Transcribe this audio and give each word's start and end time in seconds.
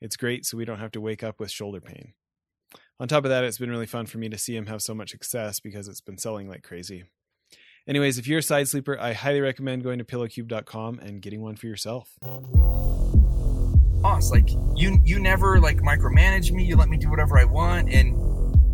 it's 0.00 0.16
great 0.16 0.46
so 0.46 0.56
we 0.56 0.64
don't 0.64 0.78
have 0.80 0.92
to 0.92 1.00
wake 1.00 1.22
up 1.22 1.38
with 1.38 1.50
shoulder 1.50 1.80
pain. 1.80 2.14
On 2.98 3.08
top 3.08 3.24
of 3.24 3.30
that, 3.30 3.44
it's 3.44 3.58
been 3.58 3.70
really 3.70 3.86
fun 3.86 4.06
for 4.06 4.18
me 4.18 4.28
to 4.28 4.38
see 4.38 4.54
him 4.54 4.66
have 4.66 4.82
so 4.82 4.94
much 4.94 5.10
success 5.10 5.58
because 5.58 5.88
it's 5.88 6.00
been 6.00 6.18
selling 6.18 6.48
like 6.48 6.62
crazy. 6.62 7.04
Anyways, 7.88 8.18
if 8.18 8.26
you're 8.26 8.40
a 8.40 8.42
side 8.42 8.68
sleeper, 8.68 8.98
I 9.00 9.14
highly 9.14 9.40
recommend 9.40 9.82
going 9.82 9.98
to 9.98 10.04
pillowcube.com 10.04 10.98
and 11.00 11.22
getting 11.22 11.40
one 11.40 11.56
for 11.56 11.66
yourself. 11.66 12.10
Boss, 14.02 14.30
like 14.30 14.50
you 14.76 15.00
you 15.04 15.18
never 15.18 15.58
like 15.60 15.78
micromanage 15.78 16.52
me, 16.52 16.64
you 16.64 16.76
let 16.76 16.88
me 16.88 16.96
do 16.96 17.10
whatever 17.10 17.38
I 17.38 17.44
want 17.44 17.90
and 17.90 18.16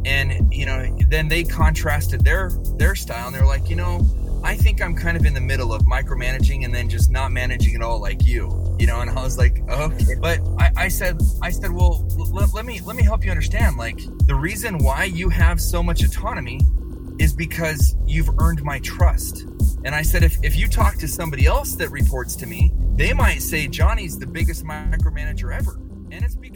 and 0.07 0.53
you 0.53 0.67
know, 0.67 0.97
then 1.09 1.29
they 1.29 1.45
contrasted 1.45 2.25
their 2.25 2.51
their 2.77 2.95
style 2.95 3.27
and 3.27 3.35
they're 3.35 3.47
like, 3.47 3.69
you 3.71 3.77
know, 3.77 4.01
I 4.47 4.55
think 4.55 4.81
I'm 4.81 4.95
kind 4.95 5.17
of 5.17 5.27
in 5.27 5.35
the 5.35 5.41
middle 5.41 5.73
of 5.73 5.83
micromanaging 5.83 6.65
and 6.65 6.73
then 6.73 6.89
just 6.89 7.11
not 7.11 7.33
managing 7.33 7.75
at 7.75 7.83
all 7.83 8.01
like 8.01 8.25
you, 8.25 8.77
you 8.79 8.87
know. 8.87 9.01
And 9.01 9.11
I 9.11 9.21
was 9.21 9.37
like, 9.37 9.61
okay, 9.69 10.15
but 10.21 10.39
I, 10.57 10.71
I 10.77 10.89
said, 10.89 11.21
I 11.43 11.51
said, 11.51 11.73
well, 11.73 12.07
l- 12.17 12.49
let 12.55 12.65
me 12.65 12.81
let 12.83 12.95
me 12.95 13.03
help 13.03 13.25
you 13.25 13.33
understand. 13.33 13.77
Like 13.77 13.99
the 14.29 14.37
reason 14.37 14.79
why 14.79 15.03
you 15.03 15.31
have 15.31 15.61
so 15.61 15.83
much 15.83 16.05
autonomy 16.05 16.61
is 17.19 17.33
because 17.33 17.97
you've 18.07 18.31
earned 18.39 18.63
my 18.63 18.79
trust. 18.79 19.49
And 19.85 19.97
I 19.97 20.03
said, 20.03 20.23
if, 20.23 20.37
if 20.45 20.57
you 20.57 20.69
talk 20.69 20.95
to 20.99 21.09
somebody 21.09 21.47
else 21.47 21.75
that 21.75 21.91
reports 21.91 22.37
to 22.37 22.47
me, 22.47 22.73
they 22.95 23.13
might 23.13 23.43
say 23.43 23.67
Johnny's 23.67 24.17
the 24.17 24.29
biggest 24.29 24.65
micromanager 24.65 25.53
ever. 25.53 25.81
And 26.13 26.25
it's 26.25 26.37
because 26.37 26.56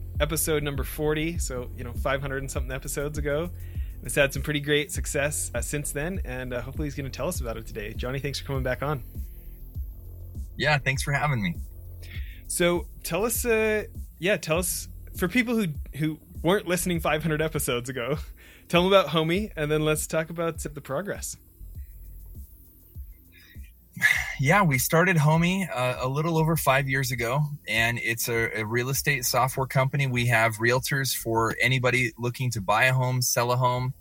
episode 0.21 0.63
number 0.63 0.83
40, 0.83 1.39
so, 1.39 1.69
you 1.75 1.83
know, 1.83 1.93
500 1.93 2.37
and 2.37 2.49
something 2.49 2.71
episodes 2.71 3.17
ago. 3.17 3.49
It's 4.03 4.15
had 4.15 4.33
some 4.33 4.41
pretty 4.41 4.61
great 4.61 4.91
success 4.91 5.51
uh, 5.53 5.61
since 5.61 5.91
then, 5.91 6.21
and 6.25 6.53
uh, 6.53 6.61
hopefully 6.61 6.87
he's 6.87 6.95
going 6.95 7.09
to 7.09 7.15
tell 7.15 7.27
us 7.27 7.41
about 7.41 7.57
it 7.57 7.67
today. 7.67 7.93
Johnny, 7.93 8.19
thanks 8.19 8.39
for 8.39 8.45
coming 8.45 8.63
back 8.63 8.81
on. 8.81 9.03
Yeah, 10.57 10.77
thanks 10.77 11.03
for 11.03 11.11
having 11.11 11.41
me. 11.41 11.55
So 12.47 12.87
tell 13.03 13.25
us, 13.25 13.45
uh, 13.45 13.83
yeah, 14.19 14.37
tell 14.37 14.59
us 14.59 14.87
for 15.17 15.27
people 15.27 15.55
who 15.55 15.67
who 15.95 16.19
weren't 16.43 16.67
listening 16.67 16.99
500 16.99 17.41
episodes 17.41 17.89
ago, 17.89 18.17
tell 18.67 18.83
them 18.83 18.91
about 18.91 19.07
Homie, 19.07 19.51
and 19.55 19.71
then 19.71 19.85
let's 19.85 20.07
talk 20.07 20.29
about 20.29 20.59
the 20.59 20.81
progress. 20.81 21.37
Yeah, 24.39 24.63
we 24.63 24.79
started 24.79 25.17
Homie 25.17 25.69
uh, 25.69 25.97
a 25.99 26.07
little 26.07 26.37
over 26.37 26.55
five 26.55 26.89
years 26.89 27.11
ago, 27.11 27.43
and 27.67 27.99
it's 27.99 28.27
a, 28.27 28.61
a, 28.61 28.65
real 28.65 28.89
estate 28.89 29.23
software 29.23 29.67
company. 29.67 30.07
We 30.07 30.25
have 30.27 30.57
realtors 30.57 31.15
for 31.15 31.55
anybody 31.61 32.11
looking 32.17 32.49
to 32.51 32.61
buy 32.61 32.85
a 32.85 32.93
home, 32.93 33.21
sell 33.21 33.51
a 33.51 33.55
home. 33.55 33.93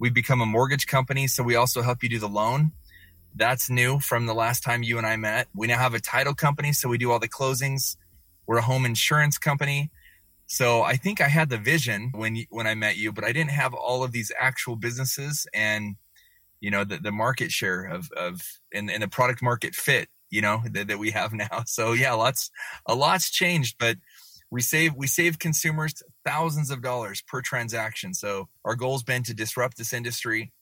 We've 0.00 0.14
become 0.14 0.40
a 0.40 0.46
mortgage 0.46 0.86
company, 0.86 1.28
so 1.28 1.42
we 1.42 1.54
also 1.54 1.82
help 1.82 2.02
you 2.02 2.08
do 2.08 2.18
the 2.18 2.28
loan. 2.28 2.72
That's 3.34 3.70
new 3.70 4.00
from 4.00 4.26
the 4.26 4.34
last 4.34 4.64
time 4.64 4.82
you 4.82 4.98
and 4.98 5.06
I 5.06 5.16
met. 5.16 5.46
We 5.54 5.68
now 5.68 5.78
have 5.78 5.94
a 5.94 6.00
title 6.00 6.34
company, 6.34 6.72
so 6.72 6.88
we 6.88 6.98
do 6.98 7.12
all 7.12 7.20
the 7.20 7.28
closings. 7.28 7.96
We're 8.46 8.58
a 8.58 8.62
home 8.62 8.84
insurance 8.84 9.38
company. 9.38 9.90
So 10.46 10.82
I 10.82 10.96
think 10.96 11.20
I 11.20 11.28
had 11.28 11.50
the 11.50 11.58
vision 11.58 12.10
when 12.14 12.44
when 12.50 12.66
I 12.66 12.74
met 12.74 12.96
you, 12.96 13.12
but 13.12 13.22
I 13.22 13.32
didn't 13.32 13.50
have 13.50 13.74
all 13.74 14.02
of 14.02 14.12
these 14.12 14.32
actual 14.40 14.76
businesses 14.76 15.46
and 15.52 15.96
you 16.60 16.70
know 16.70 16.84
the, 16.84 16.98
the 16.98 17.12
market 17.12 17.50
share 17.50 17.84
of 17.84 18.10
of 18.12 18.40
and, 18.72 18.90
and 18.90 19.02
the 19.02 19.08
product 19.08 19.42
market 19.42 19.74
fit 19.74 20.08
you 20.30 20.40
know 20.40 20.62
that, 20.72 20.88
that 20.88 20.98
we 20.98 21.10
have 21.10 21.32
now. 21.34 21.64
So 21.66 21.92
yeah, 21.92 22.12
lots 22.12 22.50
a 22.86 22.94
lot's 22.94 23.30
changed, 23.30 23.76
but 23.78 23.96
we 24.50 24.60
save 24.60 24.94
we 24.94 25.06
save 25.06 25.38
consumers 25.38 26.02
thousands 26.24 26.70
of 26.70 26.82
dollars 26.82 27.22
per 27.22 27.40
transaction. 27.40 28.14
So 28.14 28.48
our 28.64 28.74
goal's 28.74 29.02
been 29.02 29.22
to 29.24 29.34
disrupt 29.34 29.76
this 29.76 29.92
industry, 29.92 30.52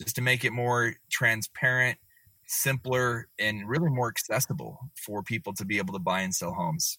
just 0.00 0.16
to 0.16 0.22
make 0.22 0.44
it 0.44 0.52
more 0.52 0.94
transparent, 1.10 1.98
simpler, 2.46 3.28
and 3.38 3.68
really 3.68 3.90
more 3.90 4.08
accessible 4.08 4.78
for 4.94 5.22
people 5.22 5.52
to 5.54 5.64
be 5.64 5.78
able 5.78 5.94
to 5.94 6.00
buy 6.00 6.20
and 6.20 6.34
sell 6.34 6.52
homes. 6.52 6.98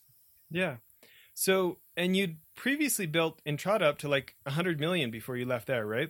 Yeah. 0.49 0.77
So, 1.33 1.77
and 1.95 2.17
you'd 2.17 2.37
previously 2.55 3.05
built 3.05 3.41
Entrata 3.45 3.83
up 3.83 3.99
to 3.99 4.09
like 4.09 4.35
100 4.43 4.79
million 4.79 5.09
before 5.09 5.37
you 5.37 5.45
left 5.45 5.67
there, 5.67 5.85
right? 5.85 6.09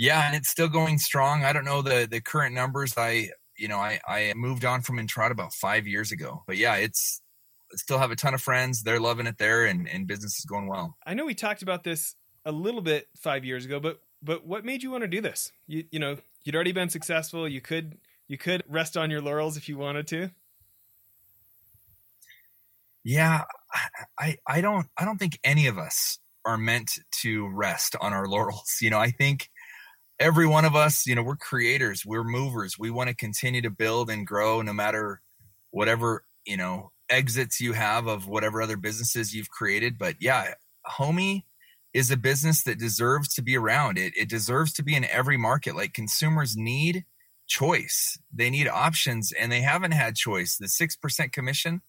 Yeah, 0.00 0.26
and 0.26 0.34
it's 0.34 0.48
still 0.48 0.70
going 0.70 0.96
strong. 0.96 1.44
I 1.44 1.52
don't 1.52 1.66
know 1.66 1.82
the 1.82 2.08
the 2.10 2.22
current 2.22 2.54
numbers. 2.54 2.94
I, 2.96 3.28
you 3.58 3.68
know, 3.68 3.76
I 3.76 4.00
I 4.08 4.32
moved 4.34 4.64
on 4.64 4.80
from 4.80 4.96
Entrata 4.96 5.32
about 5.32 5.52
5 5.52 5.86
years 5.86 6.10
ago. 6.10 6.42
But 6.46 6.56
yeah, 6.56 6.76
it's 6.76 7.20
I 7.70 7.76
still 7.76 7.98
have 7.98 8.10
a 8.10 8.16
ton 8.16 8.32
of 8.32 8.40
friends. 8.40 8.82
They're 8.82 8.98
loving 8.98 9.26
it 9.26 9.36
there 9.36 9.66
and 9.66 9.86
and 9.86 10.06
business 10.06 10.38
is 10.38 10.46
going 10.46 10.68
well. 10.68 10.96
I 11.04 11.12
know 11.12 11.26
we 11.26 11.34
talked 11.34 11.60
about 11.60 11.84
this 11.84 12.14
a 12.46 12.50
little 12.50 12.80
bit 12.80 13.08
5 13.18 13.44
years 13.44 13.66
ago, 13.66 13.78
but 13.78 14.00
but 14.22 14.46
what 14.46 14.64
made 14.64 14.82
you 14.82 14.90
want 14.90 15.02
to 15.02 15.08
do 15.08 15.20
this? 15.20 15.52
You 15.66 15.84
you 15.90 15.98
know, 15.98 16.16
you'd 16.44 16.54
already 16.54 16.72
been 16.72 16.88
successful. 16.88 17.46
You 17.46 17.60
could 17.60 17.98
you 18.26 18.38
could 18.38 18.62
rest 18.66 18.96
on 18.96 19.10
your 19.10 19.20
laurels 19.20 19.58
if 19.58 19.68
you 19.68 19.76
wanted 19.76 20.06
to. 20.06 20.30
Yeah, 23.04 23.44
I 24.18 24.38
I 24.46 24.62
don't 24.62 24.86
I 24.96 25.04
don't 25.04 25.18
think 25.18 25.38
any 25.44 25.66
of 25.66 25.76
us 25.76 26.20
are 26.46 26.56
meant 26.56 26.92
to 27.20 27.48
rest 27.48 27.96
on 28.00 28.14
our 28.14 28.26
laurels. 28.34 28.78
You 28.80 28.88
know, 28.88 28.98
I 28.98 29.10
think 29.10 29.50
every 30.20 30.46
one 30.46 30.66
of 30.66 30.76
us, 30.76 31.06
you 31.06 31.14
know, 31.14 31.22
we're 31.22 31.36
creators, 31.36 32.04
we're 32.06 32.22
movers. 32.22 32.78
We 32.78 32.90
want 32.90 33.08
to 33.08 33.16
continue 33.16 33.62
to 33.62 33.70
build 33.70 34.10
and 34.10 34.26
grow 34.26 34.60
no 34.62 34.72
matter 34.72 35.22
whatever, 35.70 36.24
you 36.44 36.58
know, 36.58 36.92
exits 37.08 37.60
you 37.60 37.72
have 37.72 38.06
of 38.06 38.28
whatever 38.28 38.62
other 38.62 38.76
businesses 38.76 39.34
you've 39.34 39.50
created. 39.50 39.98
But 39.98 40.16
yeah, 40.20 40.54
Homie 40.86 41.44
is 41.92 42.10
a 42.10 42.16
business 42.16 42.62
that 42.64 42.78
deserves 42.78 43.34
to 43.34 43.42
be 43.42 43.56
around. 43.56 43.98
It 43.98 44.12
it 44.16 44.28
deserves 44.28 44.72
to 44.74 44.84
be 44.84 44.94
in 44.94 45.04
every 45.06 45.36
market. 45.36 45.74
Like 45.74 45.94
consumers 45.94 46.56
need 46.56 47.04
choice. 47.48 48.18
They 48.32 48.50
need 48.50 48.68
options 48.68 49.32
and 49.32 49.50
they 49.50 49.62
haven't 49.62 49.90
had 49.90 50.14
choice. 50.14 50.56
The 50.56 50.66
6% 50.66 51.32
commission 51.32 51.82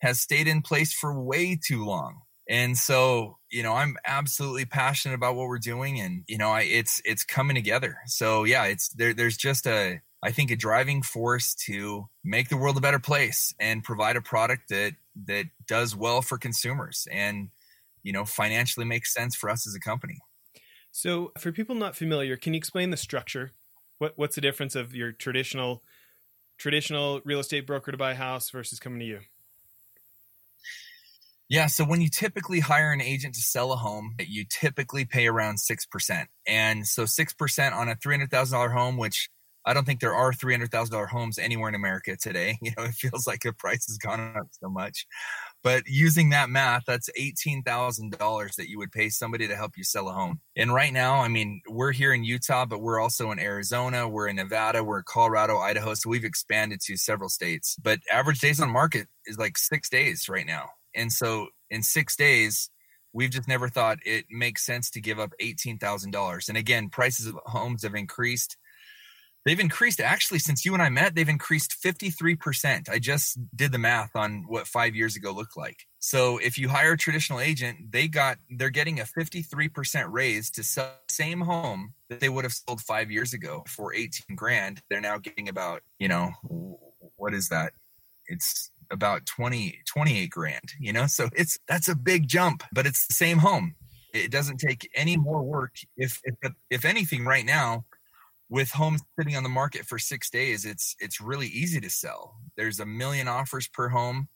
has 0.00 0.20
stayed 0.20 0.46
in 0.46 0.60
place 0.60 0.92
for 0.92 1.18
way 1.18 1.56
too 1.56 1.84
long. 1.84 2.20
And 2.48 2.78
so, 2.78 3.38
you 3.50 3.62
know, 3.62 3.72
I'm 3.72 3.96
absolutely 4.06 4.66
passionate 4.66 5.14
about 5.14 5.34
what 5.34 5.48
we're 5.48 5.58
doing 5.58 6.00
and 6.00 6.22
you 6.28 6.38
know, 6.38 6.50
I 6.50 6.62
it's 6.62 7.00
it's 7.04 7.24
coming 7.24 7.56
together. 7.56 7.98
So, 8.06 8.44
yeah, 8.44 8.64
it's 8.66 8.88
there 8.90 9.14
there's 9.14 9.36
just 9.36 9.66
a 9.66 10.00
I 10.22 10.32
think 10.32 10.50
a 10.50 10.56
driving 10.56 11.02
force 11.02 11.54
to 11.66 12.08
make 12.24 12.48
the 12.48 12.56
world 12.56 12.76
a 12.76 12.80
better 12.80 12.98
place 12.98 13.54
and 13.60 13.84
provide 13.84 14.16
a 14.16 14.22
product 14.22 14.68
that 14.70 14.92
that 15.26 15.46
does 15.66 15.96
well 15.96 16.22
for 16.22 16.38
consumers 16.38 17.06
and 17.10 17.50
you 18.06 18.12
know, 18.12 18.24
financially 18.24 18.86
makes 18.86 19.12
sense 19.12 19.34
for 19.34 19.50
us 19.50 19.66
as 19.66 19.74
a 19.74 19.80
company. 19.80 20.20
So, 20.92 21.32
for 21.38 21.50
people 21.50 21.74
not 21.74 21.96
familiar, 21.96 22.36
can 22.36 22.54
you 22.54 22.58
explain 22.58 22.90
the 22.90 22.96
structure? 22.96 23.50
What 23.98 24.12
what's 24.16 24.36
the 24.36 24.40
difference 24.40 24.76
of 24.76 24.94
your 24.94 25.10
traditional 25.10 25.82
traditional 26.56 27.20
real 27.24 27.40
estate 27.40 27.66
broker 27.66 27.90
to 27.90 27.98
buy 27.98 28.12
a 28.12 28.14
house 28.14 28.48
versus 28.50 28.78
coming 28.78 29.00
to 29.00 29.04
you? 29.04 29.20
Yeah, 31.48 31.66
so 31.66 31.84
when 31.84 32.00
you 32.00 32.08
typically 32.08 32.58
hire 32.58 32.90
an 32.92 33.00
agent 33.00 33.34
to 33.36 33.40
sell 33.40 33.72
a 33.72 33.76
home, 33.76 34.16
you 34.18 34.44
typically 34.48 35.04
pay 35.04 35.28
around 35.28 35.58
6%. 35.58 36.26
And 36.46 36.86
so 36.86 37.04
6% 37.04 37.72
on 37.72 37.88
a 37.88 37.94
$300,000 37.94 38.72
home, 38.72 38.96
which 38.96 39.28
I 39.64 39.72
don't 39.72 39.84
think 39.84 40.00
there 40.00 40.14
are 40.14 40.32
$300,000 40.32 41.08
homes 41.08 41.38
anywhere 41.38 41.68
in 41.68 41.74
America 41.76 42.16
today. 42.16 42.58
You 42.62 42.72
know, 42.76 42.84
it 42.84 42.94
feels 42.94 43.28
like 43.28 43.42
the 43.42 43.52
price 43.52 43.86
has 43.86 43.98
gone 43.98 44.34
up 44.36 44.48
so 44.50 44.68
much. 44.68 45.06
But 45.62 45.84
using 45.86 46.30
that 46.30 46.50
math, 46.50 46.82
that's 46.84 47.08
$18,000 47.18 48.54
that 48.56 48.68
you 48.68 48.78
would 48.78 48.90
pay 48.90 49.08
somebody 49.08 49.46
to 49.46 49.54
help 49.54 49.72
you 49.76 49.84
sell 49.84 50.08
a 50.08 50.12
home. 50.12 50.40
And 50.56 50.74
right 50.74 50.92
now, 50.92 51.20
I 51.20 51.28
mean, 51.28 51.60
we're 51.68 51.92
here 51.92 52.12
in 52.12 52.24
Utah, 52.24 52.64
but 52.64 52.80
we're 52.80 53.00
also 53.00 53.30
in 53.30 53.38
Arizona, 53.38 54.08
we're 54.08 54.26
in 54.26 54.36
Nevada, 54.36 54.82
we're 54.82 54.98
in 54.98 55.04
Colorado, 55.06 55.58
Idaho. 55.58 55.94
So 55.94 56.10
we've 56.10 56.24
expanded 56.24 56.80
to 56.86 56.96
several 56.96 57.28
states. 57.28 57.76
But 57.80 58.00
average 58.12 58.40
days 58.40 58.60
on 58.60 58.70
market 58.70 59.06
is 59.26 59.38
like 59.38 59.58
six 59.58 59.88
days 59.88 60.28
right 60.28 60.46
now 60.46 60.70
And 60.96 61.12
so 61.12 61.48
in 61.70 61.82
six 61.82 62.16
days, 62.16 62.70
we've 63.12 63.30
just 63.30 63.48
never 63.48 63.68
thought 63.68 63.98
it 64.04 64.26
makes 64.30 64.64
sense 64.64 64.90
to 64.90 65.00
give 65.00 65.18
up 65.18 65.32
$18,000. 65.40 66.48
And 66.48 66.58
again, 66.58 66.88
prices 66.88 67.26
of 67.26 67.36
homes 67.46 67.82
have 67.82 67.94
increased. 67.94 68.56
They've 69.46 69.60
increased 69.60 70.00
actually 70.00 70.40
since 70.40 70.64
you 70.64 70.74
and 70.74 70.82
I 70.82 70.88
met, 70.88 71.14
they've 71.14 71.28
increased 71.28 71.76
53%. 71.82 72.88
I 72.88 72.98
just 72.98 73.38
did 73.54 73.70
the 73.70 73.78
math 73.78 74.16
on 74.16 74.44
what 74.48 74.66
five 74.66 74.96
years 74.96 75.14
ago 75.14 75.30
looked 75.30 75.56
like. 75.56 75.86
So 76.00 76.38
if 76.38 76.58
you 76.58 76.68
hire 76.68 76.92
a 76.92 76.98
traditional 76.98 77.38
agent, 77.38 77.92
they 77.92 78.08
got 78.08 78.38
they're 78.50 78.70
getting 78.70 78.98
a 78.98 79.04
53% 79.04 80.06
raise 80.10 80.50
to 80.50 80.64
sell 80.64 80.90
the 81.06 81.14
same 81.14 81.40
home 81.42 81.94
that 82.10 82.18
they 82.18 82.28
would 82.28 82.44
have 82.44 82.52
sold 82.52 82.80
five 82.80 83.10
years 83.10 83.32
ago 83.32 83.62
for 83.68 83.94
18 83.94 84.34
grand. 84.34 84.82
They're 84.90 85.00
now 85.00 85.18
getting 85.18 85.48
about, 85.48 85.82
you 85.98 86.08
know, 86.08 86.32
what 87.16 87.32
is 87.32 87.48
that? 87.48 87.72
It's 88.26 88.72
about 88.90 89.26
20 89.26 89.80
28 89.86 90.30
grand 90.30 90.72
you 90.80 90.92
know? 90.92 91.06
So 91.06 91.28
it's 91.34 91.58
that's 91.68 91.88
a 91.88 91.94
big 91.94 92.28
jump 92.28 92.62
but 92.72 92.86
it's 92.86 93.06
the 93.06 93.14
same 93.14 93.38
home. 93.38 93.74
It 94.12 94.30
doesn't 94.30 94.58
take 94.58 94.88
any 94.94 95.16
more 95.16 95.42
work. 95.42 95.76
If 95.96 96.20
if 96.24 96.52
if 96.70 96.84
anything 96.84 97.24
right 97.24 97.44
now 97.44 97.84
with 98.48 98.70
homes 98.70 99.02
sitting 99.18 99.36
on 99.36 99.42
the 99.42 99.48
market 99.48 99.86
for 99.86 99.98
6 99.98 100.30
days 100.30 100.64
it's 100.64 100.94
it's 101.00 101.20
really 101.20 101.48
easy 101.48 101.80
to 101.80 101.90
sell. 101.90 102.36
There's 102.56 102.80
a 102.80 102.86
million 102.86 103.28
offers 103.28 103.68
per 103.68 103.88
home. 103.88 104.28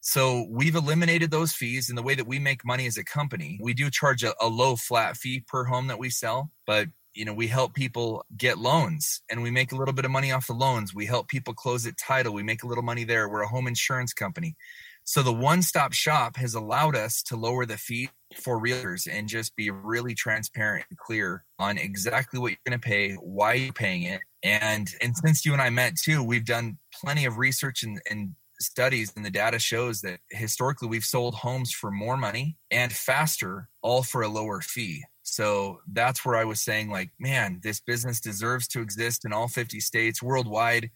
So 0.00 0.46
we've 0.48 0.76
eliminated 0.76 1.32
those 1.32 1.52
fees 1.52 1.90
in 1.90 1.96
the 1.96 2.02
way 2.02 2.14
that 2.14 2.26
we 2.26 2.38
make 2.38 2.64
money 2.64 2.86
as 2.86 2.96
a 2.96 3.04
company. 3.04 3.58
We 3.60 3.74
do 3.74 3.90
charge 3.90 4.22
a, 4.22 4.32
a 4.40 4.46
low 4.46 4.76
flat 4.76 5.16
fee 5.16 5.40
per 5.40 5.64
home 5.64 5.88
that 5.88 5.98
we 5.98 6.10
sell 6.10 6.50
but 6.66 6.88
you 7.14 7.24
know 7.24 7.34
we 7.34 7.46
help 7.46 7.74
people 7.74 8.24
get 8.36 8.58
loans 8.58 9.22
and 9.30 9.42
we 9.42 9.50
make 9.50 9.72
a 9.72 9.76
little 9.76 9.94
bit 9.94 10.04
of 10.04 10.10
money 10.10 10.32
off 10.32 10.46
the 10.46 10.52
loans. 10.52 10.94
We 10.94 11.06
help 11.06 11.28
people 11.28 11.54
close 11.54 11.86
at 11.86 11.96
title. 11.96 12.32
We 12.32 12.42
make 12.42 12.62
a 12.62 12.66
little 12.66 12.84
money 12.84 13.04
there. 13.04 13.28
We're 13.28 13.42
a 13.42 13.48
home 13.48 13.66
insurance 13.66 14.12
company. 14.12 14.56
So 15.04 15.22
the 15.22 15.32
one-stop 15.32 15.94
shop 15.94 16.36
has 16.36 16.54
allowed 16.54 16.94
us 16.94 17.22
to 17.24 17.36
lower 17.36 17.64
the 17.64 17.78
fee 17.78 18.10
for 18.34 18.60
realtors 18.60 19.08
and 19.10 19.26
just 19.26 19.56
be 19.56 19.70
really 19.70 20.14
transparent 20.14 20.84
and 20.90 20.98
clear 20.98 21.44
on 21.58 21.78
exactly 21.78 22.38
what 22.38 22.50
you're 22.50 22.58
going 22.66 22.78
to 22.78 22.86
pay 22.86 23.14
why 23.14 23.54
you're 23.54 23.72
paying 23.72 24.02
it 24.02 24.20
and 24.42 24.90
and 25.00 25.16
since 25.16 25.46
you 25.46 25.54
and 25.54 25.62
i 25.62 25.70
met 25.70 25.94
too 25.96 26.22
we've 26.22 26.44
done 26.44 26.76
plenty 26.92 27.24
of 27.24 27.38
research 27.38 27.82
and, 27.82 28.00
and 28.10 28.34
studies 28.60 29.12
and 29.16 29.24
the 29.24 29.30
data 29.30 29.58
shows 29.58 30.02
that 30.02 30.18
historically 30.30 30.88
we've 30.88 31.04
sold 31.04 31.34
homes 31.36 31.72
for 31.72 31.90
more 31.90 32.16
money 32.16 32.56
and 32.70 32.92
faster 32.92 33.68
all 33.82 34.02
for 34.02 34.20
a 34.20 34.28
lower 34.28 34.60
fee 34.60 35.02
so 35.34 35.80
that's 35.92 36.24
where 36.24 36.36
I 36.36 36.44
was 36.44 36.60
saying, 36.60 36.90
like, 36.90 37.10
man, 37.18 37.60
this 37.62 37.80
business 37.80 38.20
deserves 38.20 38.68
to 38.68 38.80
exist 38.80 39.24
in 39.24 39.32
all 39.32 39.48
50 39.48 39.80
states 39.80 40.22
worldwide, 40.22 40.90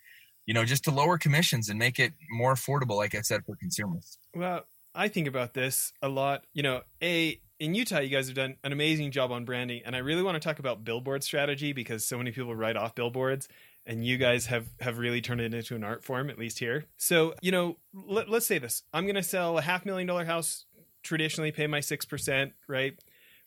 you 0.47 0.55
know, 0.55 0.65
just 0.65 0.85
to 0.85 0.91
lower 0.91 1.19
commissions 1.19 1.69
and 1.69 1.79
make 1.79 1.99
it 1.99 2.13
more 2.31 2.55
affordable, 2.55 2.97
like 2.97 3.15
I 3.15 3.21
said, 3.21 3.45
for 3.45 3.57
consumers. 3.57 4.19
Well, 4.35 4.65
I 4.95 5.09
think 5.09 5.27
about 5.27 5.55
this 5.55 5.93
a 6.03 6.09
lot. 6.09 6.45
You 6.53 6.63
know, 6.63 6.83
A, 7.03 7.41
in 7.59 7.75
Utah, 7.75 8.01
you 8.01 8.11
guys 8.11 8.27
have 8.27 8.37
done 8.37 8.57
an 8.65 8.73
amazing 8.73 9.11
job 9.11 9.31
on 9.33 9.45
branding. 9.45 9.83
And 9.85 9.95
I 9.95 10.01
really 10.01 10.23
want 10.23 10.35
to 10.35 10.41
talk 10.41 10.59
about 10.59 10.85
billboard 10.85 11.23
strategy 11.23 11.73
because 11.73 12.05
so 12.05 12.19
many 12.19 12.31
people 12.33 12.55
write 12.55 12.77
off 12.77 12.95
billboards 12.95 13.49
and 13.87 14.05
you 14.05 14.17
guys 14.17 14.47
have 14.47 14.67
have 14.81 14.99
really 14.99 15.21
turned 15.21 15.41
it 15.41 15.53
into 15.53 15.75
an 15.75 15.85
art 15.85 16.05
form 16.05 16.31
at 16.31 16.39
least 16.39 16.59
here 16.59 16.85
so 16.97 17.35
you 17.43 17.51
know 17.51 17.77
let, 17.93 18.29
us 18.29 18.47
say 18.47 18.59
this 18.59 18.83
i'm 18.93 19.05
going 19.05 19.17
to 19.17 19.23
sell 19.23 19.59
a 19.59 19.63
half 19.63 19.85
million 19.85 20.07
dollar 20.07 20.25
house 20.25 20.67
traditionally 21.03 21.51
pay 21.51 21.67
my 21.67 21.81
6% 21.81 22.53
right 22.69 22.99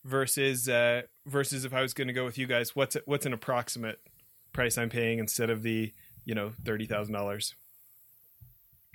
versus 0.06 0.70
uh, 0.70 1.02
versus 1.26 1.66
if 1.66 1.74
I 1.74 1.82
was 1.82 1.94
going 1.94 2.08
to 2.08 2.14
go 2.14 2.24
with 2.24 2.38
you 2.38 2.48
guys, 2.48 2.76
what's 2.76 2.96
what's 3.06 3.26
an 3.26 3.34
approximate 3.34 4.00
price 4.54 4.78
I'm 4.78 4.90
paying 4.90 5.20
instead 5.20 5.50
of 5.50 5.64
the 5.64 5.92
you 6.24 6.36
know 6.36 6.54
thirty 6.64 6.86
thousand 6.86 7.14
dollars? 7.14 7.54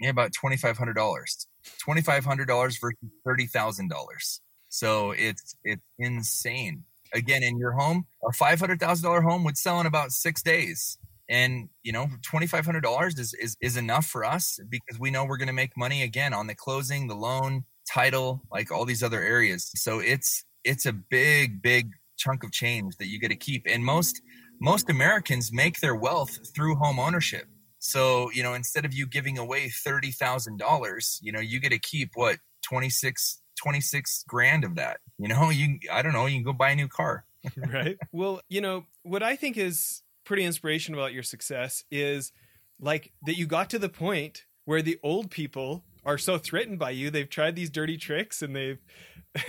Yeah, 0.00 0.10
about 0.10 0.32
twenty 0.32 0.56
five 0.56 0.78
hundred 0.78 0.94
dollars. 0.94 1.46
Twenty 1.78 2.00
five 2.00 2.24
hundred 2.24 2.46
dollars 2.46 2.78
versus 2.78 3.10
thirty 3.24 3.46
thousand 3.46 3.88
dollars. 3.88 4.40
So 4.68 5.10
it's 5.10 5.54
it's 5.64 5.82
insane. 5.98 6.84
Again, 7.12 7.42
in 7.42 7.58
your 7.58 7.72
home, 7.72 8.06
a 8.26 8.32
five 8.32 8.60
hundred 8.60 8.80
thousand 8.80 9.04
dollar 9.04 9.20
home 9.20 9.44
would 9.44 9.58
sell 9.58 9.80
in 9.80 9.86
about 9.86 10.12
six 10.12 10.42
days. 10.42 10.96
And 11.28 11.68
you 11.82 11.92
know, 11.92 12.08
twenty 12.22 12.46
five 12.46 12.64
hundred 12.64 12.82
dollars 12.82 13.18
is, 13.18 13.34
is 13.34 13.56
is 13.60 13.76
enough 13.76 14.06
for 14.06 14.24
us 14.24 14.58
because 14.68 14.98
we 14.98 15.10
know 15.10 15.24
we're 15.24 15.36
going 15.36 15.48
to 15.48 15.52
make 15.52 15.76
money 15.76 16.02
again 16.02 16.32
on 16.32 16.46
the 16.46 16.54
closing, 16.54 17.08
the 17.08 17.14
loan, 17.14 17.64
title, 17.92 18.42
like 18.50 18.70
all 18.70 18.84
these 18.84 19.02
other 19.02 19.20
areas. 19.22 19.70
So 19.74 19.98
it's 19.98 20.44
it's 20.64 20.86
a 20.86 20.92
big, 20.92 21.62
big 21.62 21.92
chunk 22.18 22.44
of 22.44 22.52
change 22.52 22.96
that 22.98 23.08
you 23.08 23.18
get 23.18 23.28
to 23.28 23.36
keep. 23.36 23.66
And 23.66 23.84
most 23.84 24.20
most 24.60 24.90
Americans 24.90 25.52
make 25.52 25.80
their 25.80 25.94
wealth 25.94 26.38
through 26.54 26.76
home 26.76 26.98
ownership. 26.98 27.46
So, 27.78 28.30
you 28.32 28.42
know, 28.42 28.52
instead 28.52 28.84
of 28.84 28.92
you 28.92 29.06
giving 29.06 29.38
away 29.38 29.68
$30,000, 29.68 31.18
you 31.22 31.32
know, 31.32 31.40
you 31.40 31.60
get 31.60 31.70
to 31.70 31.78
keep 31.78 32.10
what 32.14 32.36
26 32.62 33.40
26 33.60 34.24
grand 34.28 34.64
of 34.64 34.76
that. 34.76 34.98
You 35.18 35.28
know, 35.28 35.50
you 35.50 35.78
I 35.90 36.02
don't 36.02 36.12
know, 36.12 36.26
you 36.26 36.36
can 36.36 36.44
go 36.44 36.52
buy 36.52 36.70
a 36.70 36.76
new 36.76 36.88
car. 36.88 37.24
right? 37.56 37.96
Well, 38.12 38.40
you 38.48 38.60
know, 38.60 38.84
what 39.02 39.22
I 39.22 39.36
think 39.36 39.56
is 39.56 40.02
pretty 40.24 40.44
inspirational 40.44 41.00
about 41.00 41.14
your 41.14 41.22
success 41.22 41.82
is 41.90 42.32
like 42.78 43.12
that 43.26 43.36
you 43.36 43.46
got 43.46 43.70
to 43.70 43.78
the 43.78 43.88
point 43.88 44.44
where 44.64 44.82
the 44.82 44.98
old 45.02 45.30
people 45.30 45.84
are 46.04 46.18
so 46.18 46.38
threatened 46.38 46.78
by 46.78 46.90
you, 46.90 47.10
they've 47.10 47.28
tried 47.28 47.56
these 47.56 47.70
dirty 47.70 47.96
tricks 47.96 48.42
and 48.42 48.54
they've 48.54 48.78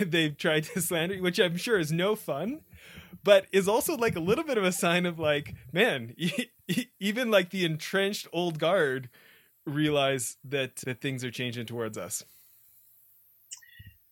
they've 0.00 0.36
tried 0.36 0.64
to 0.64 0.80
slander 0.80 1.16
you, 1.16 1.22
which 1.22 1.38
I'm 1.38 1.56
sure 1.56 1.78
is 1.78 1.92
no 1.92 2.14
fun, 2.14 2.60
but 3.24 3.46
is 3.52 3.68
also 3.68 3.96
like 3.96 4.16
a 4.16 4.20
little 4.20 4.44
bit 4.44 4.58
of 4.58 4.64
a 4.64 4.72
sign 4.72 5.06
of 5.06 5.18
like, 5.18 5.54
man, 5.72 6.14
even 7.00 7.30
like 7.30 7.50
the 7.50 7.64
entrenched 7.64 8.28
old 8.32 8.58
guard 8.58 9.08
realize 9.66 10.36
that, 10.44 10.76
that 10.76 11.00
things 11.00 11.24
are 11.24 11.30
changing 11.30 11.66
towards 11.66 11.98
us. 11.98 12.24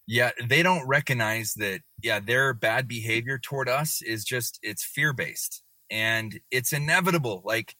Yeah, 0.07 0.31
they 0.45 0.65
don't 0.65 0.89
recognize 0.89 1.55
that, 1.55 1.83
yeah, 2.03 2.19
their 2.19 2.53
bad 2.53 2.89
behavior 2.89 3.39
toward 3.39 3.69
us 3.69 4.03
is 4.03 4.25
just, 4.25 4.59
it's 4.61 4.83
fear 4.83 5.13
based 5.13 5.63
and 5.89 6.41
it's 6.51 6.73
inevitable. 6.73 7.43
Like, 7.45 7.77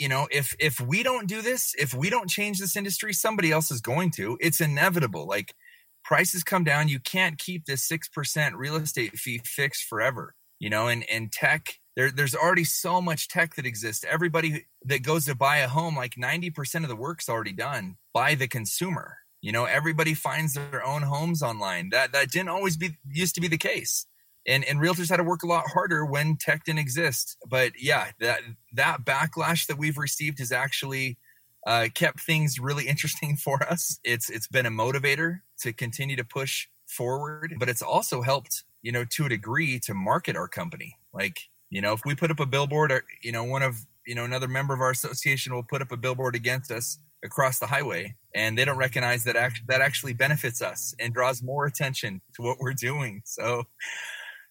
you 0.00 0.08
know 0.08 0.26
if 0.30 0.56
if 0.58 0.80
we 0.80 1.02
don't 1.02 1.28
do 1.28 1.42
this 1.42 1.74
if 1.78 1.92
we 1.94 2.08
don't 2.10 2.28
change 2.28 2.58
this 2.58 2.76
industry 2.76 3.12
somebody 3.12 3.52
else 3.52 3.70
is 3.70 3.80
going 3.80 4.10
to. 4.12 4.38
It's 4.40 4.60
inevitable. 4.60 5.26
Like 5.26 5.54
prices 6.02 6.42
come 6.42 6.64
down. 6.64 6.88
You 6.88 6.98
can't 6.98 7.38
keep 7.38 7.66
this 7.66 7.86
6% 7.86 8.52
real 8.54 8.76
estate 8.76 9.18
fee 9.18 9.40
fixed 9.44 9.84
forever 9.84 10.34
you 10.58 10.70
know 10.70 10.88
and 10.88 11.04
and 11.10 11.30
tech 11.30 11.74
there, 11.96 12.10
there's 12.10 12.34
already 12.34 12.64
so 12.64 13.02
much 13.02 13.28
tech 13.28 13.56
that 13.56 13.66
exists. 13.66 14.04
Everybody 14.08 14.66
that 14.86 15.02
goes 15.02 15.26
to 15.26 15.34
buy 15.34 15.58
a 15.58 15.68
home 15.68 15.96
like 15.96 16.14
90% 16.14 16.82
of 16.82 16.88
the 16.88 16.96
work's 16.96 17.28
already 17.28 17.52
done 17.52 17.96
by 18.14 18.34
the 18.34 18.48
consumer 18.48 19.18
you 19.42 19.52
know? 19.52 19.64
Everybody 19.64 20.14
finds 20.14 20.54
their 20.54 20.84
own 20.84 21.02
homes 21.02 21.42
online. 21.42 21.90
That 21.90 22.12
that 22.12 22.30
didn't 22.30 22.50
always 22.50 22.76
be 22.76 22.98
used 23.08 23.34
to 23.36 23.40
be 23.40 23.48
the 23.48 23.58
case 23.58 24.06
and 24.46 24.64
and 24.64 24.80
realtors 24.80 25.10
had 25.10 25.16
to 25.16 25.24
work 25.24 25.42
a 25.42 25.46
lot 25.46 25.64
harder 25.72 26.04
when 26.04 26.36
tech 26.36 26.64
didn't 26.64 26.78
exist 26.78 27.36
but 27.48 27.72
yeah 27.78 28.10
that 28.20 28.40
that 28.72 29.04
backlash 29.04 29.66
that 29.66 29.78
we've 29.78 29.98
received 29.98 30.38
has 30.38 30.52
actually 30.52 31.18
uh, 31.66 31.88
kept 31.94 32.20
things 32.20 32.58
really 32.58 32.86
interesting 32.88 33.36
for 33.36 33.62
us. 33.62 33.98
It's 34.04 34.30
it's 34.30 34.48
been 34.48 34.66
a 34.66 34.70
motivator 34.70 35.40
to 35.60 35.72
continue 35.72 36.16
to 36.16 36.24
push 36.24 36.66
forward, 36.86 37.54
but 37.58 37.68
it's 37.68 37.82
also 37.82 38.22
helped, 38.22 38.64
you 38.82 38.92
know, 38.92 39.04
to 39.10 39.26
a 39.26 39.28
degree 39.28 39.78
to 39.80 39.94
market 39.94 40.36
our 40.36 40.48
company. 40.48 40.96
Like, 41.12 41.38
you 41.70 41.80
know, 41.80 41.92
if 41.92 42.02
we 42.04 42.14
put 42.14 42.30
up 42.30 42.40
a 42.40 42.46
billboard, 42.46 42.92
or 42.92 43.04
you 43.22 43.32
know, 43.32 43.44
one 43.44 43.62
of 43.62 43.76
you 44.06 44.14
know 44.14 44.24
another 44.24 44.48
member 44.48 44.74
of 44.74 44.80
our 44.80 44.90
association 44.90 45.54
will 45.54 45.62
put 45.62 45.82
up 45.82 45.92
a 45.92 45.96
billboard 45.96 46.34
against 46.34 46.70
us 46.70 46.98
across 47.22 47.58
the 47.58 47.66
highway, 47.66 48.16
and 48.34 48.56
they 48.56 48.64
don't 48.64 48.78
recognize 48.78 49.24
that 49.24 49.36
act- 49.36 49.62
that 49.68 49.80
actually 49.80 50.14
benefits 50.14 50.62
us 50.62 50.94
and 50.98 51.12
draws 51.12 51.42
more 51.42 51.66
attention 51.66 52.20
to 52.34 52.42
what 52.42 52.58
we're 52.58 52.74
doing. 52.74 53.22
So. 53.24 53.64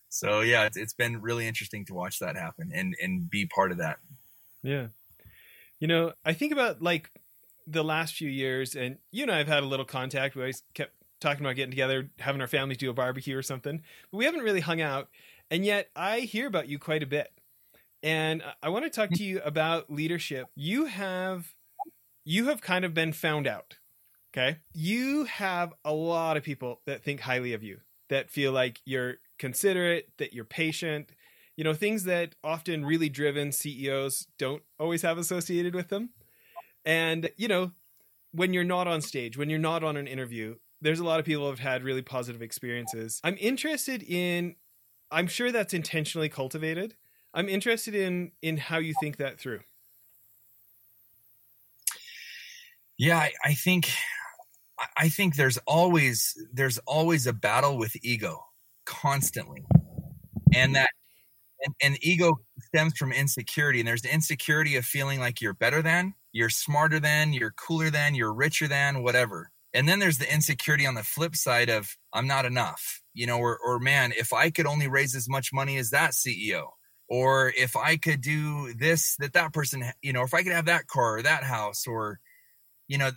So 0.10 0.42
yeah, 0.42 0.66
it's, 0.66 0.75
it's 0.75 0.94
been 0.94 1.22
really 1.22 1.48
interesting 1.48 1.86
to 1.86 1.94
watch 1.94 2.20
that 2.20 2.36
happen 2.36 2.72
and 2.74 2.96
and 3.01 3.30
be 3.30 3.46
part 3.46 3.72
of 3.72 3.78
that. 3.78 4.00
Yeah, 4.63 4.88
you 5.80 5.88
know, 5.88 6.13
I 6.25 6.34
think 6.34 6.51
about 6.51 6.82
like 6.82 7.12
the 7.66 7.84
last 7.84 8.16
few 8.16 8.30
years, 8.30 8.75
and 8.75 8.98
you 9.12 9.24
and 9.24 9.32
I 9.32 9.38
have 9.38 9.48
had 9.48 9.63
a 9.63 9.68
little 9.68 9.86
contact. 9.86 10.36
We 10.36 10.42
always 10.42 10.63
kept 10.74 10.94
talking 11.22 11.46
about 11.46 11.56
getting 11.56 11.72
together, 11.72 12.10
having 12.20 12.42
our 12.42 12.48
families 12.48 12.78
do 12.78 12.89
a 12.89 12.94
barbecue 12.94 13.38
or 13.38 13.44
something, 13.44 13.82
but 14.12 14.18
we 14.18 14.25
haven't 14.25 14.42
really 14.42 14.62
hung 14.62 14.82
out. 14.82 15.10
And 15.51 15.66
yet, 15.66 15.89
I 15.96 16.22
hear 16.22 16.48
about 16.48 16.68
you 16.68 16.80
quite 16.80 17.04
a 17.04 17.08
bit, 17.08 17.32
and 18.01 18.44
I 18.63 18.70
want 18.70 18.86
to 18.86 18.89
talk 18.89 19.12
to 19.12 19.24
you 19.24 19.42
about 19.46 19.92
leadership. 19.92 20.48
You 20.56 20.86
have, 20.86 21.54
you 22.25 22.48
have 22.48 22.62
kind 22.62 22.84
of 22.84 22.94
been 22.94 23.13
found 23.13 23.48
out. 23.48 23.78
Okay, 24.34 24.58
you 24.74 25.25
have 25.25 25.74
a 25.86 25.94
lot 25.94 26.36
of 26.36 26.44
people 26.44 26.82
that 26.86 27.04
think 27.04 27.22
highly 27.22 27.54
of 27.54 27.63
you, 27.63 27.80
that 28.10 28.30
feel 28.30 28.51
like 28.51 28.82
you're 28.86 29.18
considerate, 29.39 30.10
that 30.17 30.34
you're 30.34 30.46
patient, 30.46 31.10
you 31.60 31.65
know 31.65 31.74
things 31.74 32.05
that 32.05 32.36
often 32.41 32.86
really 32.86 33.10
driven 33.10 33.51
CEOs 33.51 34.27
don't 34.38 34.63
always 34.79 35.01
have 35.01 35.17
associated 35.17 35.75
with 35.75 35.89
them. 35.89 36.12
And 36.86 37.29
you 37.36 37.50
know, 37.50 37.72
when 38.31 38.53
you're 38.53 38.63
not 38.63 38.88
on 38.88 39.01
stage, 39.01 39.38
when 39.38 39.50
you're 39.50 39.60
not 39.60 39.84
on 39.84 39.98
an 39.98 40.08
interview, 40.08 40.55
there's 40.81 41.01
a 41.01 41.03
lot 41.03 41.19
of 41.19 41.25
people 41.25 41.43
who 41.43 41.50
have 41.50 41.60
had 41.60 41.84
really 41.84 42.01
positive 42.01 42.41
experiences. 42.41 43.19
I'm 43.25 43.36
interested 43.41 44.03
in 44.03 44.55
I'm 45.12 45.27
sure 45.27 45.51
that's 45.51 45.74
intentionally 45.74 46.29
cultivated. 46.29 46.96
I'm 47.34 47.50
interested 47.50 47.93
in 47.93 48.31
in 48.41 48.55
how 48.55 48.77
you 48.77 48.93
think 49.01 49.17
that 49.17 49.38
through. 49.38 49.60
Yeah, 52.98 53.17
I, 53.17 53.34
I 53.43 53.53
think 53.53 53.91
I 54.96 55.10
think 55.10 55.36
there's 55.36 55.58
always 55.67 56.41
there's 56.53 56.77
always 56.79 57.27
a 57.27 57.34
battle 57.34 57.77
with 57.77 57.98
ego 58.01 58.46
constantly. 58.89 59.65
And 60.53 60.75
that 60.75 60.89
and, 61.63 61.75
and 61.84 61.98
ego 62.03 62.39
stems 62.67 62.98
from 62.98 63.12
insecurity 63.12 63.79
and 63.79 63.88
there's 63.88 64.01
the 64.01 64.13
insecurity 64.13 64.75
of 64.77 64.86
feeling 64.86 65.19
like 65.19 65.41
you're 65.41 65.53
better 65.53 65.81
than 65.81 66.13
you're 66.31 66.50
smarter 66.50 67.00
than 67.00 67.34
you're 67.34 67.51
cooler 67.51 67.89
than 67.89 68.15
you're 68.15 68.34
richer 68.34 68.67
than 68.67 69.03
whatever. 69.03 69.51
And 69.74 69.88
then 69.88 70.00
there's 70.00 70.17
the 70.17 70.31
insecurity 70.34 70.88
on 70.88 70.96
the 70.96 71.03
flip 71.03 71.36
side 71.36 71.69
of 71.69 71.96
i'm 72.13 72.25
not 72.25 72.46
enough 72.46 73.01
you 73.13 73.27
know 73.27 73.38
or, 73.38 73.60
or 73.63 73.79
man 73.79 74.12
if 74.17 74.34
i 74.34 74.50
could 74.50 74.65
only 74.65 74.88
raise 74.88 75.15
as 75.15 75.29
much 75.29 75.53
money 75.53 75.77
as 75.77 75.91
that 75.91 76.12
ceo 76.12 76.69
or 77.08 77.53
if 77.55 77.75
i 77.75 77.96
could 77.96 78.22
do 78.22 78.74
this 78.74 79.15
that 79.19 79.34
that 79.34 79.53
person 79.53 79.84
you 80.01 80.12
know 80.12 80.24
if 80.24 80.34
i 80.34 80.41
could 80.41 80.53
have 80.53 80.65
that 80.65 80.88
car 80.88 81.17
or 81.17 81.22
that 81.22 81.43
house 81.43 81.86
or 81.86 82.19
you 82.88 82.98
know 82.98 83.12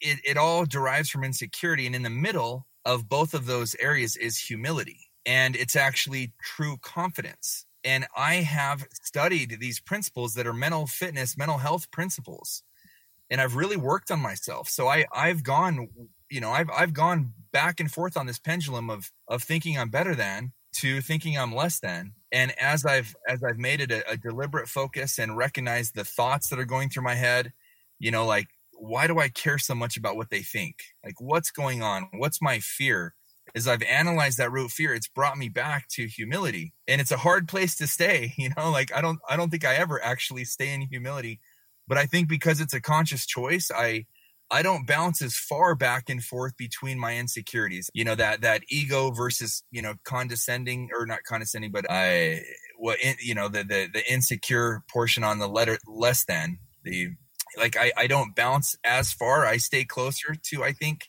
it, 0.00 0.18
it 0.24 0.36
all 0.36 0.64
derives 0.64 1.10
from 1.10 1.24
insecurity. 1.24 1.86
And 1.86 1.94
in 1.94 2.02
the 2.02 2.10
middle 2.10 2.66
of 2.84 3.08
both 3.08 3.34
of 3.34 3.46
those 3.46 3.76
areas 3.80 4.16
is 4.16 4.38
humility 4.38 5.09
and 5.30 5.54
it's 5.54 5.76
actually 5.76 6.32
true 6.42 6.76
confidence 6.82 7.66
and 7.84 8.06
I 8.16 8.36
have 8.36 8.86
studied 8.92 9.56
these 9.58 9.80
principles 9.80 10.34
that 10.34 10.46
are 10.46 10.52
mental 10.52 10.86
fitness, 10.86 11.36
mental 11.38 11.58
health 11.58 11.90
principles, 11.90 12.62
and 13.30 13.40
I've 13.40 13.56
really 13.56 13.76
worked 13.76 14.10
on 14.10 14.20
myself. 14.20 14.68
So 14.68 14.88
I 14.88 15.06
I've 15.14 15.42
gone, 15.42 15.88
you 16.30 16.40
know, 16.40 16.50
I've 16.50 16.70
I've 16.70 16.92
gone 16.92 17.32
back 17.52 17.80
and 17.80 17.90
forth 17.90 18.16
on 18.16 18.26
this 18.26 18.38
pendulum 18.38 18.90
of 18.90 19.10
of 19.28 19.42
thinking 19.42 19.78
I'm 19.78 19.90
better 19.90 20.14
than 20.14 20.52
to 20.76 21.00
thinking 21.00 21.38
I'm 21.38 21.54
less 21.54 21.80
than. 21.80 22.12
And 22.32 22.52
as 22.60 22.84
I've 22.84 23.14
as 23.28 23.42
I've 23.42 23.58
made 23.58 23.80
it 23.80 23.90
a, 23.90 24.08
a 24.10 24.16
deliberate 24.16 24.68
focus 24.68 25.18
and 25.18 25.36
recognized 25.36 25.94
the 25.94 26.04
thoughts 26.04 26.48
that 26.50 26.58
are 26.58 26.64
going 26.64 26.90
through 26.90 27.04
my 27.04 27.14
head, 27.14 27.52
you 27.98 28.10
know, 28.10 28.26
like 28.26 28.48
why 28.74 29.06
do 29.06 29.18
I 29.18 29.28
care 29.28 29.58
so 29.58 29.74
much 29.74 29.96
about 29.96 30.16
what 30.16 30.30
they 30.30 30.42
think? 30.42 30.76
Like 31.04 31.20
what's 31.20 31.50
going 31.50 31.82
on? 31.82 32.08
What's 32.12 32.42
my 32.42 32.58
fear? 32.58 33.14
As 33.54 33.66
I've 33.66 33.82
analyzed 33.82 34.38
that 34.38 34.52
root 34.52 34.70
fear, 34.70 34.94
it's 34.94 35.08
brought 35.08 35.38
me 35.38 35.48
back 35.48 35.88
to 35.90 36.06
humility. 36.06 36.72
And 36.86 37.00
it's 37.00 37.10
a 37.10 37.16
hard 37.16 37.48
place 37.48 37.76
to 37.76 37.86
stay, 37.86 38.34
you 38.38 38.50
know, 38.56 38.70
like 38.70 38.94
I 38.94 39.00
don't 39.00 39.18
I 39.28 39.36
don't 39.36 39.50
think 39.50 39.64
I 39.64 39.74
ever 39.74 40.02
actually 40.02 40.44
stay 40.44 40.72
in 40.72 40.82
humility. 40.82 41.40
But 41.88 41.98
I 41.98 42.06
think 42.06 42.28
because 42.28 42.60
it's 42.60 42.74
a 42.74 42.80
conscious 42.80 43.26
choice, 43.26 43.70
I 43.74 44.06
I 44.52 44.62
don't 44.62 44.86
bounce 44.86 45.22
as 45.22 45.36
far 45.36 45.74
back 45.74 46.08
and 46.08 46.22
forth 46.22 46.56
between 46.56 46.98
my 46.98 47.16
insecurities. 47.16 47.90
You 47.94 48.04
know, 48.04 48.14
that 48.16 48.40
that 48.42 48.62
ego 48.68 49.10
versus, 49.10 49.62
you 49.70 49.82
know, 49.82 49.94
condescending 50.04 50.90
or 50.96 51.06
not 51.06 51.20
condescending, 51.24 51.72
but 51.72 51.86
I 51.90 52.42
what 52.78 53.00
in, 53.00 53.16
you 53.20 53.34
know, 53.34 53.48
the 53.48 53.64
the 53.64 53.88
the 53.92 54.12
insecure 54.12 54.82
portion 54.90 55.24
on 55.24 55.38
the 55.38 55.48
letter 55.48 55.78
less 55.86 56.24
than 56.24 56.58
the 56.84 57.10
like 57.56 57.76
I, 57.76 57.92
I 57.96 58.06
don't 58.06 58.36
bounce 58.36 58.76
as 58.84 59.12
far. 59.12 59.44
I 59.44 59.56
stay 59.56 59.84
closer 59.84 60.36
to 60.50 60.62
I 60.62 60.72
think 60.72 61.08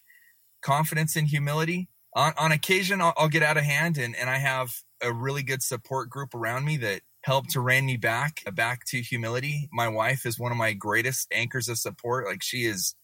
confidence 0.64 1.16
and 1.16 1.28
humility 1.28 1.90
on, 2.16 2.34
on 2.38 2.52
occasion 2.52 3.02
I'll, 3.02 3.14
I'll, 3.18 3.30
get 3.30 3.44
out 3.44 3.58
of 3.58 3.64
hand 3.64 3.98
and, 3.98 4.16
and 4.16 4.30
I 4.30 4.38
have 4.38 4.74
a 5.02 5.12
really 5.12 5.44
good 5.44 5.64
support 5.64 6.10
group 6.10 6.34
around 6.34 6.66
me 6.66 6.78
that 6.78 7.02
help 7.24 7.48
to 7.50 7.62
rein 7.62 7.86
me 7.86 7.98
back 7.98 8.42
uh, 8.48 8.52
back 8.52 8.86
to 8.88 9.02
humility. 9.02 9.70
My 9.72 9.88
wife 9.88 10.26
is 10.26 10.40
one 10.40 10.52
of 10.52 10.58
my 10.58 10.74
greatest 10.74 11.28
anchors 11.32 11.68
of 11.68 11.78
support. 11.78 12.26
Like 12.26 12.44
she 12.44 12.66
is 12.66 12.96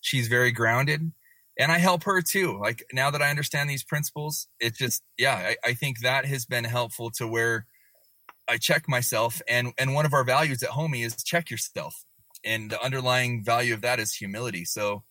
she's 0.00 0.28
very 0.28 0.52
grounded 0.52 1.12
and 1.58 1.70
I 1.70 1.78
help 1.78 2.04
her 2.04 2.20
too. 2.20 2.58
Like 2.60 2.84
now 2.92 3.10
that 3.10 3.22
I 3.22 3.30
understand 3.30 3.70
these 3.70 3.84
principles, 3.84 4.48
it 4.60 4.74
just 4.74 5.02
yeah, 5.18 5.34
I, 5.34 5.56
I 5.70 5.74
think 5.74 6.00
that 6.00 6.24
has 6.24 6.46
been 6.46 6.64
helpful 6.64 7.10
to 7.12 7.26
where 7.26 7.66
I 8.48 8.58
check 8.58 8.88
myself 8.88 9.40
and 9.48 9.72
and 9.78 9.94
one 9.94 10.06
of 10.06 10.12
our 10.12 10.24
values 10.24 10.62
at 10.62 10.70
Homie 10.70 11.04
is 11.04 11.22
check 11.22 11.50
yourself. 11.50 12.04
And 12.44 12.70
the 12.70 12.82
underlying 12.82 13.42
value 13.42 13.72
of 13.72 13.80
that 13.82 13.98
is 13.98 14.12
humility. 14.12 14.66
So 14.66 15.02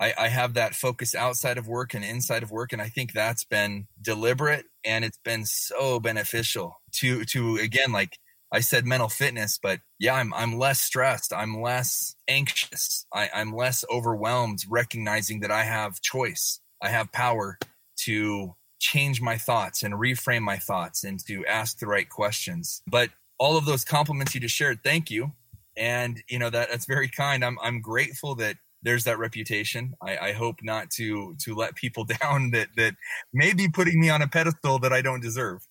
I, 0.00 0.14
I 0.16 0.28
have 0.28 0.54
that 0.54 0.74
focus 0.74 1.14
outside 1.14 1.58
of 1.58 1.66
work 1.66 1.94
and 1.94 2.04
inside 2.04 2.42
of 2.42 2.50
work, 2.50 2.72
and 2.72 2.80
I 2.80 2.88
think 2.88 3.12
that's 3.12 3.44
been 3.44 3.86
deliberate 4.00 4.66
and 4.84 5.04
it's 5.04 5.18
been 5.24 5.44
so 5.44 6.00
beneficial 6.00 6.80
to 6.92 7.24
to 7.24 7.56
again 7.56 7.92
like 7.92 8.18
I 8.52 8.60
said 8.60 8.86
mental 8.86 9.08
fitness, 9.08 9.58
but 9.62 9.80
yeah, 9.98 10.14
I'm 10.14 10.32
I'm 10.32 10.58
less 10.58 10.80
stressed. 10.80 11.32
I'm 11.32 11.60
less 11.60 12.14
anxious. 12.28 13.06
I, 13.12 13.28
I'm 13.34 13.52
less 13.52 13.84
overwhelmed, 13.90 14.60
recognizing 14.68 15.40
that 15.40 15.50
I 15.50 15.64
have 15.64 16.00
choice. 16.00 16.60
I 16.82 16.88
have 16.88 17.12
power 17.12 17.58
to 18.04 18.54
change 18.80 19.20
my 19.20 19.36
thoughts 19.36 19.82
and 19.82 19.94
reframe 19.94 20.42
my 20.42 20.56
thoughts 20.56 21.04
and 21.04 21.18
to 21.26 21.44
ask 21.46 21.78
the 21.78 21.86
right 21.86 22.08
questions. 22.08 22.80
But 22.86 23.10
all 23.38 23.56
of 23.56 23.66
those 23.66 23.84
compliments 23.84 24.34
you 24.34 24.40
just 24.40 24.54
shared, 24.54 24.82
thank 24.82 25.10
you. 25.10 25.32
And 25.76 26.22
you 26.28 26.38
know 26.38 26.50
that 26.50 26.70
that's 26.70 26.86
very 26.86 27.08
kind. 27.08 27.44
I'm 27.44 27.58
I'm 27.62 27.80
grateful 27.80 28.34
that 28.36 28.56
there's 28.88 29.04
that 29.04 29.18
reputation. 29.18 29.92
I, 30.00 30.16
I, 30.16 30.32
hope 30.32 30.60
not 30.62 30.90
to 30.92 31.36
to 31.40 31.54
let 31.54 31.74
people 31.74 32.04
down 32.22 32.52
that 32.52 32.68
that 32.76 32.94
may 33.34 33.52
be 33.52 33.68
putting 33.68 34.00
me 34.00 34.08
on 34.08 34.22
a 34.22 34.28
pedestal 34.28 34.78
that 34.78 34.94
I 34.94 35.02
don't 35.02 35.20
deserve. 35.20 35.68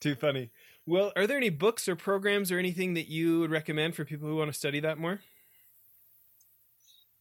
Too 0.00 0.16
funny. 0.16 0.50
Well, 0.84 1.12
are 1.14 1.28
there 1.28 1.36
any 1.36 1.50
books 1.50 1.88
or 1.88 1.94
programs 1.94 2.50
or 2.50 2.58
anything 2.58 2.94
that 2.94 3.08
you 3.08 3.38
would 3.38 3.52
recommend 3.52 3.94
for 3.94 4.04
people 4.04 4.28
who 4.28 4.34
want 4.34 4.52
to 4.52 4.58
study 4.58 4.80
that 4.80 4.98
more? 4.98 5.20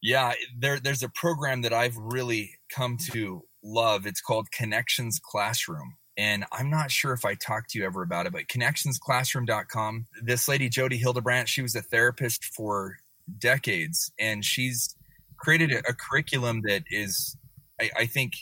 Yeah, 0.01 0.33
there 0.57 0.79
there's 0.79 1.03
a 1.03 1.09
program 1.09 1.61
that 1.61 1.73
I've 1.73 1.95
really 1.95 2.57
come 2.75 2.97
to 3.11 3.43
love. 3.63 4.07
It's 4.07 4.21
called 4.21 4.47
ConneXions 4.49 5.21
Classroom. 5.21 5.97
And 6.17 6.45
I'm 6.51 6.71
not 6.71 6.89
sure 6.89 7.13
if 7.13 7.25
I 7.25 7.35
talked 7.35 7.69
to 7.71 7.79
you 7.79 7.85
ever 7.85 8.01
about 8.01 8.25
it, 8.25 8.33
but 8.33 8.47
connexionsclassroom.com. 8.47 10.07
This 10.23 10.47
lady, 10.47 10.67
Jodi 10.67 10.97
Hildebrandt, 10.97 11.47
she 11.47 11.61
was 11.61 11.75
a 11.75 11.81
therapist 11.81 12.43
for 12.43 12.97
decades, 13.39 14.11
and 14.19 14.43
she's 14.43 14.95
created 15.41 15.71
a, 15.71 15.79
a 15.89 15.93
curriculum 15.93 16.61
that 16.67 16.83
is, 16.89 17.35
I, 17.79 17.89
I 17.97 18.05
think, 18.05 18.33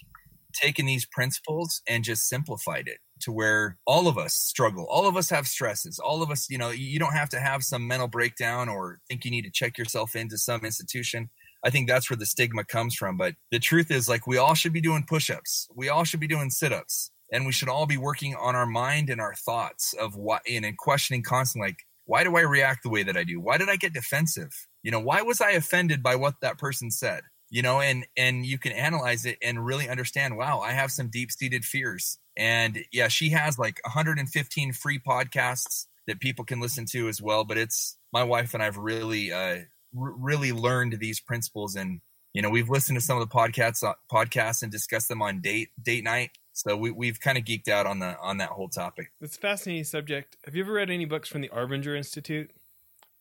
taken 0.54 0.86
these 0.86 1.06
principles 1.06 1.82
and 1.88 2.04
just 2.04 2.28
simplified 2.28 2.88
it 2.88 2.98
to 3.22 3.32
where 3.32 3.78
all 3.86 4.08
of 4.08 4.18
us 4.18 4.34
struggle. 4.34 4.88
All 4.90 5.08
of 5.08 5.18
us 5.18 5.30
have 5.30 5.48
stresses. 5.48 6.00
All 6.00 6.24
of 6.24 6.32
us, 6.32 6.50
you 6.50 6.58
know, 6.58 6.70
you 6.70 7.00
don't 7.00 7.14
have 7.14 7.30
to 7.30 7.40
have 7.40 7.64
some 7.64 7.88
mental 7.88 8.08
breakdown 8.08 8.70
or 8.70 9.00
think 9.08 9.26
you 9.26 9.32
need 9.32 9.44
to 9.44 9.52
check 9.52 9.78
yourself 9.78 10.16
into 10.16 10.38
some 10.38 10.64
institution. 10.64 11.30
I 11.64 11.70
think 11.70 11.88
that's 11.88 12.10
where 12.10 12.18
the 12.18 12.26
stigma 12.26 12.64
comes 12.64 12.96
from. 12.96 13.18
But 13.18 13.36
the 13.52 13.60
truth 13.60 13.92
is, 13.92 14.08
like, 14.08 14.26
we 14.26 14.38
all 14.38 14.56
should 14.56 14.74
be 14.74 14.82
doing 14.82 15.06
push 15.08 15.30
ups, 15.30 15.68
we 15.76 15.90
all 15.90 16.04
should 16.04 16.22
be 16.22 16.28
doing 16.28 16.50
sit 16.50 16.72
ups, 16.72 17.12
and 17.32 17.46
we 17.46 17.52
should 17.52 17.70
all 17.70 17.86
be 17.86 17.98
working 17.98 18.36
on 18.36 18.56
our 18.56 18.66
mind 18.66 19.10
and 19.10 19.20
our 19.20 19.36
thoughts 19.36 19.94
of 19.94 20.16
what, 20.16 20.42
and, 20.50 20.66
and 20.66 20.78
questioning 20.78 21.22
constantly, 21.22 21.70
like, 21.70 21.80
why 22.06 22.24
do 22.24 22.36
I 22.38 22.42
react 22.42 22.84
the 22.84 22.90
way 22.90 23.04
that 23.04 23.18
I 23.18 23.24
do? 23.24 23.40
Why 23.40 23.58
did 23.58 23.70
I 23.70 23.76
get 23.76 23.94
defensive? 23.94 24.52
You 24.84 24.92
know, 24.92 25.00
why 25.00 25.22
was 25.22 25.42
I 25.42 25.52
offended 25.52 26.02
by 26.02 26.16
what 26.16 26.36
that 26.42 26.58
person 26.58 26.92
said? 26.92 27.22
You 27.50 27.62
know, 27.62 27.80
and 27.80 28.06
and 28.16 28.46
you 28.46 28.60
can 28.60 28.72
analyze 28.72 29.26
it 29.26 29.38
and 29.42 29.66
really 29.66 29.90
understand, 29.90 30.38
wow, 30.38 30.60
I 30.60 30.72
have 30.72 30.92
some 30.92 31.10
deep-seated 31.10 31.66
fears. 31.66 32.20
And 32.38 32.86
yeah, 32.92 33.08
she 33.08 33.30
has 33.30 33.58
like 33.58 33.80
115 33.84 34.74
free 34.74 35.00
podcasts 35.00 35.88
that 36.08 36.20
people 36.20 36.46
can 36.46 36.60
listen 36.60 36.86
to 36.92 37.08
as 37.08 37.22
well, 37.22 37.44
but 37.44 37.58
it's 37.58 37.98
my 38.14 38.24
wife 38.24 38.54
and 38.54 38.64
I've 38.64 38.78
really 38.78 39.32
uh 39.32 39.60
really 39.94 40.52
learned 40.52 41.00
these 41.00 41.20
principles 41.20 41.76
and 41.76 42.02
you 42.32 42.44
know, 42.44 42.52
we've 42.52 42.70
listened 42.70 42.96
to 42.96 43.04
some 43.04 43.20
of 43.20 43.28
the 43.28 43.36
podcasts 43.36 43.84
uh, 43.84 43.96
podcasts 44.12 44.62
and 44.62 44.72
discussed 44.72 45.08
them 45.08 45.22
on 45.22 45.42
date 45.42 45.70
date 45.82 46.04
night 46.04 46.32
so 46.60 46.76
we, 46.76 46.92
we've 46.92 47.22
kind 47.22 47.38
of 47.38 47.46
geeked 47.46 47.70
out 47.70 47.86
on 47.86 48.00
the 48.00 48.20
on 48.20 48.38
that 48.38 48.50
whole 48.50 48.68
topic. 48.68 49.12
It's 49.22 49.38
a 49.38 49.40
fascinating 49.40 49.86
subject. 49.86 50.36
Have 50.44 50.56
you 50.56 50.64
ever 50.64 50.74
read 50.74 50.90
any 50.90 51.06
books 51.06 51.30
from 51.30 51.40
the 51.40 51.48
Arbinger 51.50 51.96
Institute? 51.96 52.52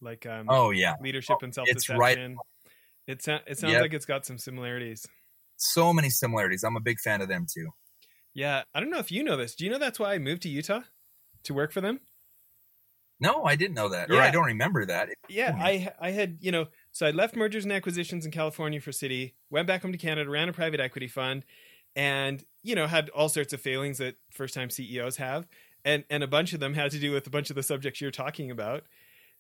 Like 0.00 0.26
um, 0.26 0.46
oh 0.48 0.70
yeah, 0.70 0.94
leadership 1.00 1.38
and 1.42 1.54
self 1.54 1.68
deception. 1.68 1.98
Right. 1.98 2.18
It, 3.06 3.26
it 3.26 3.58
sounds 3.58 3.72
yep. 3.72 3.80
like 3.80 3.94
it's 3.94 4.06
got 4.06 4.26
some 4.26 4.38
similarities. 4.38 5.06
So 5.56 5.92
many 5.92 6.10
similarities. 6.10 6.62
I'm 6.62 6.76
a 6.76 6.80
big 6.80 7.00
fan 7.00 7.20
of 7.20 7.28
them 7.28 7.46
too. 7.52 7.70
Yeah, 8.34 8.62
I 8.74 8.80
don't 8.80 8.90
know 8.90 8.98
if 8.98 9.10
you 9.10 9.24
know 9.24 9.36
this. 9.36 9.54
Do 9.54 9.64
you 9.64 9.70
know 9.70 9.78
that's 9.78 9.98
why 9.98 10.14
I 10.14 10.18
moved 10.18 10.42
to 10.42 10.48
Utah 10.48 10.82
to 11.44 11.54
work 11.54 11.72
for 11.72 11.80
them? 11.80 12.00
No, 13.18 13.42
I 13.42 13.56
didn't 13.56 13.74
know 13.74 13.88
that, 13.88 14.10
yeah. 14.10 14.18
or 14.18 14.20
I 14.22 14.30
don't 14.30 14.44
remember 14.44 14.86
that. 14.86 15.08
Yeah, 15.28 15.56
I 15.58 15.90
I 16.00 16.10
had 16.10 16.38
you 16.40 16.52
know, 16.52 16.66
so 16.92 17.06
I 17.06 17.10
left 17.10 17.34
mergers 17.34 17.64
and 17.64 17.72
acquisitions 17.72 18.24
in 18.24 18.30
California 18.30 18.80
for 18.80 18.92
City, 18.92 19.34
went 19.50 19.66
back 19.66 19.82
home 19.82 19.92
to 19.92 19.98
Canada, 19.98 20.30
ran 20.30 20.48
a 20.48 20.52
private 20.52 20.78
equity 20.78 21.08
fund, 21.08 21.44
and 21.96 22.44
you 22.62 22.76
know 22.76 22.86
had 22.86 23.08
all 23.10 23.28
sorts 23.28 23.52
of 23.52 23.60
failings 23.60 23.98
that 23.98 24.16
first 24.30 24.54
time 24.54 24.70
CEOs 24.70 25.16
have 25.16 25.48
and 25.84 26.04
and 26.10 26.22
a 26.22 26.28
bunch 26.28 26.52
of 26.52 26.60
them 26.60 26.74
had 26.74 26.90
to 26.90 26.98
do 26.98 27.12
with 27.12 27.26
a 27.26 27.30
bunch 27.30 27.50
of 27.50 27.56
the 27.56 27.62
subjects 27.62 28.00
you're 28.00 28.10
talking 28.10 28.50
about 28.50 28.84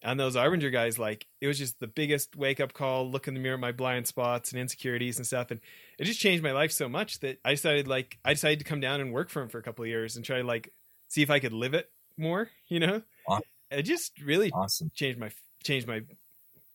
and 0.02 0.18
those 0.18 0.36
Arbinger 0.36 0.72
guys 0.72 0.98
like 0.98 1.26
it 1.40 1.46
was 1.46 1.58
just 1.58 1.80
the 1.80 1.86
biggest 1.86 2.36
wake 2.36 2.60
up 2.60 2.72
call 2.72 3.10
look 3.10 3.28
in 3.28 3.34
the 3.34 3.40
mirror 3.40 3.54
at 3.54 3.60
my 3.60 3.72
blind 3.72 4.06
spots 4.06 4.52
and 4.52 4.60
insecurities 4.60 5.18
and 5.18 5.26
stuff 5.26 5.50
and 5.50 5.60
it 5.98 6.04
just 6.04 6.20
changed 6.20 6.42
my 6.42 6.52
life 6.52 6.72
so 6.72 6.88
much 6.88 7.20
that 7.20 7.38
I 7.44 7.50
decided 7.50 7.88
like 7.88 8.18
I 8.24 8.34
decided 8.34 8.60
to 8.60 8.64
come 8.64 8.80
down 8.80 9.00
and 9.00 9.12
work 9.12 9.30
for 9.30 9.42
him 9.42 9.48
for 9.48 9.58
a 9.58 9.62
couple 9.62 9.84
of 9.84 9.88
years 9.88 10.16
and 10.16 10.24
try 10.24 10.38
to 10.38 10.46
like 10.46 10.72
see 11.08 11.22
if 11.22 11.30
I 11.30 11.40
could 11.40 11.52
live 11.52 11.74
it 11.74 11.90
more 12.16 12.50
you 12.68 12.80
know 12.80 13.02
awesome. 13.26 13.42
it 13.70 13.82
just 13.82 14.20
really 14.20 14.50
awesome. 14.52 14.90
changed 14.94 15.18
my 15.18 15.30
changed 15.62 15.86
my 15.86 16.02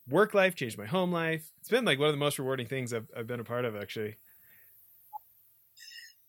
work 0.09 0.33
life 0.33 0.55
changed 0.55 0.77
my 0.77 0.85
home 0.85 1.11
life 1.11 1.49
it's 1.59 1.69
been 1.69 1.85
like 1.85 1.99
one 1.99 2.09
of 2.09 2.13
the 2.13 2.19
most 2.19 2.39
rewarding 2.39 2.67
things 2.67 2.93
I've, 2.93 3.07
I've 3.15 3.27
been 3.27 3.39
a 3.39 3.45
part 3.45 3.65
of 3.65 3.75
actually 3.75 4.17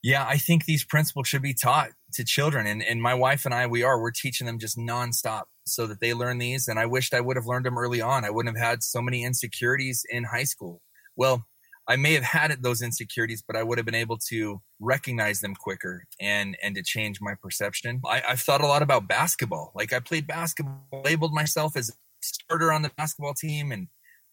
yeah, 0.05 0.27
I 0.29 0.37
think 0.37 0.67
these 0.67 0.85
principles 0.85 1.29
should 1.29 1.41
be 1.41 1.55
taught 1.55 1.89
to 2.13 2.25
children. 2.25 2.67
And, 2.67 2.83
and 2.83 3.01
my 3.01 3.15
wife 3.15 3.47
and 3.47 3.55
I, 3.55 3.67
we 3.69 3.85
are, 3.85 3.99
we're 3.99 4.11
teaching 4.11 4.47
them 4.47 4.59
just 4.59 4.77
nonstop 4.77 5.45
so 5.67 5.87
that 5.87 6.01
they 6.01 6.15
learn 6.15 6.39
these. 6.39 6.69
And 6.69 6.79
I 6.79 6.87
wished 6.87 7.15
I 7.15 7.21
would 7.21 7.37
have 7.37 7.47
learned 7.47 7.67
them 7.67 7.79
early 7.79 8.01
on. 8.01 8.25
I 8.25 8.31
wouldn't 8.31 8.57
have 8.57 8.67
had 8.67 8.83
so 8.83 9.01
many 9.01 9.25
insecurities 9.25 10.05
in 10.11 10.25
high 10.25 10.45
school. 10.45 10.81
Well, 11.17 11.45
I 11.87 11.97
may 11.97 12.15
have 12.15 12.25
had 12.25 12.63
those 12.63 12.81
insecurities, 12.81 13.43
but 13.47 13.57
I 13.57 13.63
would 13.63 13.79
have 13.79 13.85
been 13.85 13.95
able 13.95 14.19
to 14.29 14.63
recognize 14.81 15.41
them 15.41 15.55
quicker 15.55 16.05
and 16.19 16.57
and 16.63 16.75
to 16.77 16.83
change 16.83 17.19
my 17.21 17.35
perception. 17.43 18.01
I, 18.07 18.23
I've 18.27 18.41
thought 18.41 18.63
a 18.63 18.67
lot 18.67 18.83
about 18.83 19.07
basketball. 19.07 19.73
Like 19.75 19.93
I 19.93 20.01
played 20.01 20.27
basketball, 20.27 20.87
labeled 21.05 21.35
myself 21.35 21.77
as 21.77 21.91
a 21.91 21.93
starter 22.23 22.73
on 22.73 22.83
the 22.83 22.91
basketball 22.97 23.35
team, 23.35 23.71
and 23.71 23.89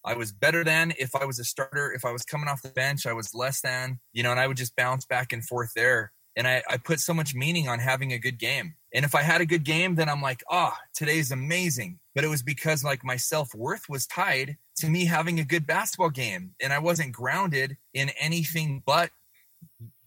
I 0.05 0.15
was 0.15 0.31
better 0.31 0.63
than 0.63 0.93
if 0.97 1.13
I 1.13 1.25
was 1.25 1.39
a 1.39 1.43
starter. 1.43 1.91
If 1.91 2.05
I 2.05 2.11
was 2.11 2.23
coming 2.23 2.47
off 2.47 2.61
the 2.61 2.69
bench, 2.69 3.05
I 3.05 3.13
was 3.13 3.35
less 3.35 3.61
than, 3.61 3.99
you 4.13 4.23
know, 4.23 4.31
and 4.31 4.39
I 4.39 4.47
would 4.47 4.57
just 4.57 4.75
bounce 4.75 5.05
back 5.05 5.33
and 5.33 5.45
forth 5.45 5.71
there. 5.75 6.13
And 6.37 6.47
I, 6.47 6.63
I 6.69 6.77
put 6.77 7.01
so 7.01 7.13
much 7.13 7.35
meaning 7.35 7.67
on 7.67 7.79
having 7.79 8.13
a 8.13 8.17
good 8.17 8.39
game. 8.39 8.75
And 8.93 9.05
if 9.05 9.15
I 9.15 9.21
had 9.21 9.41
a 9.41 9.45
good 9.45 9.63
game, 9.63 9.95
then 9.95 10.09
I'm 10.09 10.21
like, 10.21 10.43
ah, 10.49 10.73
oh, 10.75 10.77
today's 10.93 11.31
amazing. 11.31 11.99
But 12.13 12.23
it 12.23 12.27
was 12.27 12.43
because 12.43 12.83
like 12.83 13.03
my 13.03 13.15
self 13.15 13.53
worth 13.55 13.87
was 13.87 14.05
tied 14.05 14.57
to 14.77 14.89
me 14.89 15.05
having 15.05 15.39
a 15.39 15.45
good 15.45 15.65
basketball 15.65 16.09
game. 16.09 16.51
And 16.61 16.73
I 16.73 16.79
wasn't 16.79 17.13
grounded 17.13 17.77
in 17.93 18.09
anything 18.19 18.83
but 18.85 19.11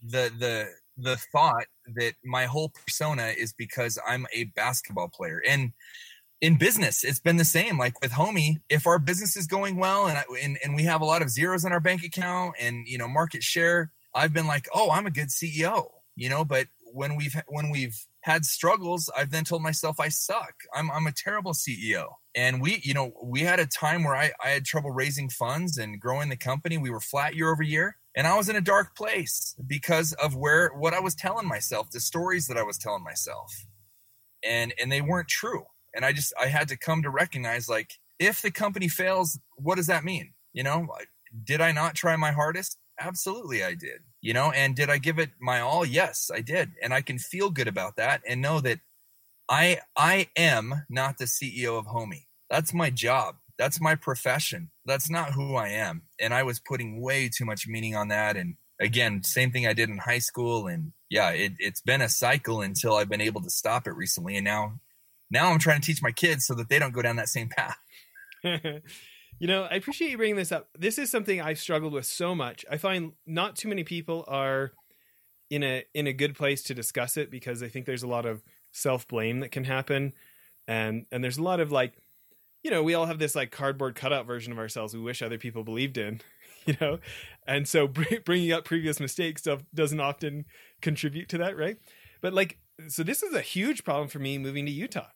the, 0.03 0.31
the, 0.37 0.67
the 0.97 1.17
thought 1.31 1.65
that 1.95 2.13
my 2.23 2.45
whole 2.45 2.69
persona 2.69 3.33
is 3.35 3.53
because 3.53 3.97
I'm 4.07 4.27
a 4.33 4.45
basketball 4.55 5.09
player. 5.09 5.41
And 5.47 5.71
in 6.41 6.57
business, 6.57 7.03
it's 7.03 7.19
been 7.19 7.37
the 7.37 7.45
same. 7.45 7.77
Like 7.77 7.99
with 8.01 8.11
Homie, 8.11 8.61
if 8.69 8.85
our 8.85 8.99
business 8.99 9.35
is 9.35 9.47
going 9.47 9.77
well 9.77 10.07
and, 10.07 10.17
I, 10.17 10.23
and 10.43 10.57
and 10.63 10.75
we 10.75 10.83
have 10.83 11.01
a 11.01 11.05
lot 11.05 11.21
of 11.21 11.29
zeros 11.29 11.65
in 11.65 11.71
our 11.71 11.79
bank 11.79 12.03
account 12.03 12.55
and 12.59 12.87
you 12.87 12.97
know 12.97 13.07
market 13.07 13.41
share, 13.41 13.91
I've 14.13 14.33
been 14.33 14.47
like, 14.47 14.67
oh, 14.73 14.91
I'm 14.91 15.07
a 15.07 15.11
good 15.11 15.29
CEO, 15.29 15.87
you 16.15 16.29
know. 16.29 16.45
But 16.45 16.67
when 16.93 17.15
we've 17.15 17.35
when 17.47 17.69
we've 17.69 17.97
had 18.25 18.43
struggles, 18.43 19.09
I've 19.15 19.29
then 19.29 19.43
told 19.43 19.61
myself 19.61 19.99
I 19.99 20.09
suck. 20.09 20.55
I'm 20.73 20.91
I'm 20.91 21.07
a 21.07 21.11
terrible 21.11 21.53
CEO. 21.53 22.07
And 22.35 22.61
we, 22.61 22.81
you 22.83 22.93
know, 22.93 23.13
we 23.23 23.41
had 23.41 23.59
a 23.59 23.65
time 23.65 24.03
where 24.03 24.15
I, 24.15 24.31
I 24.43 24.49
had 24.49 24.65
trouble 24.65 24.91
raising 24.91 25.29
funds 25.29 25.77
and 25.77 26.01
growing 26.01 26.29
the 26.29 26.35
company. 26.35 26.77
We 26.77 26.89
were 26.89 26.99
flat 26.99 27.35
year 27.35 27.51
over 27.51 27.63
year. 27.63 27.97
And 28.17 28.27
I 28.27 28.35
was 28.35 28.49
in 28.49 28.55
a 28.55 28.61
dark 28.61 28.95
place 28.95 29.55
because 29.65 30.13
of 30.13 30.35
where 30.35 30.69
what 30.69 30.93
I 30.93 30.99
was 30.99 31.15
telling 31.15 31.47
myself, 31.47 31.91
the 31.91 31.99
stories 31.99 32.47
that 32.47 32.57
I 32.57 32.63
was 32.63 32.77
telling 32.77 33.03
myself. 33.03 33.65
And 34.43 34.73
and 34.81 34.91
they 34.91 35.01
weren't 35.01 35.27
true 35.27 35.65
and 35.95 36.05
i 36.05 36.11
just 36.11 36.33
i 36.39 36.47
had 36.47 36.67
to 36.67 36.77
come 36.77 37.01
to 37.01 37.09
recognize 37.09 37.67
like 37.67 37.93
if 38.19 38.41
the 38.41 38.51
company 38.51 38.87
fails 38.87 39.39
what 39.55 39.75
does 39.75 39.87
that 39.87 40.03
mean 40.03 40.33
you 40.53 40.61
know 40.61 40.87
did 41.43 41.61
i 41.61 41.71
not 41.71 41.95
try 41.95 42.15
my 42.15 42.31
hardest 42.31 42.77
absolutely 42.99 43.63
i 43.63 43.73
did 43.73 44.01
you 44.25 44.33
know 44.33 44.51
and 44.51 44.75
did 44.75 44.89
i 44.89 44.97
give 44.97 45.19
it 45.19 45.31
my 45.39 45.59
all? 45.59 45.85
Yes 45.85 46.31
i 46.33 46.41
did 46.41 46.71
and 46.81 46.93
i 46.93 47.01
can 47.01 47.19
feel 47.19 47.49
good 47.49 47.67
about 47.67 47.95
that 47.97 48.21
and 48.27 48.41
know 48.41 48.59
that 48.61 48.79
i 49.49 49.79
i 49.95 50.27
am 50.35 50.85
not 50.89 51.17
the 51.17 51.25
ceo 51.25 51.77
of 51.77 51.85
homie. 51.85 52.25
That's 52.49 52.73
my 52.73 52.89
job. 52.89 53.35
That's 53.57 53.81
my 53.81 53.95
profession. 53.95 54.69
That's 54.85 55.09
not 55.09 55.31
who 55.31 55.55
i 55.55 55.69
am 55.69 56.03
and 56.19 56.33
i 56.33 56.43
was 56.43 56.59
putting 56.59 57.01
way 57.01 57.29
too 57.29 57.45
much 57.45 57.67
meaning 57.67 57.95
on 57.95 58.07
that 58.09 58.35
and 58.35 58.55
again 58.81 59.23
same 59.23 59.51
thing 59.51 59.67
i 59.67 59.73
did 59.73 59.89
in 59.89 59.97
high 59.97 60.19
school 60.19 60.67
and 60.67 60.91
yeah 61.09 61.29
it, 61.29 61.53
it's 61.59 61.81
been 61.81 62.01
a 62.01 62.09
cycle 62.09 62.61
until 62.61 62.95
i've 62.95 63.09
been 63.09 63.21
able 63.21 63.41
to 63.41 63.49
stop 63.49 63.87
it 63.87 63.93
recently 63.93 64.35
and 64.35 64.43
now 64.43 64.79
now 65.31 65.51
I'm 65.51 65.59
trying 65.59 65.81
to 65.81 65.85
teach 65.85 66.01
my 66.01 66.11
kids 66.11 66.45
so 66.45 66.53
that 66.55 66.69
they 66.69 66.79
don't 66.79 66.93
go 66.93 67.01
down 67.01 67.15
that 67.17 67.29
same 67.29 67.49
path. 67.49 67.77
you 69.39 69.47
know, 69.47 69.63
I 69.63 69.75
appreciate 69.75 70.11
you 70.11 70.17
bringing 70.17 70.35
this 70.35 70.51
up. 70.51 70.69
This 70.77 70.97
is 70.97 71.09
something 71.09 71.41
I've 71.41 71.59
struggled 71.59 71.93
with 71.93 72.05
so 72.05 72.35
much. 72.35 72.65
I 72.69 72.77
find 72.77 73.13
not 73.25 73.55
too 73.55 73.67
many 73.67 73.83
people 73.83 74.25
are 74.27 74.73
in 75.49 75.63
a 75.63 75.83
in 75.93 76.07
a 76.07 76.13
good 76.13 76.35
place 76.35 76.63
to 76.63 76.73
discuss 76.73 77.17
it 77.17 77.29
because 77.29 77.61
I 77.61 77.67
think 77.67 77.85
there's 77.85 78.03
a 78.03 78.07
lot 78.07 78.25
of 78.25 78.43
self 78.71 79.07
blame 79.07 79.39
that 79.41 79.51
can 79.51 79.65
happen, 79.65 80.13
and 80.67 81.05
and 81.11 81.23
there's 81.23 81.37
a 81.37 81.43
lot 81.43 81.59
of 81.59 81.71
like, 81.71 81.93
you 82.63 82.71
know, 82.71 82.83
we 82.83 82.93
all 82.93 83.05
have 83.05 83.19
this 83.19 83.35
like 83.35 83.51
cardboard 83.51 83.95
cutout 83.95 84.25
version 84.25 84.51
of 84.51 84.59
ourselves 84.59 84.93
we 84.93 85.01
wish 85.01 85.21
other 85.21 85.37
people 85.37 85.63
believed 85.63 85.97
in, 85.97 86.21
you 86.65 86.75
know, 86.81 86.99
and 87.47 87.67
so 87.67 87.87
bringing 88.25 88.51
up 88.51 88.65
previous 88.65 88.99
mistakes 88.99 89.41
stuff 89.41 89.63
doesn't 89.73 89.99
often 89.99 90.45
contribute 90.81 91.29
to 91.29 91.37
that, 91.37 91.57
right? 91.57 91.77
But 92.21 92.33
like, 92.33 92.57
so 92.87 93.03
this 93.03 93.21
is 93.21 93.33
a 93.33 93.41
huge 93.41 93.83
problem 93.83 94.07
for 94.07 94.19
me 94.19 94.37
moving 94.37 94.65
to 94.65 94.71
Utah 94.71 95.07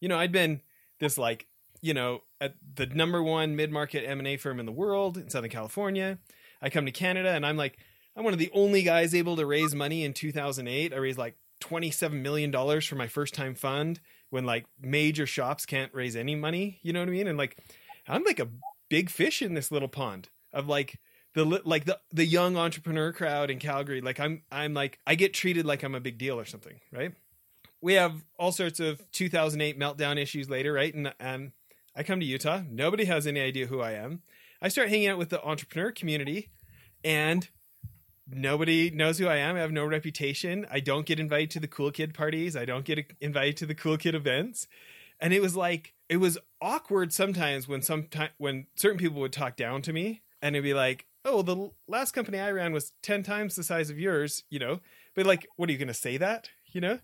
you 0.00 0.08
know, 0.08 0.18
I'd 0.18 0.32
been 0.32 0.60
this 1.00 1.18
like, 1.18 1.46
you 1.86 1.94
know, 1.94 2.22
at 2.40 2.54
the 2.74 2.86
number 2.86 3.22
one 3.22 3.54
mid-market 3.54 4.04
M&A 4.04 4.36
firm 4.36 4.58
in 4.58 4.66
the 4.66 4.72
world 4.72 5.16
in 5.16 5.30
Southern 5.30 5.50
California. 5.50 6.18
I 6.60 6.68
come 6.68 6.84
to 6.84 6.92
Canada 6.92 7.30
and 7.30 7.46
I'm 7.46 7.56
like, 7.56 7.78
I'm 8.16 8.24
one 8.24 8.32
of 8.32 8.40
the 8.40 8.50
only 8.52 8.82
guys 8.82 9.14
able 9.14 9.36
to 9.36 9.46
raise 9.46 9.72
money 9.72 10.04
in 10.04 10.12
2008. 10.12 10.92
I 10.92 10.96
raised 10.96 11.18
like 11.18 11.36
27 11.60 12.20
million 12.22 12.50
dollars 12.50 12.84
for 12.86 12.96
my 12.96 13.06
first 13.06 13.34
time 13.34 13.54
fund 13.54 14.00
when 14.30 14.44
like 14.44 14.66
major 14.80 15.26
shops 15.26 15.64
can't 15.64 15.94
raise 15.94 16.16
any 16.16 16.34
money, 16.34 16.80
you 16.82 16.92
know 16.92 17.00
what 17.00 17.08
I 17.08 17.12
mean? 17.12 17.28
And 17.28 17.38
like 17.38 17.56
I'm 18.08 18.24
like 18.24 18.40
a 18.40 18.48
big 18.88 19.08
fish 19.08 19.40
in 19.40 19.54
this 19.54 19.70
little 19.70 19.88
pond 19.88 20.28
of 20.52 20.66
like 20.66 20.98
the 21.34 21.44
like 21.44 21.84
the 21.84 22.00
the 22.12 22.26
young 22.26 22.56
entrepreneur 22.56 23.12
crowd 23.12 23.48
in 23.48 23.60
Calgary. 23.60 24.00
Like 24.00 24.18
I'm 24.18 24.42
I'm 24.50 24.74
like 24.74 24.98
I 25.06 25.14
get 25.14 25.32
treated 25.32 25.66
like 25.66 25.84
I'm 25.84 25.94
a 25.94 26.00
big 26.00 26.18
deal 26.18 26.38
or 26.38 26.44
something, 26.44 26.80
right? 26.92 27.12
we 27.80 27.94
have 27.94 28.24
all 28.38 28.52
sorts 28.52 28.80
of 28.80 29.00
2008 29.12 29.78
meltdown 29.78 30.18
issues 30.18 30.48
later, 30.48 30.72
right? 30.72 30.94
And 30.94 31.14
and 31.20 31.52
I 31.96 32.02
come 32.02 32.20
to 32.20 32.26
Utah. 32.26 32.62
Nobody 32.68 33.06
has 33.06 33.26
any 33.26 33.40
idea 33.40 33.66
who 33.66 33.80
I 33.80 33.92
am. 33.92 34.22
I 34.60 34.68
start 34.68 34.88
hanging 34.88 35.08
out 35.08 35.18
with 35.18 35.30
the 35.30 35.42
entrepreneur 35.42 35.90
community, 35.90 36.50
and 37.04 37.48
nobody 38.28 38.90
knows 38.90 39.18
who 39.18 39.26
I 39.26 39.36
am. 39.36 39.56
I 39.56 39.60
have 39.60 39.72
no 39.72 39.84
reputation. 39.84 40.66
I 40.70 40.80
don't 40.80 41.06
get 41.06 41.20
invited 41.20 41.50
to 41.52 41.60
the 41.60 41.68
cool 41.68 41.90
kid 41.90 42.14
parties. 42.14 42.56
I 42.56 42.64
don't 42.64 42.84
get 42.84 43.12
invited 43.20 43.56
to 43.58 43.66
the 43.66 43.74
cool 43.74 43.96
kid 43.96 44.14
events. 44.14 44.66
And 45.20 45.32
it 45.32 45.40
was 45.40 45.56
like 45.56 45.94
it 46.08 46.18
was 46.18 46.38
awkward 46.60 47.12
sometimes 47.12 47.66
when 47.66 47.82
some 47.82 48.08
when 48.38 48.66
certain 48.76 48.98
people 48.98 49.20
would 49.20 49.32
talk 49.32 49.56
down 49.56 49.80
to 49.82 49.92
me 49.92 50.22
and 50.42 50.54
it'd 50.54 50.64
be 50.64 50.74
like, 50.74 51.06
"Oh, 51.24 51.40
the 51.40 51.70
last 51.88 52.12
company 52.12 52.38
I 52.38 52.50
ran 52.50 52.72
was 52.72 52.92
10 53.02 53.22
times 53.22 53.56
the 53.56 53.62
size 53.62 53.88
of 53.88 53.98
yours," 53.98 54.44
you 54.50 54.58
know. 54.58 54.80
But 55.14 55.24
like, 55.24 55.46
what 55.56 55.70
are 55.70 55.72
you 55.72 55.78
going 55.78 55.88
to 55.88 55.94
say 55.94 56.18
that, 56.18 56.50
you 56.66 56.82
know? 56.82 56.98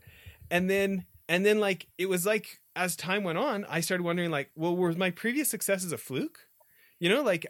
and 0.52 0.68
then 0.68 1.06
and 1.28 1.44
then 1.44 1.58
like 1.58 1.88
it 1.98 2.08
was 2.08 2.26
like 2.26 2.60
as 2.74 2.96
time 2.96 3.22
went 3.22 3.38
on 3.38 3.64
i 3.68 3.80
started 3.80 4.02
wondering 4.04 4.30
like 4.30 4.50
well 4.54 4.74
were 4.74 4.92
my 4.92 5.10
previous 5.10 5.48
successes 5.48 5.92
a 5.92 5.98
fluke? 5.98 6.46
You 6.98 7.08
know 7.08 7.22
like 7.22 7.46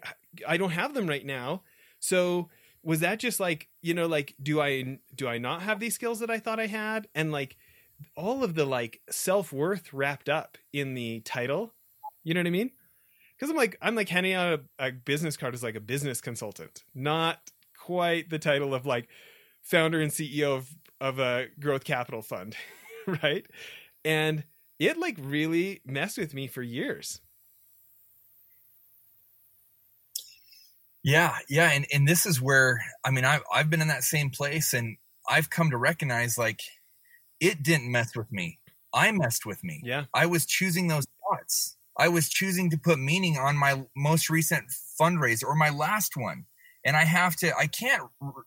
i 0.47 0.57
don't 0.57 0.71
have 0.71 0.93
them 0.93 1.07
right 1.07 1.25
now. 1.25 1.63
So 1.99 2.49
was 2.83 2.99
that 2.99 3.19
just 3.19 3.39
like 3.39 3.69
you 3.81 3.93
know 3.93 4.07
like 4.07 4.35
do 4.41 4.59
i 4.59 4.99
do 5.15 5.27
i 5.27 5.37
not 5.37 5.61
have 5.61 5.79
these 5.79 5.95
skills 5.95 6.19
that 6.19 6.29
i 6.29 6.39
thought 6.39 6.59
i 6.59 6.67
had? 6.67 7.07
And 7.15 7.31
like 7.31 7.55
all 8.17 8.43
of 8.43 8.55
the 8.55 8.65
like 8.65 8.99
self-worth 9.09 9.93
wrapped 9.93 10.27
up 10.27 10.57
in 10.73 10.95
the 10.95 11.21
title. 11.21 11.73
You 12.23 12.33
know 12.33 12.39
what 12.39 12.47
i 12.47 12.51
mean? 12.51 12.71
Because 13.35 13.49
i'm 13.49 13.57
like 13.57 13.77
i'm 13.81 13.95
like 13.95 14.09
handing 14.09 14.33
out 14.33 14.59
a, 14.79 14.87
a 14.87 14.91
business 14.91 15.37
card 15.37 15.53
as 15.53 15.63
like 15.63 15.75
a 15.75 15.79
business 15.81 16.19
consultant. 16.19 16.83
Not 16.95 17.51
quite 17.77 18.29
the 18.29 18.39
title 18.39 18.73
of 18.73 18.85
like 18.85 19.07
founder 19.61 20.01
and 20.01 20.11
ceo 20.11 20.57
of 20.57 20.75
of 20.99 21.19
a 21.19 21.47
growth 21.59 21.83
capital 21.83 22.21
fund 22.21 22.55
right? 23.23 23.45
And 24.05 24.43
it 24.79 24.97
like 24.97 25.17
really 25.19 25.81
messed 25.85 26.17
with 26.17 26.33
me 26.33 26.47
for 26.47 26.61
years. 26.61 27.21
Yeah, 31.03 31.37
yeah, 31.49 31.69
and 31.71 31.85
and 31.93 32.07
this 32.07 32.25
is 32.25 32.41
where 32.41 32.81
I 33.03 33.11
mean 33.11 33.25
I've 33.25 33.43
I've 33.53 33.69
been 33.69 33.81
in 33.81 33.89
that 33.89 34.03
same 34.03 34.29
place, 34.29 34.73
and 34.73 34.97
I've 35.29 35.49
come 35.49 35.69
to 35.71 35.77
recognize 35.77 36.37
like 36.37 36.61
it 37.41 37.61
didn't 37.61 37.91
mess 37.91 38.15
with 38.15 38.31
me. 38.31 38.59
I 38.93 39.11
messed 39.11 39.45
with 39.45 39.63
me. 39.63 39.81
Yeah, 39.83 40.05
I 40.13 40.25
was 40.27 40.45
choosing 40.45 40.87
those 40.87 41.05
thoughts. 41.29 41.77
I 41.97 42.07
was 42.07 42.29
choosing 42.29 42.69
to 42.71 42.77
put 42.77 42.99
meaning 42.99 43.37
on 43.37 43.57
my 43.57 43.83
most 43.95 44.29
recent 44.29 44.65
fundraiser 44.99 45.43
or 45.45 45.55
my 45.55 45.69
last 45.69 46.13
one 46.15 46.45
and 46.85 46.95
I 46.97 47.03
have 47.03 47.35
to 47.37 47.55
I 47.57 47.67
can't 47.67 48.03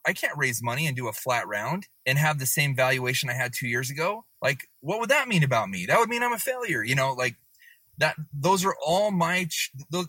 I 0.07 0.13
can't 0.13 0.37
raise 0.37 0.63
money 0.63 0.87
and 0.87 0.97
do 0.97 1.09
a 1.09 1.13
flat 1.13 1.47
round 1.49 1.89
and 2.05 2.19
have 2.19 2.39
the 2.39 2.47
same 2.47 2.77
valuation 2.77 3.31
I 3.31 3.35
had 3.35 3.53
2 3.53 3.69
years 3.69 3.91
ago. 3.91 4.25
Like 4.43 4.69
what 4.81 5.01
would 5.01 5.11
that 5.11 5.29
mean 5.29 5.43
about 5.43 5.69
me? 5.69 5.87
That 5.87 5.99
would 5.99 6.09
mean 6.09 6.23
I'm 6.23 6.33
a 6.33 6.39
failure, 6.39 6.83
you 6.83 6.95
know, 6.95 7.13
like 7.13 7.37
that 7.99 8.17
those 8.33 8.65
are 8.65 8.77
all 8.85 9.11
my 9.11 9.49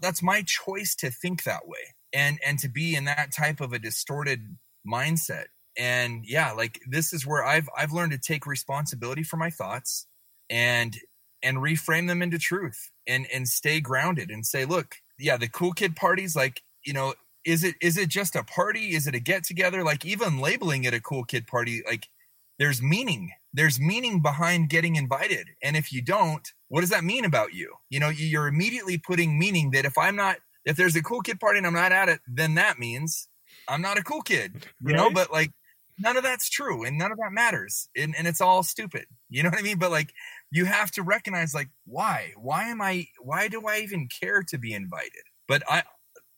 that's 0.02 0.22
my 0.24 0.44
choice 0.46 0.96
to 0.96 1.10
think 1.10 1.44
that 1.44 1.68
way 1.68 1.96
and 2.14 2.40
and 2.46 2.60
to 2.60 2.70
be 2.70 2.96
in 2.96 3.06
that 3.06 3.34
type 3.34 3.62
of 3.62 3.74
a 3.74 3.80
distorted 3.80 4.58
mindset. 4.88 5.46
And 5.78 6.26
yeah, 6.26 6.52
like 6.52 6.82
this 6.90 7.14
is 7.14 7.26
where 7.26 7.46
I've 7.46 7.70
I've 7.78 7.94
learned 7.94 8.12
to 8.14 8.18
take 8.18 8.46
responsibility 8.46 9.24
for 9.24 9.38
my 9.38 9.50
thoughts 9.50 10.08
and 10.50 10.98
and 11.44 11.58
reframe 11.58 12.08
them 12.08 12.22
into 12.22 12.40
truth 12.40 12.92
and 13.08 13.28
and 13.34 13.48
stay 13.48 13.80
grounded 13.80 14.32
and 14.32 14.46
say, 14.46 14.66
look, 14.66 14.96
yeah, 15.20 15.38
the 15.38 15.48
cool 15.48 15.74
kid 15.74 15.96
parties 15.96 16.36
like, 16.36 16.64
you 16.84 16.94
know, 16.94 17.14
is 17.48 17.64
it 17.64 17.76
is 17.82 17.98
it 17.98 18.10
just 18.10 18.36
a 18.36 18.44
party? 18.44 18.94
Is 18.94 19.08
it 19.08 19.16
a 19.16 19.20
get 19.22 19.46
together? 19.46 19.84
Like 19.84 20.06
even 20.06 20.40
labeling 20.40 20.84
it 20.84 20.94
a 20.94 21.00
cool 21.00 21.24
kid 21.24 21.48
party, 21.48 21.82
like 21.88 22.10
there's 22.60 22.82
meaning. 22.82 23.32
There's 23.54 23.80
meaning 23.80 24.22
behind 24.22 24.70
getting 24.70 24.98
invited. 24.98 25.48
And 25.64 25.78
if 25.78 25.94
you 25.94 26.02
don't, 26.02 26.46
what 26.68 26.82
does 26.82 26.90
that 26.90 27.06
mean 27.06 27.24
about 27.24 27.54
you? 27.54 27.74
You 27.90 28.02
know, 28.02 28.10
you're 28.10 28.48
immediately 28.48 28.98
putting 28.98 29.40
meaning 29.40 29.72
that 29.72 29.86
if 29.86 29.98
I'm 29.98 30.18
not 30.18 30.38
if 30.66 30.76
there's 30.76 30.98
a 30.98 31.02
cool 31.02 31.22
kid 31.22 31.40
party 31.40 31.60
and 31.60 31.66
I'm 31.66 31.74
not 31.74 31.94
at 31.94 32.10
it, 32.10 32.20
then 32.28 32.56
that 32.56 32.80
means 32.80 33.30
I'm 33.70 33.82
not 33.82 33.98
a 33.98 34.04
cool 34.04 34.22
kid. 34.22 34.66
You 34.82 34.94
right? 34.94 34.98
know, 34.98 35.10
but 35.10 35.32
like 35.32 35.52
none 35.98 36.18
of 36.18 36.24
that's 36.24 36.50
true 36.50 36.84
and 36.84 36.98
none 36.98 37.14
of 37.14 37.18
that 37.18 37.32
matters. 37.32 37.88
And 37.96 38.14
and 38.18 38.28
it's 38.28 38.42
all 38.42 38.62
stupid. 38.62 39.06
You 39.30 39.44
know 39.44 39.50
what 39.50 39.60
I 39.60 39.64
mean? 39.64 39.80
But 39.80 39.92
like 39.92 40.14
you 40.52 40.66
have 40.66 40.92
to 40.92 41.02
recognize 41.02 41.54
like 41.54 41.70
why? 41.86 42.34
Why 42.36 42.66
am 42.66 42.82
I 42.82 43.08
why 43.22 43.48
do 43.48 43.66
I 43.66 43.80
even 43.80 44.10
care 44.10 44.44
to 44.50 44.58
be 44.58 44.74
invited? 44.74 45.24
But 45.48 45.64
I 45.70 45.84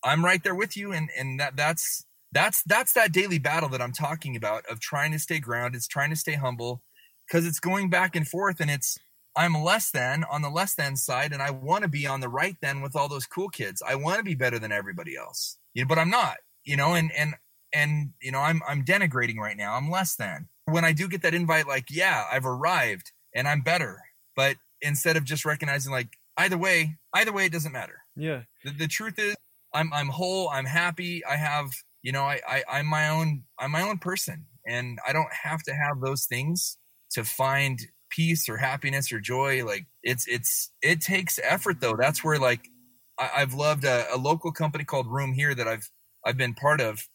I'm 0.04 0.24
right 0.24 0.44
there 0.44 0.56
with 0.56 0.78
you, 0.78 0.92
and 0.92 1.10
and 1.18 1.40
that 1.40 1.56
that's 1.56 2.06
that's 2.32 2.64
that's 2.64 2.94
that 2.94 3.12
daily 3.12 3.40
battle 3.40 3.70
that 3.70 3.82
I'm 3.82 3.92
talking 3.92 4.36
about 4.36 4.66
of 4.68 4.80
trying 4.80 5.12
to 5.12 5.20
stay 5.20 5.40
grounded, 5.40 5.78
it's 5.78 5.88
trying 5.88 6.10
to 6.12 6.16
stay 6.16 6.34
humble 6.34 6.82
because 7.28 7.46
it's 7.46 7.60
going 7.60 7.90
back 7.90 8.16
and 8.16 8.28
forth 8.28 8.60
and 8.60 8.70
it's 8.70 8.98
I'm 9.36 9.56
less 9.56 9.92
than 9.92 10.26
on 10.30 10.42
the 10.42 10.50
less 10.50 10.76
than 10.76 10.96
side 10.96 11.32
and 11.32 11.42
I 11.42 11.52
want 11.52 11.84
to 11.84 11.90
be 11.90 12.06
on 12.06 12.20
the 12.20 12.30
right 12.30 12.56
then 12.62 12.82
with 12.82 12.96
all 12.96 13.08
those 13.08 13.26
cool 13.26 13.50
kids. 13.50 13.82
I 13.88 13.96
want 13.96 14.18
to 14.18 14.24
be 14.24 14.36
better 14.36 14.60
than 14.60 14.72
everybody 14.72 15.16
else. 15.16 15.58
You 15.74 15.84
know, 15.84 15.88
but 15.88 16.00
I'm 16.00 16.10
not, 16.10 16.38
you 16.64 16.76
know, 16.76 16.94
and 16.94 17.12
and 17.18 17.36
and 17.74 18.12
you 18.22 18.32
know, 18.32 18.40
I'm 18.40 18.62
I'm 18.68 18.84
denigrating 18.84 19.38
right 19.38 19.58
now. 19.58 19.76
I'm 19.76 19.90
less 19.90 20.16
than. 20.16 20.50
When 20.66 20.86
I 20.86 20.92
do 20.92 21.08
get 21.08 21.24
that 21.24 21.34
invite 21.34 21.68
like, 21.68 21.86
yeah, 21.90 22.26
I've 22.32 22.46
arrived 22.46 23.12
and 23.34 23.48
I'm 23.48 23.62
better. 23.62 24.02
But 24.36 24.58
instead 24.82 25.18
of 25.18 25.24
just 25.24 25.46
recognizing 25.46 25.92
like 25.92 26.10
either 26.38 26.58
way, 26.58 26.98
either 27.14 27.32
way 27.32 27.46
it 27.46 27.52
doesn't 27.52 27.72
matter. 27.72 28.00
Yeah. 28.16 28.42
The, 28.64 28.72
the 28.72 28.88
truth 28.88 29.18
is 29.18 29.36
I'm 29.74 29.92
I'm 29.94 30.08
whole, 30.08 30.50
I'm 30.50 30.66
happy, 30.66 31.24
I 31.26 31.36
have 31.36 31.72
you 32.02 32.12
know, 32.12 32.24
I, 32.24 32.40
I 32.48 32.64
I'm 32.70 32.86
my 32.86 33.10
own 33.10 33.44
I'm 33.60 33.72
my 33.72 33.82
own 33.82 33.98
person, 33.98 34.46
and 34.66 35.00
I 35.08 35.14
don't 35.14 35.32
have 35.44 35.64
to 35.64 35.74
have 35.74 36.02
those 36.02 36.26
things 36.26 36.78
to 37.12 37.24
find 37.24 37.80
peace 38.10 38.50
or 38.50 38.58
happiness 38.58 39.12
or 39.12 39.20
joy. 39.20 39.66
Like 39.66 39.86
it's 40.04 40.28
it's 40.28 40.72
it 40.82 41.02
takes 41.02 41.40
effort 41.44 41.82
though. 41.82 41.96
That's 41.98 42.24
where 42.24 42.40
like 42.40 42.70
I, 43.20 43.40
have 43.40 43.54
loved 43.54 43.84
a, 43.84 44.06
a 44.14 44.18
local 44.18 44.52
company 44.52 44.86
called 44.86 45.08
Room 45.08 45.34
Here 45.34 45.54
that 45.54 45.68
I've 45.68 45.90
I've 46.26 46.38
been 46.38 46.54
part 46.54 46.82
of. 46.82 47.08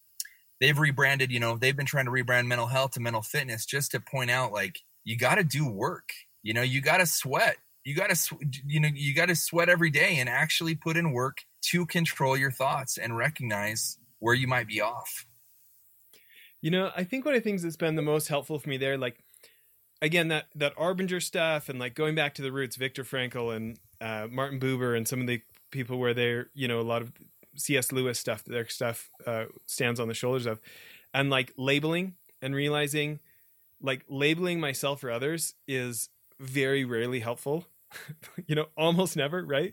They've 0.61 0.79
rebranded, 0.79 1.31
you 1.33 1.41
know, 1.41 1.57
they've 1.57 1.77
been 1.77 1.87
trying 1.87 2.05
to 2.07 2.11
rebrand 2.11 2.47
mental 2.47 2.69
health 2.69 2.93
to 2.93 3.01
mental 3.01 3.23
fitness 3.23 3.67
just 3.67 3.91
to 3.91 4.01
point 4.01 4.31
out 4.31 4.53
like 4.53 4.79
you 5.03 5.19
got 5.19 5.35
to 5.35 5.45
do 5.45 5.69
work. 5.69 6.11
You 6.43 6.55
know, 6.55 6.63
you 6.63 6.81
got 6.81 6.99
to 6.99 7.07
sweat. 7.07 7.57
You 7.85 7.95
got 7.95 8.11
to 8.11 8.37
you 8.67 8.81
know, 8.81 8.89
you 8.95 9.15
got 9.15 9.27
to 9.27 9.37
sweat 9.37 9.69
every 9.69 9.91
day 9.91 10.19
and 10.19 10.29
actually 10.29 10.75
put 10.75 10.97
in 10.97 11.13
work 11.13 11.39
to 11.71 11.87
control 11.87 12.37
your 12.37 12.51
thoughts 12.51 12.99
and 12.99 13.17
recognize 13.17 13.99
where 14.19 14.35
you 14.35 14.47
might 14.47 14.67
be 14.67 14.81
off. 14.81 15.27
You 16.61 16.71
know, 16.71 16.91
I 16.97 17.05
think 17.05 17.25
one 17.25 17.35
of 17.35 17.43
the 17.43 17.45
things 17.49 17.63
that's 17.63 17.77
been 17.77 17.95
the 17.95 18.03
most 18.03 18.29
helpful 18.29 18.59
for 18.59 18.69
me 18.69 18.77
there, 18.77 18.97
like 18.97 19.19
again, 20.01 20.29
that 20.29 20.47
that 20.55 20.75
Arbinger 20.77 21.23
stuff 21.23 21.69
and 21.69 21.79
like 21.79 21.95
going 21.95 22.15
back 22.15 22.35
to 22.35 22.43
the 22.43 22.53
roots, 22.53 22.77
Viktor 22.77 23.05
Frankl 23.05 23.55
and 23.55 23.79
uh, 24.01 24.29
Martin 24.31 24.61
Buber 24.61 24.97
and 24.97 25.07
some 25.07 25.21
of 25.21 25.27
the 25.27 25.43
people 25.71 25.99
where 25.99 26.15
they're, 26.15 26.49
you 26.55 26.69
know, 26.69 26.81
a 26.81 26.83
lot 26.83 27.03
of 27.03 27.13
C.S. 27.57 27.93
Lewis 27.93 28.19
stuff, 28.19 28.45
their 28.45 28.69
stuff 28.69 29.11
uh, 29.27 29.47
stands 29.67 30.01
on 30.01 30.09
the 30.09 30.15
shoulders 30.15 30.47
of, 30.47 30.61
and 31.13 31.31
like 31.31 31.53
labeling 31.57 32.15
and 32.43 32.55
realizing, 32.55 33.21
like 33.81 34.05
labeling 34.09 34.61
myself 34.61 35.05
or 35.05 35.11
others 35.11 35.55
is 35.67 36.09
very 36.41 36.85
rarely 36.85 37.21
helpful. 37.21 37.67
you 38.47 38.55
know, 38.55 38.67
almost 38.77 39.17
never, 39.17 39.45
right? 39.45 39.73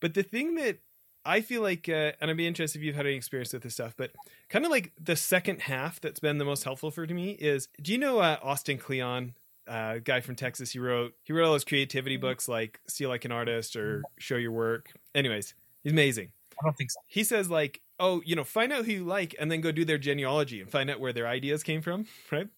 But 0.00 0.14
the 0.14 0.22
thing 0.22 0.54
that 0.56 0.78
I 1.24 1.40
feel 1.42 1.62
like, 1.62 1.88
uh, 1.88 2.12
and 2.20 2.30
I'd 2.30 2.36
be 2.36 2.46
interested 2.46 2.78
if 2.78 2.84
you've 2.84 2.96
had 2.96 3.06
any 3.06 3.16
experience 3.16 3.52
with 3.52 3.62
this 3.62 3.74
stuff, 3.74 3.94
but 3.96 4.12
kind 4.48 4.64
of 4.64 4.70
like 4.70 4.92
the 5.00 5.16
second 5.16 5.62
half 5.62 6.00
that's 6.00 6.20
been 6.20 6.38
the 6.38 6.44
most 6.44 6.64
helpful 6.64 6.90
for 6.90 7.06
me 7.06 7.32
is, 7.32 7.68
do 7.80 7.92
you 7.92 7.98
know 7.98 8.20
uh, 8.20 8.38
Austin 8.42 8.78
Kleon, 8.78 9.34
uh, 9.68 9.98
guy 10.02 10.20
from 10.20 10.34
Texas? 10.34 10.70
He 10.70 10.78
wrote 10.78 11.14
he 11.22 11.32
wrote 11.32 11.44
all 11.46 11.52
those 11.52 11.64
creativity 11.64 12.16
mm-hmm. 12.16 12.22
books 12.22 12.48
like 12.48 12.80
Steal 12.86 13.10
Like 13.10 13.24
an 13.24 13.32
Artist 13.32 13.76
or. 13.76 14.02
Show 14.18 14.36
Your 14.36 14.52
Work. 14.52 14.92
Anyways, 15.14 15.54
he's 15.82 15.92
amazing. 15.92 16.32
I 16.60 16.66
don't 16.66 16.76
think 16.76 16.90
so. 16.90 17.00
He 17.06 17.24
says 17.24 17.50
like, 17.50 17.80
oh, 17.98 18.22
you 18.24 18.36
know, 18.36 18.44
find 18.44 18.72
out 18.72 18.84
who 18.84 18.92
you 18.92 19.04
like 19.04 19.34
and 19.38 19.50
then 19.50 19.60
go 19.60 19.72
do 19.72 19.84
their 19.84 19.98
genealogy 19.98 20.60
and 20.60 20.70
find 20.70 20.90
out 20.90 21.00
where 21.00 21.12
their 21.12 21.26
ideas 21.26 21.62
came 21.62 21.82
from, 21.82 22.06
right? 22.32 22.48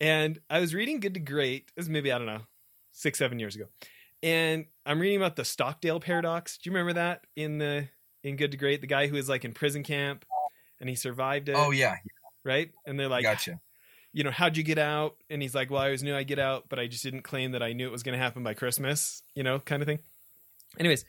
And 0.00 0.38
I 0.48 0.60
was 0.60 0.74
reading 0.74 1.00
Good 1.00 1.14
to 1.14 1.20
Great. 1.20 1.72
This 1.74 1.86
is 1.86 1.88
maybe 1.88 2.12
I 2.12 2.18
don't 2.18 2.26
know, 2.26 2.42
six 2.92 3.18
seven 3.18 3.38
years 3.40 3.56
ago 3.56 3.66
and 4.22 4.66
I'm 4.84 5.00
reading 5.00 5.18
about 5.18 5.36
the 5.36 5.44
Stockdale 5.44 6.00
paradox. 6.00 6.58
Do 6.58 6.68
you 6.68 6.74
remember 6.74 6.94
that 6.94 7.26
in 7.36 7.58
the 7.58 7.88
in 8.22 8.36
Good 8.36 8.52
to 8.52 8.56
Great? 8.56 8.80
The 8.80 8.86
guy 8.86 9.06
who 9.06 9.14
was 9.14 9.28
like 9.28 9.44
in 9.44 9.52
prison 9.52 9.82
camp 9.82 10.24
and 10.80 10.88
he 10.88 10.94
survived 10.94 11.48
it. 11.48 11.56
Oh 11.56 11.70
yeah, 11.70 11.96
right. 12.44 12.70
And 12.86 12.98
they're 12.98 13.08
like, 13.08 13.24
gotcha. 13.24 13.60
You 14.12 14.24
know, 14.24 14.30
how'd 14.30 14.56
you 14.56 14.62
get 14.62 14.78
out? 14.78 15.16
And 15.28 15.42
he's 15.42 15.54
like, 15.54 15.70
well, 15.70 15.82
I 15.82 15.86
always 15.86 16.02
knew 16.02 16.16
I'd 16.16 16.26
get 16.26 16.38
out, 16.38 16.64
but 16.68 16.78
I 16.78 16.86
just 16.86 17.02
didn't 17.02 17.22
claim 17.22 17.52
that 17.52 17.62
I 17.62 17.72
knew 17.72 17.86
it 17.86 17.92
was 17.92 18.02
going 18.02 18.18
to 18.18 18.22
happen 18.22 18.42
by 18.42 18.54
Christmas. 18.54 19.22
You 19.34 19.42
know, 19.42 19.58
kind 19.60 19.82
of 19.82 19.86
thing. 19.86 20.00
Anyways, 20.78 21.04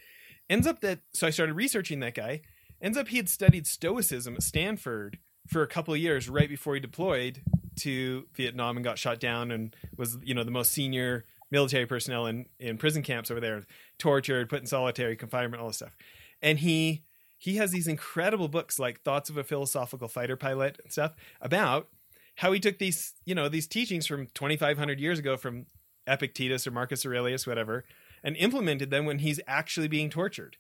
ends 0.49 0.67
up 0.67 0.81
that 0.81 0.99
so 1.13 1.27
I 1.27 1.29
started 1.29 1.53
researching 1.53 2.01
that 2.01 2.15
guy. 2.15 2.41
Ends 2.81 2.97
up 2.97 3.07
he 3.07 3.17
had 3.17 3.29
studied 3.29 3.67
Stoicism 3.67 4.35
at 4.35 4.43
Stanford 4.43 5.19
for 5.47 5.63
a 5.63 5.67
couple 5.67 5.93
of 5.93 5.99
years 5.99 6.29
right 6.29 6.49
before 6.49 6.75
he 6.75 6.79
deployed 6.79 7.41
to 7.77 8.25
Vietnam 8.35 8.77
and 8.77 8.83
got 8.83 8.99
shot 8.99 9.19
down 9.19 9.51
and 9.51 9.75
was 9.97 10.17
you 10.23 10.33
know 10.33 10.43
the 10.43 10.51
most 10.51 10.71
senior 10.71 11.25
military 11.51 11.85
personnel 11.85 12.25
in, 12.27 12.45
in 12.59 12.77
prison 12.77 13.01
camps 13.01 13.31
over 13.31 13.39
there, 13.39 13.63
tortured, 13.97 14.49
put 14.49 14.61
in 14.61 14.67
solitary 14.67 15.15
confinement, 15.15 15.61
all 15.61 15.67
this 15.67 15.77
stuff. 15.77 15.95
And 16.41 16.59
he 16.59 17.03
he 17.39 17.55
has 17.55 17.71
these 17.71 17.87
incredible 17.87 18.49
books 18.49 18.77
like 18.79 19.01
Thoughts 19.01 19.29
of 19.29 19.37
a 19.37 19.45
Philosophical 19.45 20.09
Fighter 20.09 20.35
Pilot 20.35 20.77
and 20.83 20.91
stuff 20.91 21.13
about 21.39 21.87
how 22.35 22.51
he 22.51 22.59
took 22.59 22.79
these, 22.79 23.13
you 23.25 23.33
know, 23.33 23.47
these 23.47 23.65
teachings 23.65 24.05
from 24.05 24.27
2500 24.33 24.99
years 24.99 25.19
ago 25.19 25.37
from 25.37 25.65
Epictetus 26.05 26.67
or 26.67 26.71
Marcus 26.71 27.05
Aurelius, 27.05 27.47
whatever, 27.47 27.85
and 28.23 28.35
implemented 28.35 28.91
them 28.91 29.05
when 29.05 29.19
he's 29.19 29.39
actually 29.47 29.87
being 29.87 30.09
tortured. 30.09 30.57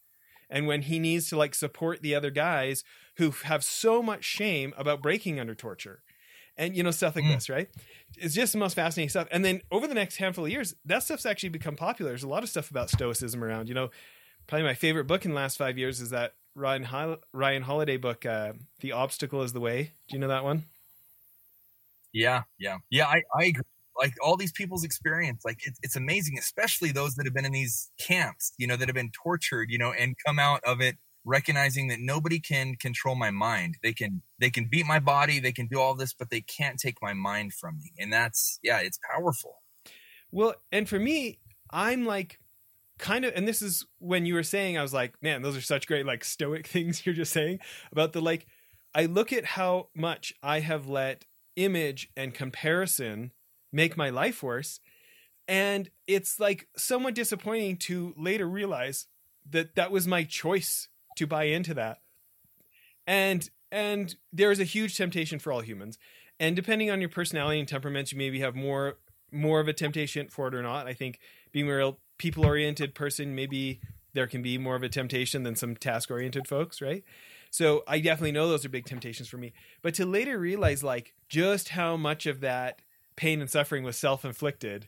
And 0.49 0.67
when 0.67 0.83
he 0.83 0.99
needs 0.99 1.29
to 1.29 1.37
like 1.37 1.53
support 1.53 2.01
the 2.01 2.15
other 2.15 2.31
guys 2.31 2.83
who 3.17 3.31
have 3.43 3.63
so 3.63 4.01
much 4.01 4.23
shame 4.23 4.73
about 4.77 5.01
breaking 5.01 5.39
under 5.39 5.53
torture 5.53 6.01
and 6.59 6.75
you 6.75 6.83
know 6.83 6.91
stuff 6.91 7.15
like 7.15 7.25
mm. 7.25 7.33
this 7.33 7.49
right? 7.49 7.69
It's 8.17 8.35
just 8.35 8.53
the 8.53 8.59
most 8.59 8.75
fascinating 8.75 9.09
stuff. 9.09 9.27
And 9.31 9.43
then 9.43 9.61
over 9.71 9.87
the 9.87 9.95
next 9.95 10.17
handful 10.17 10.45
of 10.45 10.51
years 10.51 10.75
that 10.85 11.01
stuff's 11.01 11.25
actually 11.25 11.49
become 11.49 11.75
popular. 11.75 12.11
There's 12.11 12.23
a 12.23 12.27
lot 12.27 12.43
of 12.43 12.49
stuff 12.49 12.69
about 12.69 12.91
stoicism 12.91 13.43
around 13.43 13.67
you 13.67 13.73
know? 13.73 13.89
Probably 14.45 14.65
my 14.65 14.73
favorite 14.75 15.05
book 15.05 15.25
in 15.25 15.31
the 15.31 15.37
last 15.37 15.57
five 15.57 15.77
years 15.77 16.01
is 16.01 16.11
that 16.11 16.33
ryan 16.55 16.83
Ho- 16.83 17.19
ryan 17.33 17.63
holiday 17.63 17.97
book 17.97 18.25
uh, 18.25 18.53
the 18.81 18.91
obstacle 18.91 19.41
is 19.41 19.53
the 19.53 19.59
way. 19.59 19.93
Do 20.09 20.15
you 20.15 20.19
know 20.19 20.27
that 20.27 20.43
one? 20.43 20.65
Yeah 22.13 22.43
yeah. 22.59 22.77
Yeah 22.91 23.07
i, 23.07 23.23
I 23.35 23.45
agree. 23.45 23.63
Like 23.97 24.13
all 24.23 24.37
these 24.37 24.51
people's 24.51 24.83
experience 24.83 25.43
like 25.45 25.59
it's, 25.65 25.79
it's 25.81 25.95
amazing 25.95 26.37
especially 26.37 26.91
those 26.91 27.15
that 27.15 27.25
have 27.25 27.33
been 27.33 27.45
in 27.45 27.51
these 27.53 27.89
camps 27.99 28.53
you 28.57 28.67
know 28.67 28.75
that 28.75 28.87
have 28.87 28.95
been 28.95 29.11
tortured 29.11 29.69
you 29.71 29.77
know 29.77 29.91
and 29.91 30.15
come 30.25 30.39
out 30.39 30.61
of 30.63 30.81
it 30.81 30.97
recognizing 31.25 31.87
that 31.89 31.99
nobody 31.99 32.39
can 32.39 32.75
control 32.75 33.15
my 33.15 33.31
mind. 33.31 33.77
They 33.83 33.93
can 33.93 34.21
they 34.39 34.49
can 34.49 34.67
beat 34.69 34.85
my 34.85 34.99
body 34.99 35.39
they 35.39 35.51
can 35.51 35.67
do 35.67 35.79
all 35.79 35.95
this 35.95 36.13
but 36.13 36.29
they 36.29 36.41
can't 36.41 36.79
take 36.79 36.97
my 37.01 37.13
mind 37.13 37.53
from 37.53 37.77
me. 37.77 37.91
And 37.99 38.11
that's 38.11 38.59
yeah 38.63 38.79
it's 38.79 38.99
powerful. 39.11 39.61
Well 40.31 40.55
and 40.71 40.87
for 40.87 40.99
me 40.99 41.39
i'm 41.71 42.05
like 42.05 42.39
kind 42.97 43.25
of 43.25 43.33
and 43.35 43.47
this 43.47 43.61
is 43.61 43.85
when 43.99 44.25
you 44.25 44.33
were 44.33 44.43
saying 44.43 44.77
i 44.77 44.81
was 44.81 44.93
like 44.93 45.13
man 45.21 45.41
those 45.41 45.55
are 45.55 45.61
such 45.61 45.87
great 45.87 46.05
like 46.05 46.23
stoic 46.23 46.67
things 46.75 47.05
you're 47.05 47.15
just 47.15 47.31
saying 47.31 47.59
about 47.91 48.13
the 48.13 48.21
like 48.21 48.45
i 48.93 49.05
look 49.05 49.31
at 49.33 49.45
how 49.45 49.87
much 49.95 50.33
i 50.43 50.59
have 50.59 50.87
let 50.87 51.25
image 51.55 52.09
and 52.15 52.33
comparison 52.33 53.31
make 53.71 53.97
my 53.97 54.09
life 54.09 54.43
worse 54.43 54.79
and 55.47 55.89
it's 56.07 56.39
like 56.39 56.67
somewhat 56.77 57.15
disappointing 57.15 57.77
to 57.77 58.13
later 58.17 58.47
realize 58.47 59.07
that 59.49 59.75
that 59.75 59.91
was 59.91 60.05
my 60.07 60.23
choice 60.23 60.89
to 61.19 61.27
buy 61.27 61.43
into 61.43 61.73
that. 61.75 61.99
And 63.05 63.49
and 63.71 64.15
there 64.33 64.51
is 64.51 64.59
a 64.59 64.63
huge 64.63 64.97
temptation 64.97 65.37
for 65.37 65.51
all 65.51 65.61
humans. 65.61 65.99
And 66.39 66.55
depending 66.55 66.89
on 66.89 67.01
your 67.01 67.09
personality 67.09 67.59
and 67.59 67.67
temperaments, 67.67 68.11
you 68.11 68.17
maybe 68.17 68.39
have 68.39 68.55
more 68.55 68.97
more 69.31 69.59
of 69.59 69.67
a 69.67 69.73
temptation 69.73 70.27
for 70.27 70.47
it 70.47 70.55
or 70.55 70.63
not. 70.63 70.87
I 70.87 70.93
think 70.93 71.19
being 71.51 71.69
a 71.69 71.75
real 71.75 71.99
people 72.17 72.45
oriented 72.45 72.95
person, 72.95 73.35
maybe 73.35 73.79
there 74.13 74.27
can 74.27 74.41
be 74.41 74.57
more 74.57 74.75
of 74.75 74.81
a 74.81 74.89
temptation 74.89 75.43
than 75.43 75.55
some 75.55 75.75
task 75.75 76.09
oriented 76.09 76.47
folks, 76.47 76.81
right? 76.81 77.03
So 77.51 77.83
I 77.87 77.99
definitely 77.99 78.31
know 78.31 78.47
those 78.47 78.65
are 78.65 78.69
big 78.69 78.85
temptations 78.85 79.27
for 79.27 79.37
me. 79.37 79.53
But 79.81 79.93
to 79.95 80.05
later 80.05 80.39
realize 80.39 80.83
like 80.83 81.13
just 81.27 81.69
how 81.69 81.97
much 81.97 82.25
of 82.25 82.39
that 82.39 82.81
pain 83.15 83.41
and 83.41 83.49
suffering 83.49 83.83
was 83.83 83.97
self 83.97 84.23
inflicted 84.23 84.87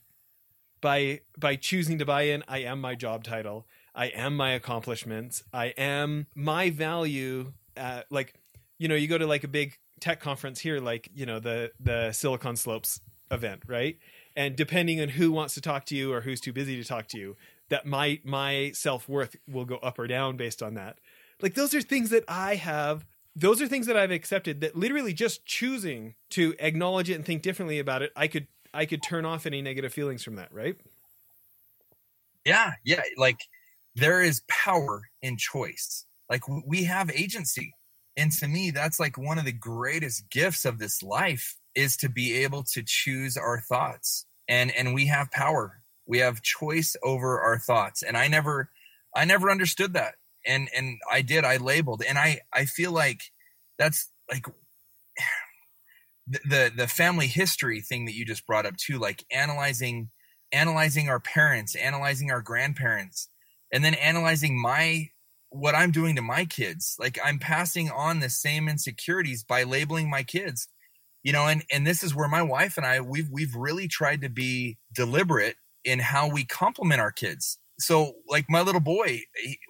by 0.80 1.22
by 1.38 1.56
choosing 1.58 2.00
to 2.00 2.06
buy 2.06 2.24
in, 2.24 2.44
I 2.48 2.60
am 2.60 2.80
my 2.80 2.96
job 2.96 3.24
title. 3.24 3.68
I 3.94 4.08
am 4.08 4.36
my 4.36 4.52
accomplishments. 4.52 5.44
I 5.54 5.68
am 5.78 6.28
my 6.36 6.70
value. 6.70 7.54
Uh, 7.76 8.02
like, 8.10 8.34
you 8.78 8.88
know, 8.88 8.96
you 8.96 9.08
go 9.08 9.18
to 9.18 9.28
like 9.28 9.44
a 9.44 9.48
big 9.48 9.78
tech 10.00 10.20
conference 10.20 10.60
here, 10.60 10.80
like 10.80 11.10
you 11.14 11.26
know 11.26 11.40
the 11.40 11.72
the 11.80 12.12
Silicon 12.12 12.56
Slopes 12.56 13.00
event, 13.30 13.64
right? 13.68 13.98
And 14.36 14.56
depending 14.56 15.02
on 15.02 15.10
who 15.10 15.32
wants 15.32 15.54
to 15.54 15.62
talk 15.62 15.86
to 15.86 15.96
you 15.96 16.12
or 16.12 16.22
who's 16.22 16.42
too 16.42 16.54
busy 16.54 16.82
to 16.82 16.88
talk 16.88 17.08
to 17.10 17.18
you, 17.18 17.38
that 17.70 17.86
my 17.86 18.20
my 18.24 18.72
self 18.74 19.08
worth 19.08 19.36
will 19.48 19.66
go 19.66 19.78
up 19.78 20.00
or 20.00 20.08
down 20.08 20.38
based 20.38 20.62
on 20.62 20.74
that. 20.76 21.00
Like 21.42 21.54
those 21.54 21.74
are 21.74 21.82
things 21.82 22.10
that 22.10 22.24
I 22.28 22.56
have. 22.56 23.06
Those 23.34 23.62
are 23.62 23.68
things 23.68 23.88
that 23.88 23.96
I've 23.96 24.12
accepted. 24.12 24.60
That 24.62 24.76
literally 24.76 25.14
just 25.14 25.46
choosing 25.46 26.16
to 26.32 26.54
acknowledge 26.60 27.10
it 27.10 27.14
and 27.14 27.26
think 27.26 27.42
differently 27.42 27.80
about 27.80 28.02
it, 28.02 28.12
I 28.16 28.28
could 28.28 28.48
I 28.74 28.86
could 28.86 29.04
turn 29.04 29.26
off 29.26 29.46
any 29.46 29.62
negative 29.62 29.94
feelings 29.94 30.24
from 30.24 30.36
that, 30.36 30.52
right? 30.54 30.76
Yeah, 32.46 32.72
yeah. 32.84 33.02
Like 33.18 33.40
there 33.96 34.22
is 34.22 34.42
power 34.48 35.10
in 35.22 35.38
choice. 35.38 36.06
Like 36.30 36.44
we 36.66 36.86
have 36.86 37.12
agency. 37.12 37.76
And 38.18 38.32
to 38.34 38.48
me, 38.48 38.72
that's 38.72 39.00
like 39.00 39.18
one 39.18 39.38
of 39.38 39.46
the 39.46 39.52
greatest 39.52 40.30
gifts 40.30 40.66
of 40.66 40.80
this 40.80 41.02
life 41.02 41.58
is 41.76 41.96
to 41.98 42.10
be 42.10 42.36
able 42.44 42.64
to 42.74 42.84
choose 42.86 43.38
our 43.38 43.62
thoughts. 43.62 44.26
And 44.48 44.72
and 44.72 44.94
we 44.94 45.08
have 45.08 45.32
power. 45.32 45.82
We 46.06 46.20
have 46.20 46.42
choice 46.42 46.96
over 47.04 47.40
our 47.40 47.60
thoughts. 47.60 48.04
And 48.04 48.18
I 48.18 48.28
never 48.28 48.70
I 49.16 49.26
never 49.26 49.50
understood 49.50 49.94
that. 49.94 50.16
And 50.46 50.70
and 50.76 51.00
I 51.10 51.22
did, 51.22 51.44
I 51.46 51.58
labeled. 51.58 52.04
And 52.08 52.18
I 52.18 52.42
I 52.54 52.66
feel 52.66 52.92
like 52.92 53.22
that's 53.78 54.12
like 54.30 54.46
the, 56.28 56.72
the 56.76 56.88
family 56.88 57.28
history 57.28 57.82
thing 57.82 58.06
that 58.06 58.16
you 58.16 58.26
just 58.26 58.46
brought 58.46 58.66
up 58.66 58.78
too, 58.78 59.00
like 59.00 59.26
analyzing 59.32 60.10
analyzing 60.52 61.10
our 61.10 61.20
parents, 61.20 61.76
analyzing 61.76 62.30
our 62.30 62.42
grandparents, 62.42 63.30
and 63.72 63.84
then 63.84 63.94
analyzing 63.96 64.60
my 64.60 65.10
what 65.50 65.76
I'm 65.76 65.92
doing 65.92 66.16
to 66.16 66.22
my 66.22 66.46
kids. 66.46 66.96
Like 67.00 67.20
I'm 67.24 67.40
passing 67.40 67.90
on 67.92 68.20
the 68.20 68.30
same 68.30 68.70
insecurities 68.70 69.44
by 69.44 69.64
labeling 69.64 70.10
my 70.10 70.24
kids. 70.24 70.68
You 71.24 71.34
know, 71.34 71.48
and 71.48 71.64
and 71.72 71.86
this 71.86 72.04
is 72.04 72.16
where 72.16 72.28
my 72.28 72.42
wife 72.42 72.78
and 72.78 72.86
I 72.86 73.02
we've 73.02 73.30
we've 73.32 73.56
really 73.56 73.88
tried 73.88 74.22
to 74.22 74.30
be 74.30 74.78
deliberate 74.96 75.56
in 75.86 76.00
how 76.00 76.30
we 76.32 76.46
compliment 76.46 77.02
our 77.02 77.12
kids. 77.12 77.58
So 77.80 78.14
like 78.28 78.46
my 78.50 78.62
little 78.62 78.82
boy, 78.82 79.22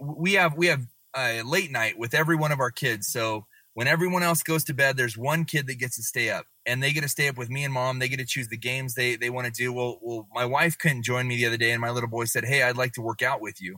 we 0.01 0.33
have 0.33 0.55
we 0.55 0.67
have 0.67 0.85
a 1.15 1.41
late 1.43 1.71
night 1.71 1.97
with 1.97 2.13
every 2.13 2.35
one 2.35 2.51
of 2.51 2.59
our 2.59 2.71
kids. 2.71 3.07
So 3.07 3.45
when 3.73 3.87
everyone 3.87 4.23
else 4.23 4.43
goes 4.43 4.63
to 4.65 4.73
bed, 4.73 4.97
there's 4.97 5.17
one 5.17 5.45
kid 5.45 5.67
that 5.67 5.79
gets 5.79 5.95
to 5.97 6.03
stay 6.03 6.29
up, 6.29 6.45
and 6.65 6.81
they 6.83 6.93
get 6.93 7.01
to 7.01 7.09
stay 7.09 7.27
up 7.27 7.37
with 7.37 7.49
me 7.49 7.63
and 7.63 7.73
mom. 7.73 7.99
They 7.99 8.09
get 8.09 8.19
to 8.19 8.25
choose 8.25 8.47
the 8.49 8.57
games 8.57 8.93
they 8.93 9.15
they 9.17 9.29
want 9.29 9.47
to 9.47 9.51
do. 9.53 9.73
Well, 9.73 9.99
well, 10.01 10.27
my 10.33 10.45
wife 10.45 10.77
couldn't 10.77 11.03
join 11.03 11.27
me 11.27 11.37
the 11.37 11.45
other 11.47 11.57
day, 11.57 11.71
and 11.71 11.81
my 11.81 11.91
little 11.91 12.09
boy 12.09 12.25
said, 12.25 12.45
"Hey, 12.45 12.63
I'd 12.63 12.77
like 12.77 12.93
to 12.93 13.01
work 13.01 13.21
out 13.21 13.41
with 13.41 13.61
you." 13.61 13.77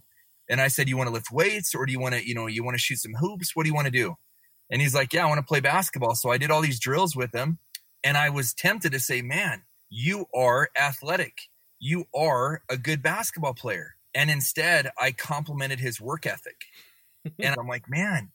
And 0.54 0.62
I 0.62 0.68
said, 0.68 0.88
"You 0.88 0.98
want 0.98 1.08
to 1.08 1.14
lift 1.14 1.32
weights, 1.32 1.74
or 1.74 1.84
do 1.88 1.92
you 1.92 2.00
want 2.00 2.14
to, 2.14 2.24
you 2.24 2.36
know, 2.36 2.46
you 2.46 2.64
want 2.64 2.76
to 2.76 2.80
shoot 2.80 3.00
some 3.00 3.16
hoops? 3.16 3.56
What 3.56 3.64
do 3.64 3.70
you 3.70 3.74
want 3.74 3.86
to 3.86 3.92
do?" 3.92 4.18
And 4.70 4.84
he's 4.84 4.94
like, 4.94 5.12
"Yeah, 5.12 5.24
I 5.24 5.28
want 5.28 5.40
to 5.40 5.48
play 5.48 5.62
basketball." 5.62 6.14
So 6.14 6.30
I 6.30 6.38
did 6.38 6.52
all 6.52 6.62
these 6.62 6.80
drills 6.80 7.16
with 7.16 7.34
him, 7.34 7.58
and 8.04 8.16
I 8.16 8.30
was 8.30 8.54
tempted 8.54 8.92
to 8.92 9.00
say, 9.00 9.24
"Man, 9.24 9.64
you 9.90 10.28
are 10.32 10.70
athletic. 10.80 11.50
You 11.80 12.06
are 12.16 12.62
a 12.70 12.78
good 12.78 13.02
basketball 13.02 13.56
player." 13.56 13.96
And 14.14 14.30
instead, 14.30 14.92
I 14.96 15.12
complimented 15.12 15.80
his 15.80 16.00
work 16.00 16.28
ethic. 16.28 16.66
and 17.40 17.56
I'm 17.58 17.68
like, 17.68 17.90
"Man, 17.90 18.32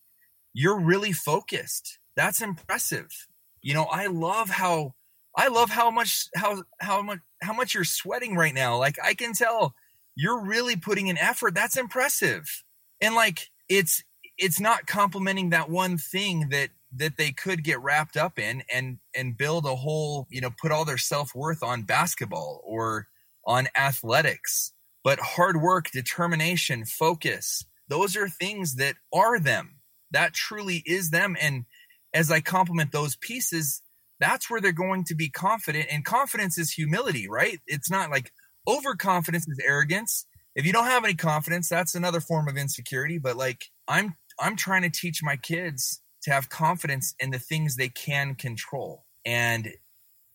you're 0.52 0.80
really 0.80 1.12
focused. 1.12 2.00
That's 2.16 2.42
impressive." 2.42 3.28
You 3.62 3.74
know, 3.74 3.84
I 3.84 4.08
love 4.08 4.50
how 4.50 4.96
I 5.36 5.46
love 5.46 5.70
how 5.70 5.92
much 5.92 6.26
how 6.34 6.64
how 6.80 7.00
much 7.00 7.20
how 7.40 7.52
much 7.52 7.74
you're 7.74 7.84
sweating 7.84 8.34
right 8.34 8.54
now. 8.54 8.76
Like 8.76 8.96
I 9.00 9.14
can 9.14 9.34
tell 9.34 9.76
you're 10.18 10.44
really 10.44 10.74
putting 10.74 11.08
an 11.08 11.16
effort. 11.16 11.54
That's 11.54 11.76
impressive. 11.76 12.64
And 13.00 13.14
like 13.14 13.50
it's 13.68 14.02
it's 14.36 14.58
not 14.58 14.86
complimenting 14.88 15.50
that 15.50 15.70
one 15.70 15.96
thing 15.96 16.48
that 16.50 16.70
that 16.96 17.16
they 17.16 17.30
could 17.30 17.62
get 17.62 17.80
wrapped 17.80 18.16
up 18.16 18.36
in 18.36 18.64
and 18.72 18.98
and 19.14 19.38
build 19.38 19.64
a 19.64 19.76
whole, 19.76 20.26
you 20.28 20.40
know, 20.40 20.50
put 20.60 20.72
all 20.72 20.84
their 20.84 20.98
self-worth 20.98 21.62
on 21.62 21.82
basketball 21.82 22.60
or 22.64 23.06
on 23.46 23.68
athletics. 23.76 24.72
But 25.04 25.20
hard 25.20 25.62
work, 25.62 25.92
determination, 25.92 26.84
focus, 26.84 27.64
those 27.86 28.16
are 28.16 28.28
things 28.28 28.74
that 28.74 28.96
are 29.14 29.38
them. 29.38 29.76
That 30.10 30.34
truly 30.34 30.82
is 30.84 31.10
them 31.10 31.36
and 31.40 31.64
as 32.12 32.32
I 32.32 32.40
compliment 32.40 32.90
those 32.90 33.14
pieces, 33.14 33.82
that's 34.18 34.50
where 34.50 34.60
they're 34.60 34.72
going 34.72 35.04
to 35.04 35.14
be 35.14 35.28
confident. 35.28 35.86
And 35.92 36.04
confidence 36.04 36.58
is 36.58 36.72
humility, 36.72 37.28
right? 37.28 37.60
It's 37.68 37.90
not 37.90 38.10
like 38.10 38.32
overconfidence 38.68 39.48
is 39.48 39.58
arrogance. 39.64 40.26
If 40.54 40.66
you 40.66 40.72
don't 40.72 40.84
have 40.84 41.04
any 41.04 41.14
confidence, 41.14 41.68
that's 41.68 41.94
another 41.94 42.20
form 42.20 42.48
of 42.48 42.56
insecurity. 42.56 43.18
But 43.18 43.36
like 43.36 43.64
I'm 43.86 44.16
I'm 44.38 44.56
trying 44.56 44.82
to 44.82 44.90
teach 44.90 45.22
my 45.22 45.36
kids 45.36 46.00
to 46.22 46.32
have 46.32 46.50
confidence 46.50 47.14
in 47.18 47.30
the 47.30 47.38
things 47.38 47.76
they 47.76 47.88
can 47.88 48.34
control. 48.34 49.04
And 49.24 49.70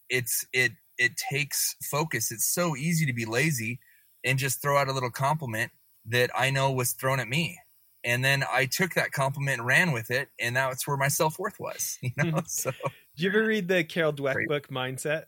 it's 0.10 0.46
it 0.54 0.74
it 0.98 1.17
takes 1.17 1.76
focus. 1.84 2.32
It's 2.32 2.46
so 2.54 2.76
easy 2.76 3.06
to 3.06 3.13
be 3.13 3.26
lazy 3.26 3.80
and 4.24 4.39
just 4.39 4.62
throw 4.62 4.78
out 4.78 4.88
a 4.88 4.93
little 4.93 5.12
compliment 5.12 5.72
that 6.06 6.30
I 6.38 6.50
know 6.50 6.72
was 6.72 6.93
thrown 6.93 7.19
at 7.19 7.28
me 7.28 7.58
and 8.04 8.24
then 8.24 8.43
I 8.52 8.65
took 8.65 8.93
that 8.96 9.12
compliment 9.12 9.60
and 9.60 9.67
ran 9.67 9.91
with 9.91 10.12
it, 10.12 10.30
and 10.39 10.56
that's 10.56 10.88
where 10.88 10.98
my 10.98 11.08
self 11.08 11.39
worth 11.39 11.60
was. 11.60 11.98
You 12.04 12.12
know, 12.17 12.32
hmm. 12.32 12.39
so. 12.46 12.72
Did 12.72 13.24
you 13.24 13.30
ever 13.30 13.46
read 13.46 13.67
the 13.67 13.84
Carol 13.84 14.13
Dweck 14.13 14.34
Great. 14.34 14.48
book 14.48 14.67
Mindset? 14.69 15.26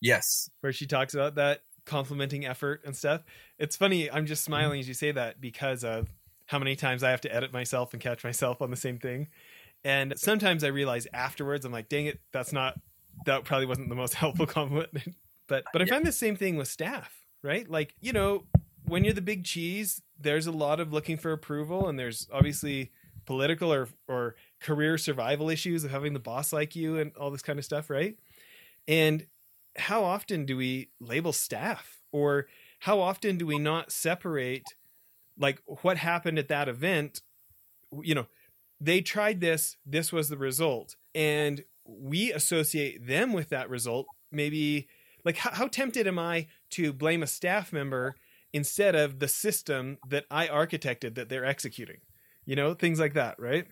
Yes, 0.00 0.50
where 0.60 0.72
she 0.72 0.86
talks 0.86 1.14
about 1.14 1.36
that 1.36 1.62
complimenting 1.84 2.46
effort 2.46 2.82
and 2.84 2.96
stuff. 2.96 3.22
It's 3.58 3.76
funny. 3.76 4.10
I'm 4.10 4.26
just 4.26 4.42
mm-hmm. 4.42 4.52
smiling 4.52 4.80
as 4.80 4.88
you 4.88 4.94
say 4.94 5.12
that 5.12 5.40
because 5.40 5.84
of 5.84 6.10
how 6.46 6.58
many 6.58 6.76
times 6.76 7.02
I 7.02 7.10
have 7.10 7.20
to 7.22 7.34
edit 7.34 7.52
myself 7.52 7.92
and 7.92 8.02
catch 8.02 8.24
myself 8.24 8.60
on 8.60 8.70
the 8.70 8.76
same 8.76 8.98
thing. 8.98 9.28
And 9.84 10.14
sometimes 10.16 10.62
I 10.64 10.68
realize 10.68 11.06
afterwards, 11.12 11.64
I'm 11.64 11.72
like, 11.72 11.88
dang 11.88 12.06
it, 12.06 12.20
that's 12.32 12.52
not 12.52 12.78
that 13.26 13.44
probably 13.44 13.66
wasn't 13.66 13.88
the 13.88 13.94
most 13.94 14.14
helpful 14.22 14.46
compliment. 14.46 15.16
but 15.48 15.64
but 15.72 15.82
I 15.82 15.84
yeah. 15.84 15.90
find 15.90 16.06
the 16.06 16.12
same 16.12 16.36
thing 16.36 16.56
with 16.56 16.68
staff, 16.68 17.12
right? 17.42 17.68
Like, 17.68 17.94
you 18.00 18.12
know, 18.12 18.44
when 18.84 19.04
you're 19.04 19.14
the 19.14 19.22
big 19.22 19.44
cheese, 19.44 20.02
there's 20.20 20.46
a 20.46 20.52
lot 20.52 20.80
of 20.80 20.92
looking 20.92 21.16
for 21.16 21.32
approval, 21.32 21.88
and 21.88 21.98
there's 21.98 22.28
obviously 22.32 22.92
political 23.24 23.72
or 23.72 23.88
or 24.08 24.34
career 24.60 24.98
survival 24.98 25.50
issues 25.50 25.84
of 25.84 25.90
having 25.90 26.12
the 26.12 26.20
boss 26.20 26.52
like 26.52 26.76
you 26.76 26.98
and 26.98 27.12
all 27.16 27.30
this 27.30 27.42
kind 27.42 27.58
of 27.58 27.64
stuff, 27.64 27.90
right? 27.90 28.16
And 28.88 29.26
how 29.76 30.04
often 30.04 30.44
do 30.44 30.56
we 30.56 30.90
label 31.00 31.32
staff, 31.32 32.02
or 32.12 32.46
how 32.80 33.00
often 33.00 33.38
do 33.38 33.46
we 33.46 33.58
not 33.58 33.92
separate 33.92 34.64
like 35.38 35.60
what 35.82 35.96
happened 35.96 36.38
at 36.38 36.48
that 36.48 36.68
event? 36.68 37.22
You 38.02 38.14
know, 38.14 38.26
they 38.80 39.00
tried 39.00 39.40
this, 39.40 39.76
this 39.86 40.12
was 40.12 40.28
the 40.28 40.36
result, 40.36 40.96
and 41.14 41.64
we 41.86 42.32
associate 42.32 43.06
them 43.06 43.32
with 43.32 43.48
that 43.50 43.70
result. 43.70 44.06
Maybe 44.30 44.88
like 45.24 45.36
how, 45.36 45.50
how 45.52 45.66
tempted 45.68 46.06
am 46.06 46.18
I 46.18 46.48
to 46.70 46.92
blame 46.92 47.22
a 47.22 47.26
staff 47.26 47.72
member 47.72 48.16
instead 48.52 48.94
of 48.94 49.18
the 49.18 49.28
system 49.28 49.98
that 50.08 50.24
I 50.30 50.46
architected 50.46 51.14
that 51.14 51.28
they're 51.28 51.44
executing. 51.44 51.98
You 52.44 52.56
know, 52.56 52.74
things 52.74 52.98
like 52.98 53.14
that, 53.14 53.38
right? 53.38 53.66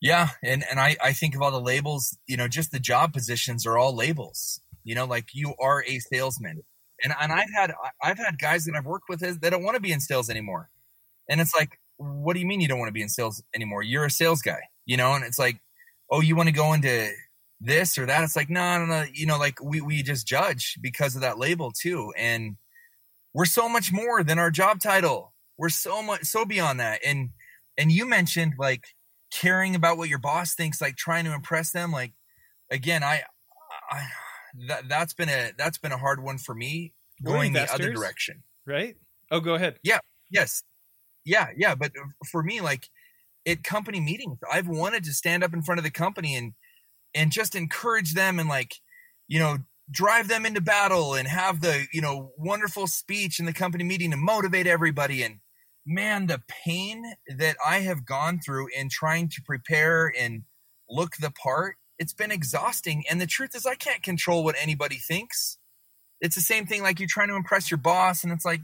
Yeah, 0.00 0.28
and 0.42 0.64
and 0.70 0.78
I 0.78 0.96
I 1.02 1.12
think 1.12 1.34
of 1.34 1.42
all 1.42 1.50
the 1.50 1.60
labels, 1.60 2.16
you 2.26 2.36
know, 2.36 2.48
just 2.48 2.70
the 2.70 2.78
job 2.80 3.12
positions 3.12 3.66
are 3.66 3.78
all 3.78 3.94
labels. 3.94 4.60
You 4.84 4.94
know, 4.94 5.06
like 5.06 5.28
you 5.32 5.54
are 5.60 5.82
a 5.86 5.98
salesman. 6.00 6.62
And 7.02 7.14
and 7.20 7.32
I've 7.32 7.50
had 7.54 7.72
I've 8.02 8.18
had 8.18 8.38
guys 8.38 8.64
that 8.64 8.74
I've 8.76 8.84
worked 8.86 9.08
with 9.08 9.20
that 9.20 9.50
don't 9.50 9.62
want 9.64 9.76
to 9.76 9.80
be 9.80 9.92
in 9.92 10.00
sales 10.00 10.30
anymore. 10.30 10.68
And 11.30 11.40
it's 11.40 11.54
like, 11.56 11.80
what 11.98 12.34
do 12.34 12.40
you 12.40 12.46
mean 12.46 12.60
you 12.60 12.68
don't 12.68 12.78
want 12.78 12.88
to 12.88 12.92
be 12.94 13.02
in 13.02 13.08
sales 13.08 13.42
anymore? 13.54 13.82
You're 13.82 14.06
a 14.06 14.10
sales 14.10 14.42
guy, 14.42 14.60
you 14.86 14.96
know, 14.96 15.14
and 15.14 15.24
it's 15.24 15.38
like, 15.38 15.58
oh, 16.10 16.20
you 16.22 16.36
want 16.36 16.48
to 16.48 16.54
go 16.54 16.72
into 16.74 17.10
this 17.60 17.98
or 17.98 18.06
that. 18.06 18.24
It's 18.24 18.36
like, 18.36 18.50
no, 18.50 18.78
no, 18.80 18.86
no. 18.86 19.04
You 19.12 19.26
know, 19.26 19.38
like 19.38 19.62
we, 19.62 19.80
we 19.80 20.02
just 20.02 20.26
judge 20.26 20.76
because 20.82 21.16
of 21.16 21.22
that 21.22 21.38
label 21.38 21.72
too. 21.72 22.12
And 22.16 22.56
we're 23.34 23.46
so 23.46 23.68
much 23.68 23.92
more 23.92 24.24
than 24.24 24.38
our 24.38 24.50
job 24.50 24.80
title. 24.80 25.34
We're 25.58 25.68
so 25.70 26.02
much, 26.02 26.24
so 26.24 26.44
beyond 26.44 26.80
that. 26.80 27.00
And, 27.04 27.30
and 27.78 27.92
you 27.92 28.06
mentioned 28.06 28.54
like 28.58 28.84
caring 29.32 29.74
about 29.74 29.96
what 29.98 30.08
your 30.08 30.18
boss 30.18 30.54
thinks, 30.54 30.80
like 30.80 30.96
trying 30.96 31.24
to 31.24 31.34
impress 31.34 31.72
them. 31.72 31.92
Like, 31.92 32.12
again, 32.70 33.02
I, 33.02 33.22
I 33.90 34.06
that, 34.68 34.88
that's 34.88 35.14
been 35.14 35.28
a, 35.28 35.52
that's 35.56 35.78
been 35.78 35.92
a 35.92 35.98
hard 35.98 36.22
one 36.22 36.38
for 36.38 36.54
me 36.54 36.92
going 37.24 37.52
the 37.52 37.72
other 37.72 37.92
direction. 37.92 38.42
Right. 38.66 38.96
Oh, 39.30 39.40
go 39.40 39.54
ahead. 39.54 39.78
Yeah. 39.82 39.98
Yes. 40.30 40.62
Yeah. 41.24 41.48
Yeah. 41.56 41.74
But 41.74 41.92
for 42.30 42.42
me, 42.42 42.60
like 42.60 42.88
at 43.46 43.62
company 43.62 44.00
meetings, 44.00 44.38
I've 44.50 44.68
wanted 44.68 45.04
to 45.04 45.12
stand 45.12 45.44
up 45.44 45.54
in 45.54 45.62
front 45.62 45.78
of 45.78 45.84
the 45.84 45.90
company 45.90 46.34
and, 46.34 46.52
and 47.14 47.32
just 47.32 47.54
encourage 47.54 48.14
them 48.14 48.38
and 48.38 48.48
like 48.48 48.74
you 49.28 49.38
know 49.38 49.58
drive 49.90 50.28
them 50.28 50.44
into 50.44 50.60
battle 50.60 51.14
and 51.14 51.28
have 51.28 51.60
the 51.60 51.86
you 51.92 52.00
know 52.00 52.32
wonderful 52.36 52.86
speech 52.86 53.38
in 53.40 53.46
the 53.46 53.52
company 53.52 53.84
meeting 53.84 54.10
to 54.10 54.16
motivate 54.16 54.66
everybody 54.66 55.22
and 55.22 55.40
man 55.86 56.26
the 56.26 56.40
pain 56.48 57.14
that 57.36 57.56
i 57.64 57.78
have 57.78 58.04
gone 58.04 58.38
through 58.38 58.68
in 58.76 58.88
trying 58.88 59.28
to 59.28 59.42
prepare 59.42 60.12
and 60.18 60.42
look 60.88 61.16
the 61.16 61.30
part 61.30 61.76
it's 61.98 62.12
been 62.12 62.30
exhausting 62.32 63.04
and 63.10 63.20
the 63.20 63.26
truth 63.26 63.54
is 63.54 63.66
i 63.66 63.74
can't 63.74 64.02
control 64.02 64.44
what 64.44 64.56
anybody 64.60 64.96
thinks 64.96 65.58
it's 66.20 66.34
the 66.34 66.40
same 66.40 66.66
thing 66.66 66.82
like 66.82 66.98
you're 66.98 67.08
trying 67.10 67.28
to 67.28 67.36
impress 67.36 67.70
your 67.70 67.78
boss 67.78 68.24
and 68.24 68.32
it's 68.32 68.44
like 68.44 68.60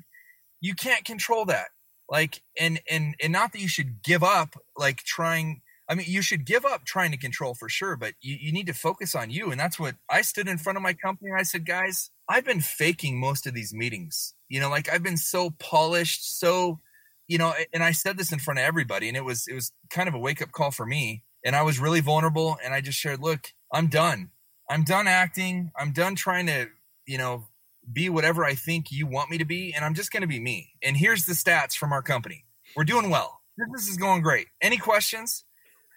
you 0.60 0.74
can't 0.74 1.04
control 1.04 1.44
that 1.44 1.68
like 2.10 2.42
and 2.58 2.80
and 2.90 3.14
and 3.22 3.32
not 3.32 3.52
that 3.52 3.60
you 3.60 3.68
should 3.68 4.02
give 4.02 4.22
up 4.22 4.54
like 4.76 4.98
trying 4.98 5.62
I 5.88 5.94
mean, 5.94 6.06
you 6.08 6.22
should 6.22 6.46
give 6.46 6.64
up 6.64 6.84
trying 6.84 7.10
to 7.10 7.18
control 7.18 7.54
for 7.54 7.68
sure, 7.68 7.96
but 7.96 8.14
you, 8.22 8.36
you 8.40 8.50
need 8.50 8.66
to 8.68 8.72
focus 8.72 9.14
on 9.14 9.28
you. 9.28 9.50
And 9.50 9.60
that's 9.60 9.78
what 9.78 9.96
I 10.08 10.22
stood 10.22 10.48
in 10.48 10.56
front 10.56 10.76
of 10.76 10.82
my 10.82 10.94
company 10.94 11.30
I 11.36 11.42
said, 11.42 11.66
guys, 11.66 12.10
I've 12.28 12.46
been 12.46 12.62
faking 12.62 13.20
most 13.20 13.46
of 13.46 13.52
these 13.52 13.74
meetings. 13.74 14.34
You 14.48 14.60
know, 14.60 14.70
like 14.70 14.88
I've 14.88 15.02
been 15.02 15.18
so 15.18 15.50
polished, 15.58 16.38
so, 16.38 16.80
you 17.28 17.38
know, 17.38 17.54
and 17.72 17.82
I 17.82 17.92
said 17.92 18.16
this 18.16 18.32
in 18.32 18.38
front 18.38 18.58
of 18.58 18.64
everybody 18.64 19.08
and 19.08 19.16
it 19.16 19.24
was, 19.24 19.46
it 19.46 19.54
was 19.54 19.72
kind 19.90 20.08
of 20.08 20.14
a 20.14 20.18
wake 20.18 20.42
up 20.42 20.52
call 20.52 20.70
for 20.70 20.86
me. 20.86 21.22
And 21.44 21.56
I 21.56 21.62
was 21.62 21.80
really 21.80 22.00
vulnerable 22.00 22.56
and 22.64 22.72
I 22.72 22.80
just 22.80 22.98
shared, 22.98 23.20
look, 23.20 23.52
I'm 23.72 23.88
done. 23.88 24.30
I'm 24.70 24.84
done 24.84 25.08
acting. 25.08 25.72
I'm 25.76 25.92
done 25.92 26.14
trying 26.14 26.46
to, 26.46 26.68
you 27.06 27.18
know, 27.18 27.48
be 27.92 28.08
whatever 28.08 28.44
I 28.44 28.54
think 28.54 28.92
you 28.92 29.06
want 29.06 29.30
me 29.30 29.38
to 29.38 29.44
be. 29.44 29.72
And 29.74 29.84
I'm 29.84 29.94
just 29.94 30.12
going 30.12 30.20
to 30.20 30.28
be 30.28 30.38
me. 30.38 30.74
And 30.82 30.96
here's 30.96 31.24
the 31.24 31.32
stats 31.32 31.74
from 31.74 31.92
our 31.92 32.02
company. 32.02 32.44
We're 32.76 32.84
doing 32.84 33.10
well. 33.10 33.40
Business 33.58 33.88
is 33.88 33.96
going 33.96 34.22
great. 34.22 34.46
Any 34.60 34.78
questions? 34.78 35.44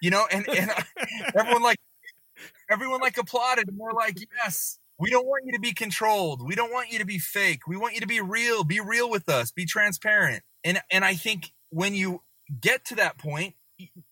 you 0.01 0.11
know, 0.11 0.27
and, 0.31 0.47
and 0.47 0.71
everyone 1.35 1.63
like 1.63 1.79
everyone 2.69 3.01
like 3.01 3.17
applauded 3.17 3.67
and 3.67 3.79
they're 3.79 3.93
like, 3.93 4.17
yes, 4.43 4.77
we 4.99 5.09
don't 5.09 5.25
want 5.25 5.43
you 5.45 5.53
to 5.53 5.59
be 5.59 5.73
controlled. 5.73 6.45
We 6.45 6.55
don't 6.55 6.71
want 6.71 6.91
you 6.91 6.99
to 6.99 7.05
be 7.05 7.19
fake. 7.19 7.67
We 7.67 7.77
want 7.77 7.95
you 7.95 8.01
to 8.01 8.07
be 8.07 8.21
real. 8.21 8.63
Be 8.63 8.79
real 8.79 9.09
with 9.09 9.27
us. 9.29 9.51
Be 9.51 9.65
transparent. 9.65 10.43
And 10.63 10.79
and 10.91 11.03
I 11.03 11.15
think 11.15 11.51
when 11.69 11.93
you 11.93 12.21
get 12.61 12.85
to 12.85 12.95
that 12.95 13.17
point, 13.17 13.55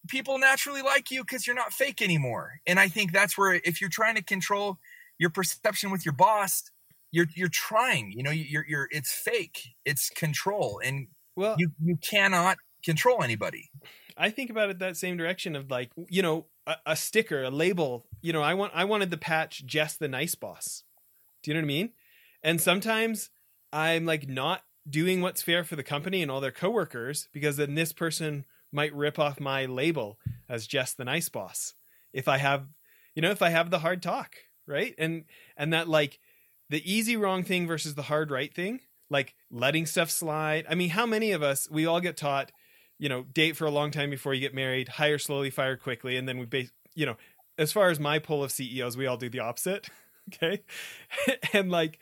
people 0.07 0.37
naturally 0.37 0.81
like 0.81 1.11
you 1.11 1.23
because 1.23 1.47
you're 1.47 1.55
not 1.55 1.71
fake 1.71 2.01
anymore. 2.01 2.59
And 2.67 2.79
I 2.79 2.89
think 2.89 3.11
that's 3.11 3.37
where 3.37 3.53
if 3.53 3.79
you're 3.79 3.89
trying 3.89 4.15
to 4.15 4.23
control 4.23 4.77
your 5.17 5.29
perception 5.29 5.91
with 5.91 6.05
your 6.05 6.13
boss, 6.13 6.63
you're 7.11 7.27
you're 7.35 7.49
trying. 7.49 8.11
You 8.11 8.23
know, 8.23 8.31
you're 8.31 8.65
you're 8.67 8.87
it's 8.91 9.11
fake. 9.11 9.75
It's 9.85 10.09
control, 10.09 10.81
and 10.83 11.07
well, 11.35 11.55
you 11.57 11.69
you 11.81 11.97
cannot 11.97 12.57
control 12.83 13.23
anybody. 13.23 13.69
I 14.17 14.29
think 14.29 14.49
about 14.49 14.69
it 14.69 14.79
that 14.79 14.97
same 14.97 15.17
direction 15.17 15.55
of 15.55 15.71
like 15.71 15.91
you 16.09 16.21
know 16.21 16.47
a, 16.65 16.75
a 16.85 16.95
sticker, 16.95 17.43
a 17.43 17.49
label. 17.49 18.05
You 18.21 18.33
know, 18.33 18.41
I 18.41 18.53
want 18.53 18.73
I 18.75 18.85
wanted 18.85 19.11
the 19.11 19.17
patch 19.17 19.65
Jess 19.65 19.95
the 19.95 20.07
nice 20.07 20.35
boss. 20.35 20.83
Do 21.41 21.51
you 21.51 21.55
know 21.55 21.61
what 21.61 21.65
I 21.65 21.67
mean? 21.67 21.89
And 22.41 22.61
sometimes 22.61 23.29
I'm 23.71 24.05
like 24.05 24.27
not 24.27 24.63
doing 24.89 25.21
what's 25.21 25.41
fair 25.41 25.63
for 25.63 25.75
the 25.75 25.83
company 25.83 26.21
and 26.21 26.29
all 26.29 26.41
their 26.41 26.51
coworkers 26.51 27.29
because 27.33 27.57
then 27.57 27.75
this 27.75 27.93
person 27.93 28.45
might 28.71 28.93
rip 28.93 29.17
off 29.17 29.39
my 29.39 29.65
label 29.65 30.19
as 30.49 30.67
Jess 30.67 30.93
the 30.93 31.05
nice 31.05 31.29
boss 31.29 31.73
if 32.11 32.27
I 32.27 32.37
have 32.37 32.67
you 33.15 33.21
know 33.21 33.31
if 33.31 33.41
I 33.41 33.49
have 33.49 33.69
the 33.69 33.79
hard 33.79 34.01
talk, 34.01 34.35
right? 34.67 34.93
And 34.97 35.25
and 35.57 35.73
that 35.73 35.87
like 35.87 36.19
the 36.69 36.91
easy 36.91 37.15
wrong 37.17 37.43
thing 37.43 37.67
versus 37.67 37.95
the 37.95 38.03
hard 38.03 38.31
right 38.31 38.53
thing, 38.53 38.79
like 39.09 39.35
letting 39.51 39.85
stuff 39.85 40.09
slide. 40.09 40.65
I 40.69 40.75
mean, 40.75 40.89
how 40.89 41.05
many 41.05 41.31
of 41.31 41.43
us 41.43 41.69
we 41.69 41.85
all 41.85 42.01
get 42.01 42.17
taught, 42.17 42.51
you 43.03 43.09
know, 43.09 43.23
date 43.33 43.57
for 43.57 43.65
a 43.65 43.69
long 43.69 43.91
time 43.91 44.09
before 44.09 44.33
you 44.33 44.39
get 44.39 44.55
married, 44.55 44.87
hire 44.87 45.17
slowly, 45.17 45.49
fire 45.49 45.75
quickly, 45.75 46.15
and 46.15 46.25
then 46.25 46.37
we 46.37 46.45
base, 46.45 46.71
you 46.95 47.05
know, 47.05 47.17
as 47.57 47.69
far 47.69 47.89
as 47.89 47.99
my 47.99 48.17
pull 48.17 48.41
of 48.41 48.49
CEOs, 48.49 48.95
we 48.95 49.05
all 49.05 49.17
do 49.17 49.27
the 49.27 49.41
opposite. 49.41 49.89
okay. 50.33 50.63
and 51.53 51.69
like 51.69 51.99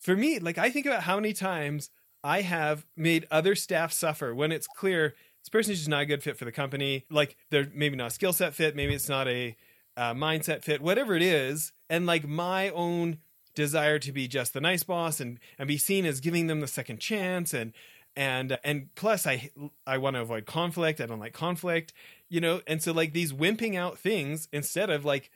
for 0.00 0.16
me, 0.16 0.40
like 0.40 0.58
I 0.58 0.70
think 0.70 0.86
about 0.86 1.04
how 1.04 1.14
many 1.14 1.32
times 1.34 1.90
I 2.24 2.40
have 2.40 2.84
made 2.96 3.28
other 3.30 3.54
staff 3.54 3.92
suffer 3.92 4.34
when 4.34 4.50
it's 4.50 4.66
clear 4.66 5.14
this 5.40 5.48
person 5.50 5.72
is 5.72 5.78
just 5.78 5.88
not 5.88 6.02
a 6.02 6.06
good 6.06 6.20
fit 6.20 6.36
for 6.36 6.46
the 6.46 6.52
company. 6.52 7.04
Like 7.08 7.36
they're 7.50 7.68
maybe 7.72 7.94
not 7.94 8.08
a 8.08 8.10
skill 8.10 8.32
set 8.32 8.52
fit, 8.52 8.74
maybe 8.74 8.92
it's 8.92 9.08
not 9.08 9.28
a 9.28 9.56
uh, 9.96 10.14
mindset 10.14 10.64
fit, 10.64 10.82
whatever 10.82 11.14
it 11.14 11.22
is. 11.22 11.72
And 11.88 12.06
like 12.06 12.26
my 12.26 12.70
own 12.70 13.18
desire 13.54 14.00
to 14.00 14.10
be 14.10 14.26
just 14.26 14.52
the 14.52 14.60
nice 14.60 14.82
boss 14.82 15.20
and 15.20 15.38
and 15.60 15.68
be 15.68 15.78
seen 15.78 16.06
as 16.06 16.18
giving 16.18 16.48
them 16.48 16.58
the 16.58 16.66
second 16.66 16.98
chance 16.98 17.54
and 17.54 17.72
and 18.16 18.58
and 18.64 18.88
plus 18.94 19.26
i 19.26 19.50
i 19.86 19.96
want 19.96 20.16
to 20.16 20.20
avoid 20.20 20.46
conflict 20.46 21.00
i 21.00 21.06
don't 21.06 21.20
like 21.20 21.32
conflict 21.32 21.92
you 22.28 22.40
know 22.40 22.60
and 22.66 22.82
so 22.82 22.92
like 22.92 23.12
these 23.12 23.32
wimping 23.32 23.76
out 23.76 23.98
things 23.98 24.48
instead 24.52 24.90
of 24.90 25.04
like 25.04 25.30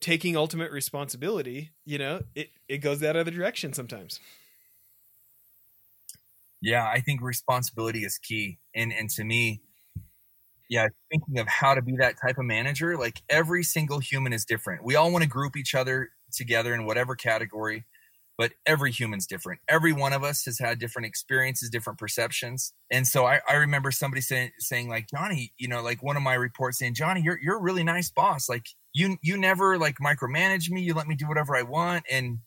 taking 0.00 0.36
ultimate 0.36 0.70
responsibility 0.72 1.70
you 1.84 1.98
know 1.98 2.22
it 2.34 2.50
it 2.68 2.78
goes 2.78 3.00
that 3.00 3.16
other 3.16 3.30
direction 3.30 3.72
sometimes. 3.72 4.20
Yeah 6.62 6.86
i 6.88 7.00
think 7.00 7.20
responsibility 7.20 8.04
is 8.04 8.18
key 8.18 8.58
and 8.74 8.92
and 8.92 9.10
to 9.10 9.24
me 9.24 9.60
yeah 10.68 10.88
thinking 11.10 11.38
of 11.38 11.46
how 11.46 11.74
to 11.74 11.82
be 11.82 11.96
that 11.96 12.14
type 12.20 12.38
of 12.38 12.44
manager 12.44 12.96
like 12.96 13.22
every 13.28 13.62
single 13.62 13.98
human 13.98 14.32
is 14.32 14.44
different. 14.44 14.84
We 14.84 14.96
all 14.96 15.12
want 15.12 15.22
to 15.22 15.28
group 15.28 15.56
each 15.56 15.74
other 15.74 16.10
together 16.32 16.74
in 16.74 16.86
whatever 16.86 17.14
category 17.14 17.84
but 18.38 18.52
every 18.66 18.92
human's 18.92 19.26
different. 19.26 19.60
Every 19.68 19.92
one 19.92 20.12
of 20.12 20.22
us 20.22 20.44
has 20.44 20.58
had 20.58 20.78
different 20.78 21.06
experiences 21.06 21.70
different 21.70 21.98
perceptions. 21.98 22.72
And 22.90 23.06
so 23.06 23.26
i, 23.26 23.40
I 23.48 23.54
remember 23.54 23.90
somebody 23.90 24.20
saying 24.20 24.52
saying 24.58 24.88
like 24.88 25.08
johnny 25.08 25.52
you 25.58 25.68
know 25.68 25.82
like 25.82 26.02
one 26.02 26.16
of 26.16 26.22
my 26.22 26.34
reports 26.34 26.78
saying 26.78 26.94
johnny 26.94 27.22
you're, 27.22 27.38
you're 27.40 27.58
a 27.58 27.62
really 27.62 27.84
nice 27.84 28.10
boss. 28.10 28.48
Like 28.48 28.66
you 28.92 29.18
you 29.22 29.36
never 29.36 29.78
like 29.78 29.96
micromanage 29.98 30.70
me. 30.70 30.82
You 30.82 30.94
let 30.94 31.06
me 31.06 31.14
do 31.14 31.28
whatever 31.28 31.56
i 31.56 31.62
want 31.62 32.04
and 32.10 32.38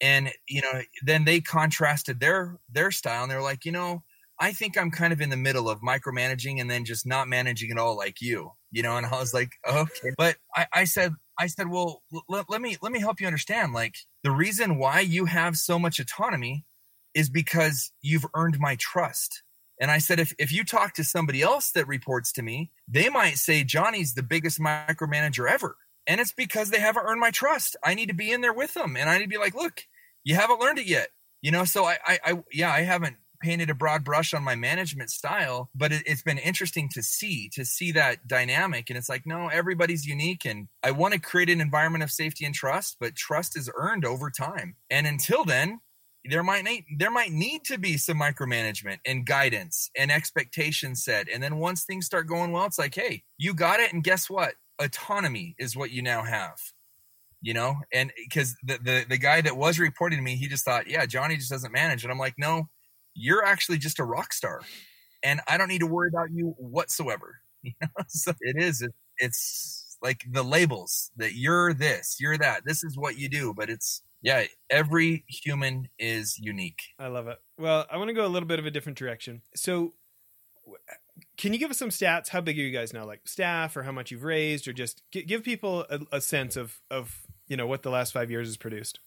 and 0.00 0.30
you 0.48 0.62
know 0.62 0.80
then 1.02 1.24
they 1.24 1.40
contrasted 1.40 2.20
their 2.20 2.58
their 2.72 2.90
style 2.90 3.22
and 3.22 3.30
they're 3.30 3.42
like 3.42 3.64
you 3.64 3.72
know 3.72 4.02
i 4.40 4.52
think 4.52 4.76
i'm 4.78 4.90
kind 4.90 5.12
of 5.12 5.20
in 5.20 5.30
the 5.30 5.36
middle 5.36 5.68
of 5.68 5.80
micromanaging 5.80 6.60
and 6.60 6.70
then 6.70 6.84
just 6.84 7.06
not 7.06 7.28
managing 7.28 7.70
at 7.70 7.78
all 7.78 7.96
like 7.96 8.20
you 8.20 8.50
you 8.70 8.82
know 8.82 8.96
and 8.96 9.06
i 9.06 9.18
was 9.18 9.34
like 9.34 9.50
okay 9.68 10.12
but 10.16 10.36
i, 10.56 10.66
I 10.72 10.84
said 10.84 11.12
I 11.40 11.46
said, 11.46 11.70
well, 11.70 12.02
l- 12.12 12.44
let 12.50 12.60
me 12.60 12.76
let 12.82 12.92
me 12.92 13.00
help 13.00 13.18
you 13.18 13.26
understand. 13.26 13.72
Like 13.72 13.94
the 14.22 14.30
reason 14.30 14.76
why 14.76 15.00
you 15.00 15.24
have 15.24 15.56
so 15.56 15.78
much 15.78 15.98
autonomy 15.98 16.66
is 17.14 17.30
because 17.30 17.92
you've 18.02 18.26
earned 18.34 18.60
my 18.60 18.76
trust. 18.78 19.42
And 19.80 19.90
I 19.90 19.98
said, 19.98 20.20
if, 20.20 20.34
if 20.38 20.52
you 20.52 20.64
talk 20.64 20.92
to 20.94 21.04
somebody 21.04 21.40
else 21.40 21.70
that 21.72 21.88
reports 21.88 22.30
to 22.32 22.42
me, 22.42 22.72
they 22.86 23.08
might 23.08 23.38
say 23.38 23.64
Johnny's 23.64 24.12
the 24.12 24.22
biggest 24.22 24.60
micromanager 24.60 25.50
ever. 25.50 25.76
And 26.06 26.20
it's 26.20 26.34
because 26.34 26.68
they 26.68 26.80
haven't 26.80 27.06
earned 27.06 27.20
my 27.20 27.30
trust. 27.30 27.74
I 27.82 27.94
need 27.94 28.10
to 28.10 28.14
be 28.14 28.30
in 28.30 28.42
there 28.42 28.52
with 28.52 28.74
them. 28.74 28.94
And 28.94 29.08
I 29.08 29.16
need 29.16 29.24
to 29.24 29.28
be 29.30 29.38
like, 29.38 29.54
look, 29.54 29.84
you 30.24 30.34
haven't 30.34 30.60
learned 30.60 30.78
it 30.78 30.86
yet. 30.86 31.08
You 31.40 31.52
know, 31.52 31.64
so 31.64 31.86
I, 31.86 31.96
I, 32.04 32.18
I 32.22 32.42
yeah, 32.52 32.70
I 32.70 32.82
haven't 32.82 33.16
painted 33.40 33.70
a 33.70 33.74
broad 33.74 34.04
brush 34.04 34.34
on 34.34 34.42
my 34.42 34.54
management 34.54 35.10
style, 35.10 35.70
but 35.74 35.92
it, 35.92 36.06
has 36.08 36.22
been 36.22 36.38
interesting 36.38 36.88
to 36.90 37.02
see 37.02 37.48
to 37.54 37.64
see 37.64 37.92
that 37.92 38.26
dynamic. 38.26 38.90
And 38.90 38.96
it's 38.96 39.08
like, 39.08 39.26
no, 39.26 39.48
everybody's 39.48 40.06
unique, 40.06 40.44
and 40.44 40.68
I 40.82 40.90
want 40.90 41.14
to 41.14 41.20
create 41.20 41.50
an 41.50 41.60
environment 41.60 42.04
of 42.04 42.10
safety 42.10 42.44
and 42.44 42.54
trust, 42.54 42.96
but 43.00 43.16
trust 43.16 43.56
is 43.56 43.70
earned 43.74 44.04
over 44.04 44.30
time. 44.30 44.76
And 44.90 45.06
until 45.06 45.44
then, 45.44 45.80
there 46.24 46.42
might 46.42 46.64
need 46.64 46.84
there 46.98 47.10
might 47.10 47.32
need 47.32 47.64
to 47.64 47.78
be 47.78 47.96
some 47.96 48.18
micromanagement 48.18 48.98
and 49.06 49.26
guidance 49.26 49.90
and 49.96 50.10
expectations 50.10 51.04
set. 51.04 51.28
And 51.32 51.42
then 51.42 51.58
once 51.58 51.84
things 51.84 52.06
start 52.06 52.26
going 52.26 52.52
well, 52.52 52.66
it's 52.66 52.78
like, 52.78 52.94
hey, 52.94 53.22
you 53.38 53.54
got 53.54 53.80
it, 53.80 53.92
and 53.92 54.04
guess 54.04 54.28
what? 54.28 54.54
Autonomy 54.78 55.54
is 55.58 55.76
what 55.76 55.90
you 55.90 56.02
now 56.02 56.22
have 56.22 56.58
you 57.42 57.54
know 57.54 57.76
and 57.92 58.12
because 58.16 58.54
the, 58.62 58.78
the 58.82 59.04
the 59.08 59.18
guy 59.18 59.40
that 59.40 59.56
was 59.56 59.78
reporting 59.78 60.18
to 60.18 60.22
me 60.22 60.36
he 60.36 60.46
just 60.46 60.64
thought 60.64 60.86
yeah 60.86 61.06
johnny 61.06 61.36
just 61.36 61.50
doesn't 61.50 61.72
manage 61.72 62.02
and 62.02 62.12
i'm 62.12 62.18
like 62.18 62.34
no 62.38 62.68
you're 63.20 63.44
actually 63.44 63.78
just 63.78 63.98
a 63.98 64.04
rock 64.04 64.32
star 64.32 64.62
and 65.22 65.40
I 65.46 65.58
don't 65.58 65.68
need 65.68 65.80
to 65.80 65.86
worry 65.86 66.08
about 66.08 66.30
you 66.32 66.54
whatsoever. 66.58 67.40
You 67.62 67.72
know, 67.82 67.88
so 68.08 68.32
it 68.40 68.56
is. 68.56 68.80
It, 68.80 68.92
it's 69.18 69.98
like 70.00 70.24
the 70.26 70.42
labels 70.42 71.10
that 71.18 71.34
you're 71.34 71.74
this, 71.74 72.16
you're 72.18 72.38
that. 72.38 72.64
This 72.64 72.82
is 72.82 72.96
what 72.96 73.18
you 73.18 73.28
do, 73.28 73.52
but 73.52 73.68
it's 73.68 74.00
yeah. 74.22 74.44
Every 74.70 75.24
human 75.28 75.90
is 75.98 76.38
unique. 76.38 76.80
I 76.98 77.08
love 77.08 77.28
it. 77.28 77.36
Well, 77.58 77.84
I 77.92 77.98
want 77.98 78.08
to 78.08 78.14
go 78.14 78.24
a 78.24 78.28
little 78.28 78.48
bit 78.48 78.58
of 78.58 78.64
a 78.64 78.70
different 78.70 78.96
direction. 78.96 79.42
So, 79.54 79.92
can 81.36 81.52
you 81.52 81.58
give 81.58 81.70
us 81.70 81.76
some 81.76 81.90
stats? 81.90 82.28
How 82.28 82.40
big 82.40 82.58
are 82.58 82.62
you 82.62 82.70
guys 82.70 82.94
now? 82.94 83.04
Like 83.04 83.28
staff, 83.28 83.76
or 83.76 83.82
how 83.82 83.92
much 83.92 84.10
you've 84.10 84.24
raised, 84.24 84.66
or 84.66 84.72
just 84.72 85.02
give 85.10 85.44
people 85.44 85.84
a, 85.90 86.00
a 86.12 86.20
sense 86.22 86.56
of 86.56 86.80
of 86.90 87.26
you 87.46 87.58
know 87.58 87.66
what 87.66 87.82
the 87.82 87.90
last 87.90 88.14
five 88.14 88.30
years 88.30 88.48
has 88.48 88.56
produced 88.56 89.00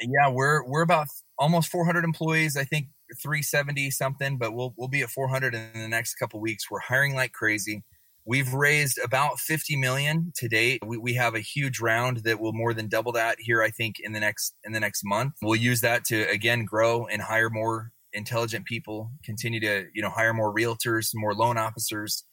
yeah, 0.00 0.30
we're 0.30 0.64
we're 0.66 0.82
about 0.82 1.08
almost 1.38 1.70
400 1.70 2.04
employees. 2.04 2.56
I 2.56 2.64
think 2.64 2.88
370 3.22 3.90
something, 3.90 4.38
but 4.38 4.54
we'll 4.54 4.74
we'll 4.76 4.88
be 4.88 5.02
at 5.02 5.10
400 5.10 5.54
in 5.54 5.80
the 5.80 5.88
next 5.88 6.14
couple 6.14 6.40
weeks. 6.40 6.70
We're 6.70 6.80
hiring 6.80 7.14
like 7.14 7.32
crazy. 7.32 7.84
We've 8.26 8.54
raised 8.54 8.98
about 9.04 9.38
50 9.38 9.76
million 9.76 10.32
to 10.36 10.48
date. 10.48 10.82
We, 10.84 10.96
we 10.96 11.14
have 11.14 11.34
a 11.34 11.40
huge 11.40 11.78
round 11.78 12.18
that 12.24 12.40
will 12.40 12.54
more 12.54 12.72
than 12.72 12.88
double 12.88 13.12
that 13.12 13.36
here. 13.38 13.62
I 13.62 13.68
think 13.68 13.96
in 14.00 14.12
the 14.12 14.20
next 14.20 14.54
in 14.64 14.72
the 14.72 14.80
next 14.80 15.02
month. 15.04 15.34
We'll 15.42 15.56
use 15.56 15.80
that 15.82 16.04
to 16.06 16.28
again 16.30 16.64
grow 16.64 17.06
and 17.06 17.20
hire 17.20 17.50
more 17.50 17.92
intelligent 18.12 18.64
people. 18.64 19.10
Continue 19.24 19.60
to 19.60 19.86
you 19.94 20.02
know 20.02 20.10
hire 20.10 20.32
more 20.32 20.54
realtors, 20.54 21.10
more 21.14 21.34
loan 21.34 21.58
officers, 21.58 22.24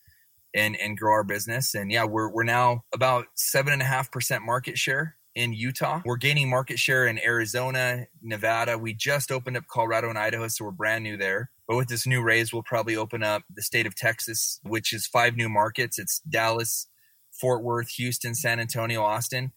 and 0.55 0.77
and 0.77 0.97
grow 0.97 1.13
our 1.13 1.23
business. 1.23 1.75
And 1.75 1.91
yeah, 1.91 2.05
we're 2.05 2.31
we're 2.31 2.43
now 2.43 2.83
about 2.93 3.25
seven 3.35 3.73
and 3.73 3.81
a 3.81 3.85
half 3.85 4.11
percent 4.11 4.43
market 4.43 4.77
share 4.77 5.17
in 5.35 5.53
Utah. 5.53 6.01
We're 6.05 6.17
gaining 6.17 6.49
market 6.49 6.79
share 6.79 7.07
in 7.07 7.19
Arizona, 7.19 8.05
Nevada. 8.21 8.77
We 8.77 8.93
just 8.93 9.31
opened 9.31 9.57
up 9.57 9.63
Colorado 9.71 10.09
and 10.09 10.17
Idaho, 10.17 10.47
so 10.47 10.65
we're 10.65 10.71
brand 10.71 11.03
new 11.03 11.17
there. 11.17 11.51
But 11.67 11.77
with 11.77 11.87
this 11.87 12.05
new 12.05 12.21
raise, 12.21 12.51
we'll 12.51 12.63
probably 12.63 12.95
open 12.95 13.23
up 13.23 13.43
the 13.53 13.61
state 13.61 13.85
of 13.85 13.95
Texas, 13.95 14.59
which 14.63 14.91
is 14.93 15.07
five 15.07 15.35
new 15.35 15.47
markets. 15.47 15.97
It's 15.97 16.19
Dallas, 16.29 16.87
Fort 17.31 17.63
Worth, 17.63 17.89
Houston, 17.91 18.35
San 18.35 18.59
Antonio, 18.59 19.03
Austin. 19.03 19.53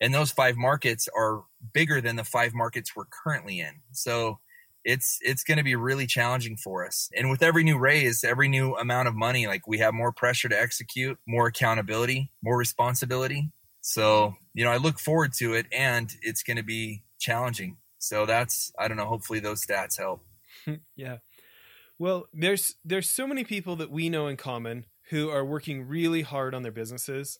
And 0.00 0.12
those 0.12 0.30
five 0.30 0.56
markets 0.56 1.08
are 1.16 1.44
bigger 1.72 2.00
than 2.00 2.16
the 2.16 2.24
five 2.24 2.52
markets 2.52 2.94
we're 2.94 3.04
currently 3.24 3.60
in. 3.60 3.80
So 3.92 4.40
it's 4.84 5.18
it's 5.22 5.42
going 5.42 5.56
to 5.56 5.64
be 5.64 5.74
really 5.74 6.06
challenging 6.06 6.58
for 6.58 6.86
us. 6.86 7.08
And 7.16 7.30
with 7.30 7.42
every 7.42 7.64
new 7.64 7.78
raise, 7.78 8.22
every 8.22 8.48
new 8.48 8.74
amount 8.74 9.08
of 9.08 9.14
money, 9.14 9.46
like 9.46 9.66
we 9.66 9.78
have 9.78 9.94
more 9.94 10.12
pressure 10.12 10.50
to 10.50 10.60
execute, 10.60 11.18
more 11.26 11.46
accountability, 11.46 12.30
more 12.42 12.58
responsibility. 12.58 13.50
So, 13.86 14.34
you 14.54 14.64
know, 14.64 14.70
I 14.70 14.78
look 14.78 14.98
forward 14.98 15.34
to 15.34 15.52
it 15.52 15.66
and 15.70 16.10
it's 16.22 16.42
going 16.42 16.56
to 16.56 16.62
be 16.62 17.04
challenging. 17.20 17.76
So 17.98 18.24
that's, 18.24 18.72
I 18.78 18.88
don't 18.88 18.96
know, 18.96 19.04
hopefully 19.04 19.40
those 19.40 19.64
stats 19.64 19.98
help. 19.98 20.24
yeah. 20.96 21.18
Well, 21.98 22.24
there's 22.32 22.76
there's 22.82 23.10
so 23.10 23.26
many 23.26 23.44
people 23.44 23.76
that 23.76 23.90
we 23.90 24.08
know 24.08 24.26
in 24.26 24.38
common 24.38 24.86
who 25.10 25.28
are 25.28 25.44
working 25.44 25.86
really 25.86 26.22
hard 26.22 26.54
on 26.54 26.62
their 26.62 26.72
businesses 26.72 27.38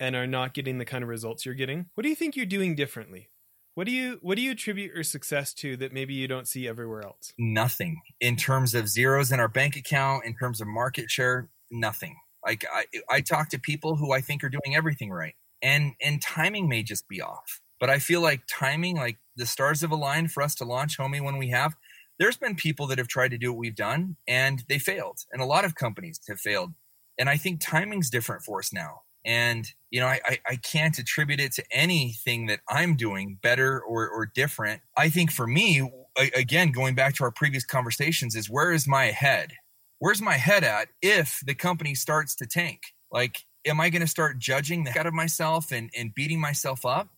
and 0.00 0.16
are 0.16 0.26
not 0.26 0.52
getting 0.52 0.78
the 0.78 0.84
kind 0.84 1.04
of 1.04 1.08
results 1.08 1.46
you're 1.46 1.54
getting. 1.54 1.86
What 1.94 2.02
do 2.02 2.08
you 2.08 2.16
think 2.16 2.34
you're 2.34 2.44
doing 2.44 2.74
differently? 2.74 3.30
What 3.74 3.86
do 3.86 3.92
you 3.92 4.18
what 4.20 4.34
do 4.34 4.42
you 4.42 4.50
attribute 4.50 4.92
your 4.92 5.04
success 5.04 5.54
to 5.54 5.76
that 5.76 5.92
maybe 5.92 6.12
you 6.12 6.26
don't 6.26 6.48
see 6.48 6.66
everywhere 6.66 7.02
else? 7.02 7.32
Nothing. 7.38 8.00
In 8.20 8.34
terms 8.34 8.74
of 8.74 8.88
zeros 8.88 9.30
in 9.30 9.38
our 9.38 9.48
bank 9.48 9.76
account, 9.76 10.24
in 10.24 10.34
terms 10.34 10.60
of 10.60 10.66
market 10.66 11.08
share, 11.08 11.50
nothing. 11.70 12.16
Like 12.44 12.64
I 12.74 12.86
I 13.08 13.20
talk 13.20 13.50
to 13.50 13.60
people 13.60 13.94
who 13.94 14.12
I 14.12 14.20
think 14.20 14.42
are 14.42 14.48
doing 14.50 14.74
everything 14.74 15.10
right 15.10 15.36
and 15.64 15.94
and 16.00 16.22
timing 16.22 16.68
may 16.68 16.82
just 16.82 17.08
be 17.08 17.20
off 17.20 17.60
but 17.80 17.90
i 17.90 17.98
feel 17.98 18.20
like 18.20 18.42
timing 18.48 18.96
like 18.96 19.18
the 19.36 19.46
stars 19.46 19.80
have 19.80 19.90
aligned 19.90 20.30
for 20.30 20.42
us 20.42 20.54
to 20.54 20.64
launch 20.64 20.96
homie 20.96 21.24
when 21.24 21.38
we 21.38 21.48
have 21.48 21.74
there's 22.20 22.36
been 22.36 22.54
people 22.54 22.86
that 22.86 22.98
have 22.98 23.08
tried 23.08 23.32
to 23.32 23.38
do 23.38 23.52
what 23.52 23.58
we've 23.58 23.74
done 23.74 24.16
and 24.28 24.62
they 24.68 24.78
failed 24.78 25.18
and 25.32 25.42
a 25.42 25.46
lot 25.46 25.64
of 25.64 25.74
companies 25.74 26.20
have 26.28 26.38
failed 26.38 26.72
and 27.18 27.28
I 27.28 27.36
think 27.36 27.60
timing's 27.60 28.10
different 28.10 28.42
for 28.42 28.58
us 28.58 28.72
now. 28.72 29.02
And 29.24 29.66
you 29.90 30.00
know, 30.00 30.06
I, 30.06 30.38
I, 30.46 30.56
can't 30.56 30.98
attribute 30.98 31.40
it 31.40 31.52
to 31.54 31.64
anything 31.70 32.46
that 32.46 32.60
I'm 32.68 32.94
doing 32.94 33.38
better 33.42 33.80
or 33.80 34.06
or 34.06 34.26
different. 34.26 34.82
I 34.98 35.08
think 35.08 35.30
for 35.30 35.46
me, 35.46 35.90
again, 36.36 36.72
going 36.72 36.94
back 36.94 37.14
to 37.14 37.24
our 37.24 37.30
previous 37.30 37.64
conversations, 37.64 38.34
is 38.34 38.50
where 38.50 38.70
is 38.70 38.86
my 38.86 39.06
head? 39.06 39.52
Where's 39.98 40.20
my 40.20 40.34
head 40.34 40.62
at 40.62 40.88
if 41.00 41.40
the 41.46 41.54
company 41.54 41.94
starts 41.94 42.34
to 42.36 42.46
tank? 42.46 42.80
Like, 43.10 43.38
am 43.64 43.80
I 43.80 43.90
going 43.90 44.02
to 44.02 44.08
start 44.08 44.38
judging 44.38 44.84
the 44.84 44.90
head 44.90 45.06
of 45.06 45.14
myself 45.14 45.72
and, 45.72 45.90
and 45.96 46.14
beating 46.14 46.40
myself 46.40 46.84
up? 46.84 47.08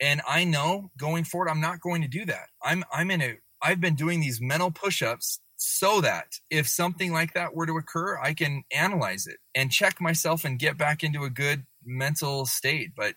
And 0.00 0.20
I 0.28 0.44
know 0.44 0.90
going 0.98 1.24
forward, 1.24 1.48
I'm 1.48 1.60
not 1.60 1.80
going 1.80 2.02
to 2.02 2.08
do 2.08 2.26
that. 2.26 2.48
I'm 2.62 2.84
I'm 2.92 3.10
in 3.10 3.22
a 3.22 3.38
I've 3.62 3.80
been 3.80 3.94
doing 3.94 4.20
these 4.20 4.40
mental 4.40 4.70
push-ups 4.70 5.40
so 5.56 6.02
that 6.02 6.34
if 6.50 6.68
something 6.68 7.12
like 7.12 7.32
that 7.32 7.54
were 7.54 7.66
to 7.66 7.78
occur, 7.78 8.18
I 8.18 8.34
can 8.34 8.64
analyze 8.70 9.26
it 9.26 9.38
and 9.54 9.72
check 9.72 10.00
myself 10.00 10.44
and 10.44 10.58
get 10.58 10.76
back 10.76 11.02
into 11.02 11.24
a 11.24 11.30
good 11.30 11.64
mental 11.84 12.44
state. 12.44 12.90
But 12.94 13.14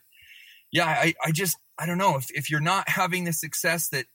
yeah, 0.71 0.86
I, 0.86 1.13
I 1.23 1.32
just 1.32 1.57
I 1.77 1.86
don't 1.86 1.97
know 1.97 2.15
if, 2.15 2.27
if 2.32 2.49
you're 2.49 2.61
not 2.61 2.88
having 2.88 3.25
the 3.25 3.34
success 3.34 3.89
that 3.89 4.05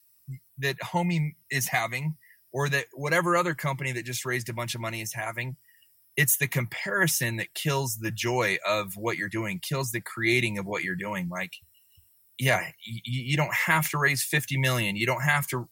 that 0.57 0.79
Homie 0.79 1.35
is 1.51 1.67
having, 1.67 2.15
or 2.51 2.69
that 2.69 2.85
whatever 2.93 3.35
other 3.35 3.53
company 3.53 3.91
that 3.91 4.05
just 4.05 4.25
raised 4.25 4.49
a 4.49 4.53
bunch 4.53 4.73
of 4.73 4.81
money 4.81 5.01
is 5.01 5.13
having, 5.13 5.57
it's 6.17 6.37
the 6.37 6.47
comparison 6.47 7.37
that 7.37 7.53
kills 7.53 7.97
the 7.97 8.11
joy 8.11 8.57
of 8.67 8.95
what 8.95 9.17
you're 9.17 9.29
doing, 9.29 9.59
kills 9.59 9.91
the 9.91 10.01
creating 10.01 10.57
of 10.57 10.65
what 10.65 10.83
you're 10.83 10.95
doing. 10.95 11.27
Like, 11.29 11.53
yeah, 12.39 12.69
you, 12.85 13.23
you 13.23 13.37
don't 13.37 13.53
have 13.53 13.89
to 13.89 13.97
raise 13.97 14.23
50 14.23 14.57
million. 14.57 14.95
You 14.95 15.05
don't 15.05 15.23
have 15.23 15.47
to 15.47 15.69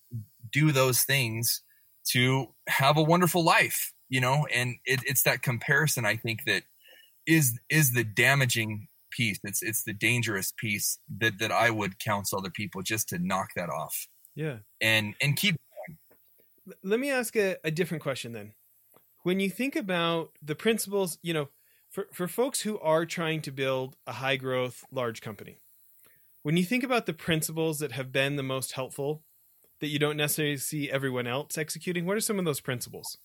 do 0.52 0.72
those 0.72 1.04
things 1.04 1.62
to 2.10 2.48
have 2.68 2.98
a 2.98 3.04
wonderful 3.04 3.44
life, 3.44 3.94
you 4.10 4.20
know, 4.20 4.46
and 4.54 4.76
it, 4.86 5.02
it's 5.06 5.24
that 5.24 5.41
comparison 5.41 6.06
I 6.06 6.18
think 6.18 6.44
that 6.46 6.64
is 7.26 7.58
is 7.70 7.94
the 7.94 8.04
damaging 8.04 8.88
piece. 9.12 9.39
It's 9.44 9.62
it's 9.64 9.84
the 9.84 9.94
dangerous 9.94 10.54
piece 10.58 11.00
that 11.20 11.39
that 11.39 11.52
I 11.52 11.70
would 11.70 12.00
counsel 12.00 12.39
other 12.39 12.50
people 12.50 12.82
just 12.82 13.10
to 13.10 13.20
knock 13.20 13.50
that 13.56 13.70
off. 13.70 14.08
Yeah. 14.36 14.58
And 14.82 15.16
and 15.22 15.38
keep 15.38 15.56
going. 15.56 16.78
Let 16.84 17.00
me 17.00 17.12
ask 17.12 17.36
a, 17.38 17.58
a 17.64 17.72
different 17.72 18.04
question 18.04 18.34
then. 18.34 18.54
When 19.24 19.40
you 19.40 19.50
think 19.50 19.76
about 19.76 20.32
the 20.42 20.56
principles, 20.56 21.18
you 21.22 21.34
know, 21.34 21.50
for, 21.90 22.08
for 22.12 22.28
folks 22.28 22.62
who 22.62 22.78
are 22.80 23.06
trying 23.06 23.42
to 23.42 23.52
build 23.52 23.96
a 24.06 24.14
high 24.14 24.36
growth 24.36 24.84
large 24.92 25.22
company, 25.22 25.60
when 26.42 26.58
you 26.58 26.66
think 26.66 26.84
about 26.84 27.06
the 27.06 27.14
principles 27.14 27.80
that 27.80 27.94
have 27.94 28.12
been 28.12 28.36
the 28.36 28.44
most 28.44 28.74
helpful 28.74 29.24
that 29.80 29.88
you 29.88 29.98
don't 29.98 30.18
necessarily 30.18 30.58
see 30.58 30.92
everyone 30.92 31.26
else 31.26 31.58
executing, 31.58 32.06
what 32.06 32.18
are 32.18 32.22
some 32.22 32.38
of 32.38 32.46
those 32.46 32.60
principles? 32.60 33.18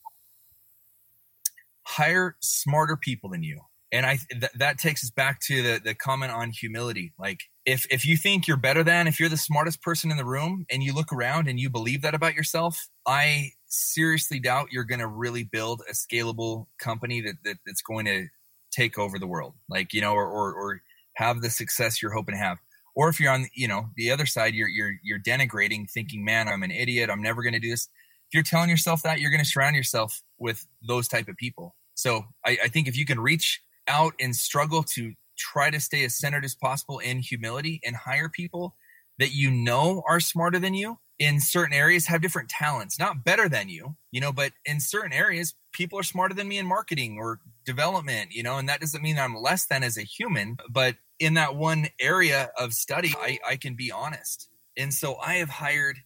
Hire 1.85 2.37
smarter 2.41 2.97
people 2.97 3.31
than 3.31 3.43
you. 3.43 3.61
And 3.91 4.07
I 4.07 4.19
th- 4.31 4.53
that 4.57 4.79
takes 4.79 5.03
us 5.03 5.11
back 5.11 5.41
to 5.47 5.63
the 5.63 5.81
the 5.83 5.95
comment 5.95 6.31
on 6.31 6.51
humility. 6.51 7.15
Like 7.19 7.41
if 7.65 7.87
if 7.91 8.05
you 8.05 8.17
think 8.17 8.47
you're 8.47 8.59
better 8.59 8.85
than, 8.85 9.09
if 9.09 9.19
you're 9.19 9.31
the 9.31 9.39
smartest 9.39 9.83
person 9.83 10.11
in 10.11 10.19
the 10.19 10.27
room 10.27 10.67
and 10.71 10.83
you 10.83 10.93
look 10.93 11.13
around 11.13 11.49
and 11.49 11.59
you 11.59 11.71
believe 11.71 12.03
that 12.03 12.15
about 12.15 12.35
yourself, 12.35 12.89
I 13.07 13.53
seriously 13.69 14.41
doubt 14.41 14.69
you're 14.73 14.85
going 14.85 15.01
to 15.01 15.07
really 15.07 15.45
build 15.45 15.83
a 15.89 15.93
scalable 15.93 16.67
company 16.79 17.21
that, 17.21 17.35
that 17.45 17.57
that's 17.67 17.83
going 17.83 18.07
to 18.07 18.27
take 18.71 18.99
over 18.99 19.19
the 19.19 19.27
world. 19.27 19.55
Like, 19.69 19.93
you 19.93 20.01
know, 20.01 20.13
or, 20.13 20.27
or 20.27 20.53
or 20.55 20.83
have 21.15 21.41
the 21.41 21.51
success 21.51 22.03
you're 22.03 22.13
hoping 22.13 22.35
to 22.35 22.41
have. 22.41 22.59
Or 22.95 23.09
if 23.09 23.21
you're 23.21 23.33
on, 23.33 23.47
you 23.55 23.69
know, 23.69 23.91
the 23.97 24.11
other 24.11 24.27
side, 24.27 24.55
you're 24.55 24.69
you're 24.69 24.95
you're 25.03 25.21
denigrating, 25.21 25.89
thinking, 25.91 26.25
"Man, 26.25 26.49
I'm 26.49 26.63
an 26.63 26.71
idiot. 26.71 27.11
I'm 27.11 27.23
never 27.23 27.43
going 27.43 27.53
to 27.53 27.61
do 27.61 27.71
this." 27.71 27.89
If 28.31 28.35
you're 28.35 28.43
telling 28.43 28.71
yourself 28.71 29.03
that, 29.03 29.21
you're 29.21 29.31
going 29.31 29.43
to 29.43 29.49
surround 29.49 29.77
yourself 29.77 30.21
with 30.39 30.67
those 30.87 31.09
type 31.09 31.29
of 31.29 31.37
people. 31.37 31.75
So 31.95 32.25
I, 32.45 32.59
I 32.65 32.69
think 32.69 32.87
if 32.87 32.97
you 32.97 33.07
can 33.07 33.21
reach 33.21 33.61
out 33.89 34.13
and 34.21 34.37
struggle 34.37 34.83
to 34.95 35.15
try 35.39 35.71
to 35.71 35.81
stay 35.81 36.05
as 36.05 36.19
centered 36.19 36.45
as 36.45 36.55
possible 36.55 36.99
in 36.99 37.21
humility 37.21 37.81
and 37.85 37.97
hire 37.97 38.29
people 38.29 38.77
that 39.19 39.33
you 39.33 39.51
know 39.51 40.03
are 40.09 40.21
smarter 40.21 40.59
than 40.59 40.75
you 40.75 40.99
in 41.19 41.41
certain 41.41 41.75
areas 41.75 42.07
have 42.07 42.23
different 42.23 42.49
talents 42.49 42.99
not 42.99 43.25
better 43.25 43.49
than 43.49 43.69
you 43.69 43.97
you 44.11 44.21
know 44.21 44.33
but 44.33 44.53
in 44.65 44.81
certain 44.81 45.13
areas 45.13 45.55
people 45.73 45.99
are 45.99 46.05
smarter 46.05 46.35
than 46.35 46.49
me 46.49 46.59
in 46.59 46.67
marketing 46.67 47.19
or 47.19 47.41
development 47.65 48.33
you 48.33 48.43
know 48.43 48.59
and 48.59 48.69
that 48.69 48.81
doesn't 48.81 49.03
mean 49.03 49.19
i'm 49.19 49.35
less 49.35 49.67
than 49.67 49.83
as 49.83 49.97
a 49.97 50.03
human 50.03 50.57
but 50.71 50.97
in 51.19 51.35
that 51.35 51.57
one 51.57 51.89
area 52.01 52.51
of 52.59 52.73
study 52.73 53.13
i, 53.21 53.39
I 53.47 53.57
can 53.57 53.75
be 53.75 53.91
honest. 53.91 54.49
And 54.77 54.95
so 54.95 55.17
i 55.17 55.35
have 55.35 55.51
hired 55.51 55.99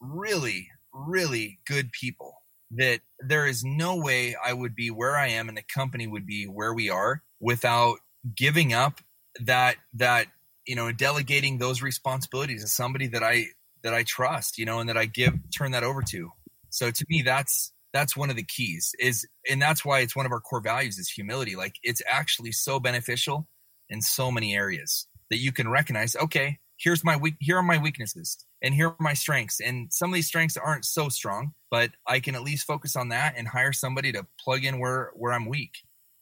really 0.00 0.70
really 0.92 1.58
good 1.66 1.92
people 1.92 2.34
that 2.70 3.00
there 3.20 3.46
is 3.46 3.64
no 3.64 3.96
way 3.96 4.34
i 4.44 4.52
would 4.52 4.74
be 4.74 4.90
where 4.90 5.16
i 5.16 5.28
am 5.28 5.48
and 5.48 5.58
the 5.58 5.62
company 5.62 6.06
would 6.06 6.26
be 6.26 6.44
where 6.44 6.72
we 6.72 6.88
are 6.88 7.22
without 7.40 7.96
giving 8.34 8.72
up 8.72 9.00
that 9.40 9.76
that 9.92 10.28
you 10.66 10.74
know 10.74 10.90
delegating 10.92 11.58
those 11.58 11.82
responsibilities 11.82 12.62
to 12.62 12.68
somebody 12.68 13.06
that 13.08 13.22
i 13.22 13.46
that 13.84 13.94
i 13.94 14.02
trust 14.02 14.58
you 14.58 14.64
know 14.64 14.80
and 14.80 14.88
that 14.88 14.96
i 14.96 15.04
give 15.04 15.34
turn 15.56 15.70
that 15.70 15.84
over 15.84 16.02
to. 16.02 16.30
So 16.70 16.90
to 16.90 17.06
me 17.08 17.22
that's 17.22 17.72
that's 17.92 18.16
one 18.16 18.28
of 18.28 18.36
the 18.36 18.42
keys 18.44 18.92
is 18.98 19.26
and 19.48 19.62
that's 19.62 19.84
why 19.84 20.00
it's 20.00 20.16
one 20.16 20.26
of 20.26 20.32
our 20.32 20.40
core 20.40 20.60
values 20.60 20.98
is 20.98 21.08
humility. 21.08 21.54
Like 21.54 21.76
it's 21.82 22.02
actually 22.08 22.50
so 22.52 22.80
beneficial 22.80 23.46
in 23.88 24.02
so 24.02 24.30
many 24.30 24.54
areas 24.54 25.06
that 25.30 25.38
you 25.38 25.52
can 25.52 25.68
recognize 25.68 26.16
okay 26.16 26.58
here's 26.76 27.04
my 27.04 27.16
weak 27.16 27.36
here 27.38 27.56
are 27.56 27.62
my 27.62 27.78
weaknesses 27.78 28.44
and 28.60 28.74
here 28.74 28.88
are 28.88 28.96
my 28.98 29.14
strengths. 29.14 29.60
And 29.60 29.92
some 29.92 30.10
of 30.10 30.14
these 30.14 30.26
strengths 30.26 30.56
aren't 30.56 30.84
so 30.84 31.08
strong 31.08 31.52
but 31.70 31.92
i 32.06 32.18
can 32.18 32.34
at 32.34 32.42
least 32.42 32.66
focus 32.66 32.96
on 32.96 33.10
that 33.10 33.34
and 33.36 33.46
hire 33.46 33.72
somebody 33.72 34.10
to 34.12 34.26
plug 34.42 34.64
in 34.64 34.80
where 34.80 35.12
where 35.14 35.32
i'm 35.32 35.46
weak. 35.46 35.72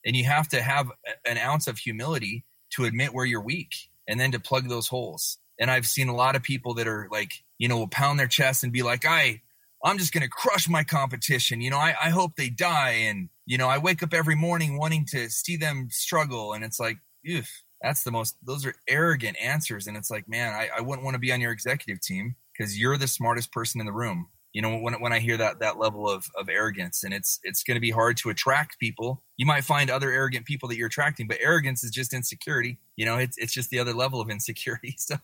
And 0.05 0.15
you 0.15 0.25
have 0.25 0.49
to 0.49 0.61
have 0.61 0.91
an 1.25 1.39
ounce 1.39 1.69
of 1.69 1.79
humility 1.79 2.45
to 2.75 2.85
admit 2.85 3.15
where 3.15 3.25
you're 3.25 3.41
weak 3.41 3.73
and 4.09 4.19
then 4.19 4.33
to 4.33 4.41
plug 4.41 4.69
those 4.69 4.89
holes. 4.89 5.39
And 5.59 5.71
i've 5.71 5.87
seen 5.87 6.09
a 6.09 6.17
lot 6.17 6.37
of 6.37 6.43
people 6.43 6.75
that 6.75 6.87
are 6.87 7.09
like 7.11 7.33
you 7.63 7.69
know 7.69 7.79
will 7.79 7.87
pound 7.87 8.19
their 8.19 8.27
chest 8.27 8.65
and 8.65 8.73
be 8.73 8.83
like 8.83 9.07
i 9.07 9.41
i'm 9.85 9.97
just 9.97 10.13
going 10.13 10.23
to 10.23 10.29
crush 10.29 10.69
my 10.69 10.83
competition. 10.83 11.61
You 11.61 11.71
know 11.71 11.79
I, 11.79 11.95
I 12.03 12.11
hope 12.11 12.35
they 12.35 12.51
die. 12.51 13.05
And 13.07 13.29
you 13.47 13.57
know 13.57 13.69
i 13.69 13.79
wake 13.79 14.03
up 14.03 14.13
every 14.13 14.35
morning 14.35 14.79
wanting 14.79 15.07
to 15.13 15.31
see 15.31 15.57
them 15.57 15.89
struggle. 15.91 16.53
And 16.55 16.65
it's 16.65 16.81
like 16.81 16.99
Ew, 17.23 17.43
that's 17.81 18.03
the 18.03 18.11
most 18.11 18.37
those 18.45 18.67
are 18.67 18.75
arrogant 18.89 19.37
answers. 19.41 19.87
And 19.87 19.97
it's 19.97 20.11
like 20.11 20.29
man 20.29 20.53
i, 20.55 20.71
I 20.77 20.81
wouldn't 20.81 21.05
want 21.05 21.15
to 21.15 21.21
be 21.21 21.33
on 21.33 21.41
your 21.41 21.53
executive 21.53 22.03
team 22.03 22.35
because 22.53 22.77
you're 22.77 22.99
the 22.99 23.07
smartest 23.07 23.53
person 23.53 23.81
in 23.81 23.87
the 23.87 23.93
room. 23.93 24.27
You 24.53 24.63
know 24.63 24.79
when, 24.79 24.95
when 24.95 25.13
i 25.13 25.21
hear 25.21 25.37
that 25.37 25.61
that 25.61 25.79
level 25.79 26.11
of, 26.11 26.27
of 26.37 26.49
arrogance 26.49 27.05
and 27.05 27.15
it's 27.15 27.39
it's 27.45 27.63
going 27.63 27.77
to 27.77 27.81
be 27.81 27.93
hard 27.93 28.17
to 28.19 28.31
attract 28.31 28.81
people. 28.81 29.23
You 29.37 29.47
might 29.47 29.63
find 29.63 29.89
other 29.89 30.11
arrogant 30.11 30.47
people 30.47 30.69
that 30.69 30.77
you're 30.77 30.89
attracting 30.89 31.29
but 31.29 31.39
arrogance 31.41 31.85
is 31.85 31.93
just 31.93 32.13
insecurity. 32.13 32.81
You 32.97 33.07
know 33.07 33.19
it's, 33.19 33.39
it's 33.39 33.53
just 33.53 33.71
the 33.71 33.79
other 33.79 33.95
level 33.95 34.21
of 34.21 34.31
insecurity. 34.31 34.97
So 34.99 35.17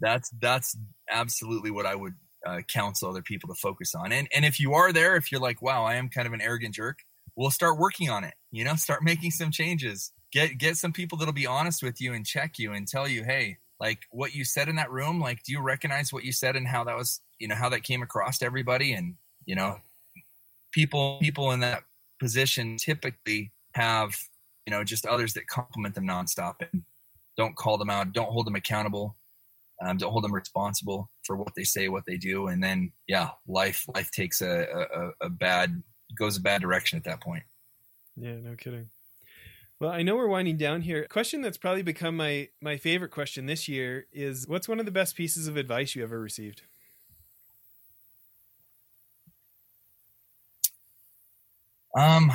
that's 0.00 0.30
that's 0.40 0.76
absolutely 1.10 1.70
what 1.70 1.86
i 1.86 1.94
would 1.94 2.14
uh, 2.44 2.60
counsel 2.68 3.08
other 3.08 3.22
people 3.22 3.48
to 3.48 3.54
focus 3.54 3.94
on. 3.94 4.10
And 4.10 4.28
and 4.34 4.44
if 4.44 4.58
you 4.58 4.74
are 4.74 4.92
there 4.92 5.16
if 5.16 5.30
you're 5.30 5.40
like 5.40 5.62
wow 5.62 5.84
i 5.84 5.94
am 5.94 6.08
kind 6.08 6.26
of 6.26 6.32
an 6.32 6.40
arrogant 6.40 6.74
jerk 6.74 6.98
we'll 7.36 7.50
start 7.50 7.78
working 7.78 8.10
on 8.10 8.24
it 8.24 8.34
you 8.50 8.64
know 8.64 8.74
start 8.74 9.02
making 9.02 9.30
some 9.30 9.50
changes. 9.50 10.12
Get 10.32 10.58
get 10.58 10.76
some 10.76 10.92
people 10.92 11.18
that'll 11.18 11.34
be 11.34 11.46
honest 11.46 11.82
with 11.82 12.00
you 12.00 12.14
and 12.14 12.26
check 12.26 12.58
you 12.58 12.72
and 12.72 12.88
tell 12.88 13.06
you 13.06 13.22
hey 13.22 13.58
like 13.78 14.00
what 14.10 14.34
you 14.34 14.44
said 14.44 14.68
in 14.68 14.76
that 14.76 14.90
room 14.90 15.20
like 15.20 15.42
do 15.42 15.52
you 15.52 15.60
recognize 15.60 16.12
what 16.12 16.24
you 16.24 16.32
said 16.32 16.56
and 16.56 16.66
how 16.66 16.84
that 16.84 16.96
was 16.96 17.20
you 17.38 17.48
know 17.48 17.54
how 17.54 17.68
that 17.68 17.82
came 17.82 18.02
across 18.02 18.38
to 18.38 18.46
everybody? 18.46 18.92
And 18.92 19.16
you 19.44 19.54
know 19.54 19.78
people 20.72 21.18
people 21.20 21.50
in 21.52 21.60
that 21.60 21.82
position 22.18 22.76
typically 22.76 23.52
have 23.74 24.16
you 24.66 24.70
know 24.70 24.84
just 24.84 25.06
others 25.06 25.34
that 25.34 25.46
compliment 25.48 25.94
them 25.94 26.06
nonstop 26.06 26.56
and 26.60 26.82
don't 27.36 27.56
call 27.56 27.78
them 27.78 27.90
out 27.90 28.12
don't 28.12 28.30
hold 28.30 28.46
them 28.46 28.54
accountable 28.54 29.16
um, 29.80 29.96
don't 29.96 30.12
hold 30.12 30.24
them 30.24 30.34
responsible 30.34 31.10
for 31.24 31.36
what 31.36 31.54
they 31.56 31.64
say 31.64 31.88
what 31.88 32.04
they 32.06 32.16
do 32.16 32.48
and 32.48 32.62
then 32.62 32.92
yeah 33.08 33.30
life 33.46 33.84
life 33.94 34.10
takes 34.10 34.40
a, 34.40 34.66
a, 34.94 35.26
a 35.26 35.30
bad 35.30 35.82
goes 36.16 36.36
a 36.36 36.40
bad 36.40 36.60
direction 36.60 36.96
at 36.96 37.04
that 37.04 37.20
point 37.20 37.42
yeah 38.16 38.36
no 38.42 38.54
kidding 38.56 38.88
well, 39.82 39.90
I 39.90 40.02
know 40.02 40.14
we're 40.14 40.28
winding 40.28 40.58
down 40.58 40.82
here. 40.82 41.04
Question 41.08 41.40
that's 41.42 41.58
probably 41.58 41.82
become 41.82 42.16
my 42.16 42.50
my 42.60 42.76
favorite 42.76 43.10
question 43.10 43.46
this 43.46 43.66
year 43.66 44.06
is 44.12 44.46
what's 44.46 44.68
one 44.68 44.78
of 44.78 44.86
the 44.86 44.92
best 44.92 45.16
pieces 45.16 45.48
of 45.48 45.56
advice 45.56 45.96
you 45.96 46.04
ever 46.04 46.20
received? 46.20 46.62
Um, 51.98 52.30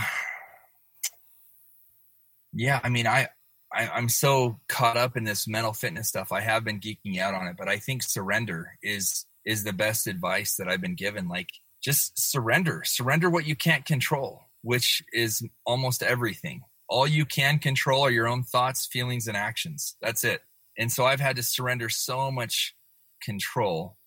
yeah, 2.54 2.82
I 2.84 2.90
mean, 2.90 3.08
I, 3.08 3.30
I 3.78 3.90
I'm 3.94 4.10
so 4.10 4.60
caught 4.68 4.98
up 4.98 5.16
in 5.16 5.24
this 5.24 5.48
mental 5.48 5.74
fitness 5.74 6.10
stuff. 6.10 6.32
I 6.32 6.42
have 6.42 6.64
been 6.64 6.80
geeking 6.80 7.20
out 7.20 7.34
on 7.34 7.48
it, 7.48 7.56
but 7.58 7.70
I 7.70 7.78
think 7.78 8.04
surrender 8.04 8.78
is 8.82 9.26
is 9.46 9.64
the 9.64 9.74
best 9.74 10.08
advice 10.08 10.56
that 10.56 10.68
I've 10.68 10.82
been 10.82 10.96
given. 10.96 11.28
Like, 11.28 11.50
just 11.82 12.20
surrender, 12.20 12.82
surrender 12.86 13.30
what 13.30 13.48
you 13.48 13.56
can't 13.56 13.86
control, 13.86 14.42
which 14.62 15.04
is 15.14 15.42
almost 15.66 16.04
everything. 16.04 16.62
All 16.90 17.08
you 17.08 17.26
can 17.26 17.60
control 17.60 18.02
are 18.02 18.12
your 18.12 18.28
own 18.28 18.44
thoughts, 18.44 18.86
feelings, 18.86 19.28
and 19.28 19.38
actions. 19.38 19.96
That's 20.02 20.24
it. 20.24 20.42
And 20.78 20.92
so 20.92 21.06
I've 21.06 21.20
had 21.20 21.36
to 21.38 21.44
surrender 21.44 21.90
so 21.90 22.32
much 22.32 22.76
control, 23.22 23.98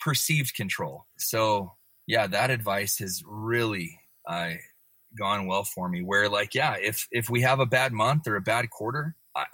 perceived 0.00 0.54
control. 0.54 1.06
So 1.18 1.72
yeah, 2.06 2.26
that 2.26 2.50
advice 2.50 2.98
has 2.98 3.22
really 3.26 4.00
uh, 4.28 4.54
gone 5.16 5.46
well 5.46 5.64
for 5.64 5.88
me 5.88 6.02
where 6.02 6.28
like 6.28 6.54
yeah 6.54 6.76
if 6.80 7.06
if 7.10 7.30
we 7.30 7.42
have 7.42 7.60
a 7.60 7.66
bad 7.66 7.92
month 7.92 8.26
or 8.26 8.36
a 8.36 8.40
bad 8.40 8.70
quarter 8.70 9.16
i 9.34 9.44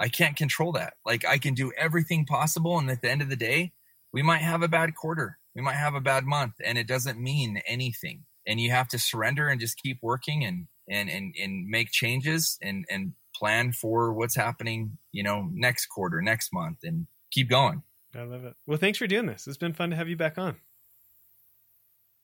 i 0.00 0.08
can't 0.08 0.36
control 0.36 0.72
that. 0.72 0.94
Like 1.04 1.26
i 1.26 1.38
can 1.38 1.54
do 1.54 1.72
everything 1.76 2.24
possible 2.26 2.78
and 2.78 2.90
at 2.90 3.02
the 3.02 3.10
end 3.10 3.22
of 3.22 3.28
the 3.28 3.36
day 3.36 3.72
we 4.12 4.22
might 4.22 4.42
have 4.42 4.62
a 4.62 4.68
bad 4.68 4.94
quarter 4.94 5.38
we 5.58 5.64
might 5.64 5.74
have 5.74 5.96
a 5.96 6.00
bad 6.00 6.24
month 6.24 6.54
and 6.64 6.78
it 6.78 6.86
doesn't 6.86 7.20
mean 7.20 7.60
anything. 7.66 8.24
And 8.46 8.60
you 8.60 8.70
have 8.70 8.86
to 8.88 8.98
surrender 8.98 9.48
and 9.48 9.60
just 9.60 9.82
keep 9.82 9.98
working 10.02 10.44
and 10.44 10.68
and 10.88 11.10
and, 11.10 11.34
and 11.36 11.66
make 11.66 11.90
changes 11.90 12.58
and 12.62 12.84
and 12.88 13.14
plan 13.34 13.72
for 13.72 14.12
what's 14.12 14.36
happening 14.36 14.98
you 15.10 15.22
know 15.22 15.48
next 15.52 15.86
quarter 15.86 16.22
next 16.22 16.52
month 16.52 16.78
and 16.84 17.08
keep 17.32 17.50
going. 17.50 17.82
I 18.14 18.22
love 18.22 18.44
it. 18.44 18.54
Well 18.66 18.78
thanks 18.78 18.98
for 18.98 19.08
doing 19.08 19.26
this. 19.26 19.48
It's 19.48 19.58
been 19.58 19.74
fun 19.74 19.90
to 19.90 19.96
have 19.96 20.08
you 20.08 20.16
back 20.16 20.38
on 20.38 20.56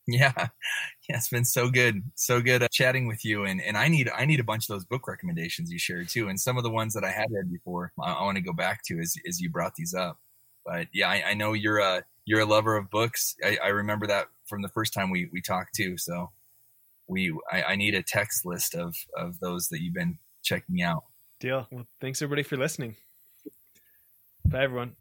yeah. 0.09 0.33
Yeah 1.09 1.17
it's 1.17 1.29
been 1.29 1.45
so 1.45 1.69
good 1.69 2.03
so 2.15 2.41
good 2.41 2.63
uh, 2.63 2.69
chatting 2.73 3.07
with 3.07 3.25
you 3.25 3.45
and 3.45 3.61
and 3.61 3.77
i 3.77 3.89
need 3.89 4.11
i 4.17 4.25
need 4.25 4.41
a 4.41 4.45
bunch 4.45 4.69
of 4.69 4.75
those 4.75 4.85
book 4.85 5.07
recommendations 5.07 5.71
you 5.71 5.79
shared 5.79 6.09
too 6.09 6.29
and 6.29 6.41
some 6.41 6.57
of 6.57 6.63
the 6.63 6.71
ones 6.71 6.95
that 6.95 7.05
i 7.05 7.11
had 7.11 7.31
read 7.31 7.51
before 7.51 7.93
i, 8.03 8.13
I 8.13 8.23
want 8.25 8.37
to 8.37 8.43
go 8.43 8.53
back 8.53 8.83
to 8.87 8.99
as 8.99 9.15
as 9.29 9.41
you 9.41 9.51
brought 9.51 9.75
these 9.75 9.95
up. 9.95 10.19
But 10.65 10.89
yeah 10.93 11.09
i, 11.09 11.31
I 11.31 11.35
know 11.35 11.53
you're 11.53 11.79
a 11.79 12.05
you're 12.27 12.41
a 12.41 12.47
lover 12.47 12.77
of 12.77 12.89
books. 12.91 13.37
I, 13.45 13.59
I 13.63 13.69
remember 13.69 14.07
that 14.07 14.29
from 14.47 14.63
the 14.63 14.69
first 14.69 14.95
time 14.95 15.11
we 15.11 15.29
we 15.33 15.41
talked 15.41 15.75
too 15.75 15.99
so 15.99 16.31
we 17.07 17.37
I, 17.53 17.77
need 17.77 17.95
a 17.95 18.03
text 18.03 18.47
list 18.47 18.75
of 18.75 18.97
of 19.15 19.39
those 19.41 19.69
that 19.69 19.83
you've 19.83 19.93
been 19.93 20.19
checking 20.43 20.81
out. 20.81 21.05
Deal. 21.39 21.67
Well 21.71 21.87
thanks 22.01 22.23
everybody 22.23 22.43
for 22.45 22.57
listening. 22.57 22.97
Bye 24.47 24.65
everyone 24.65 24.97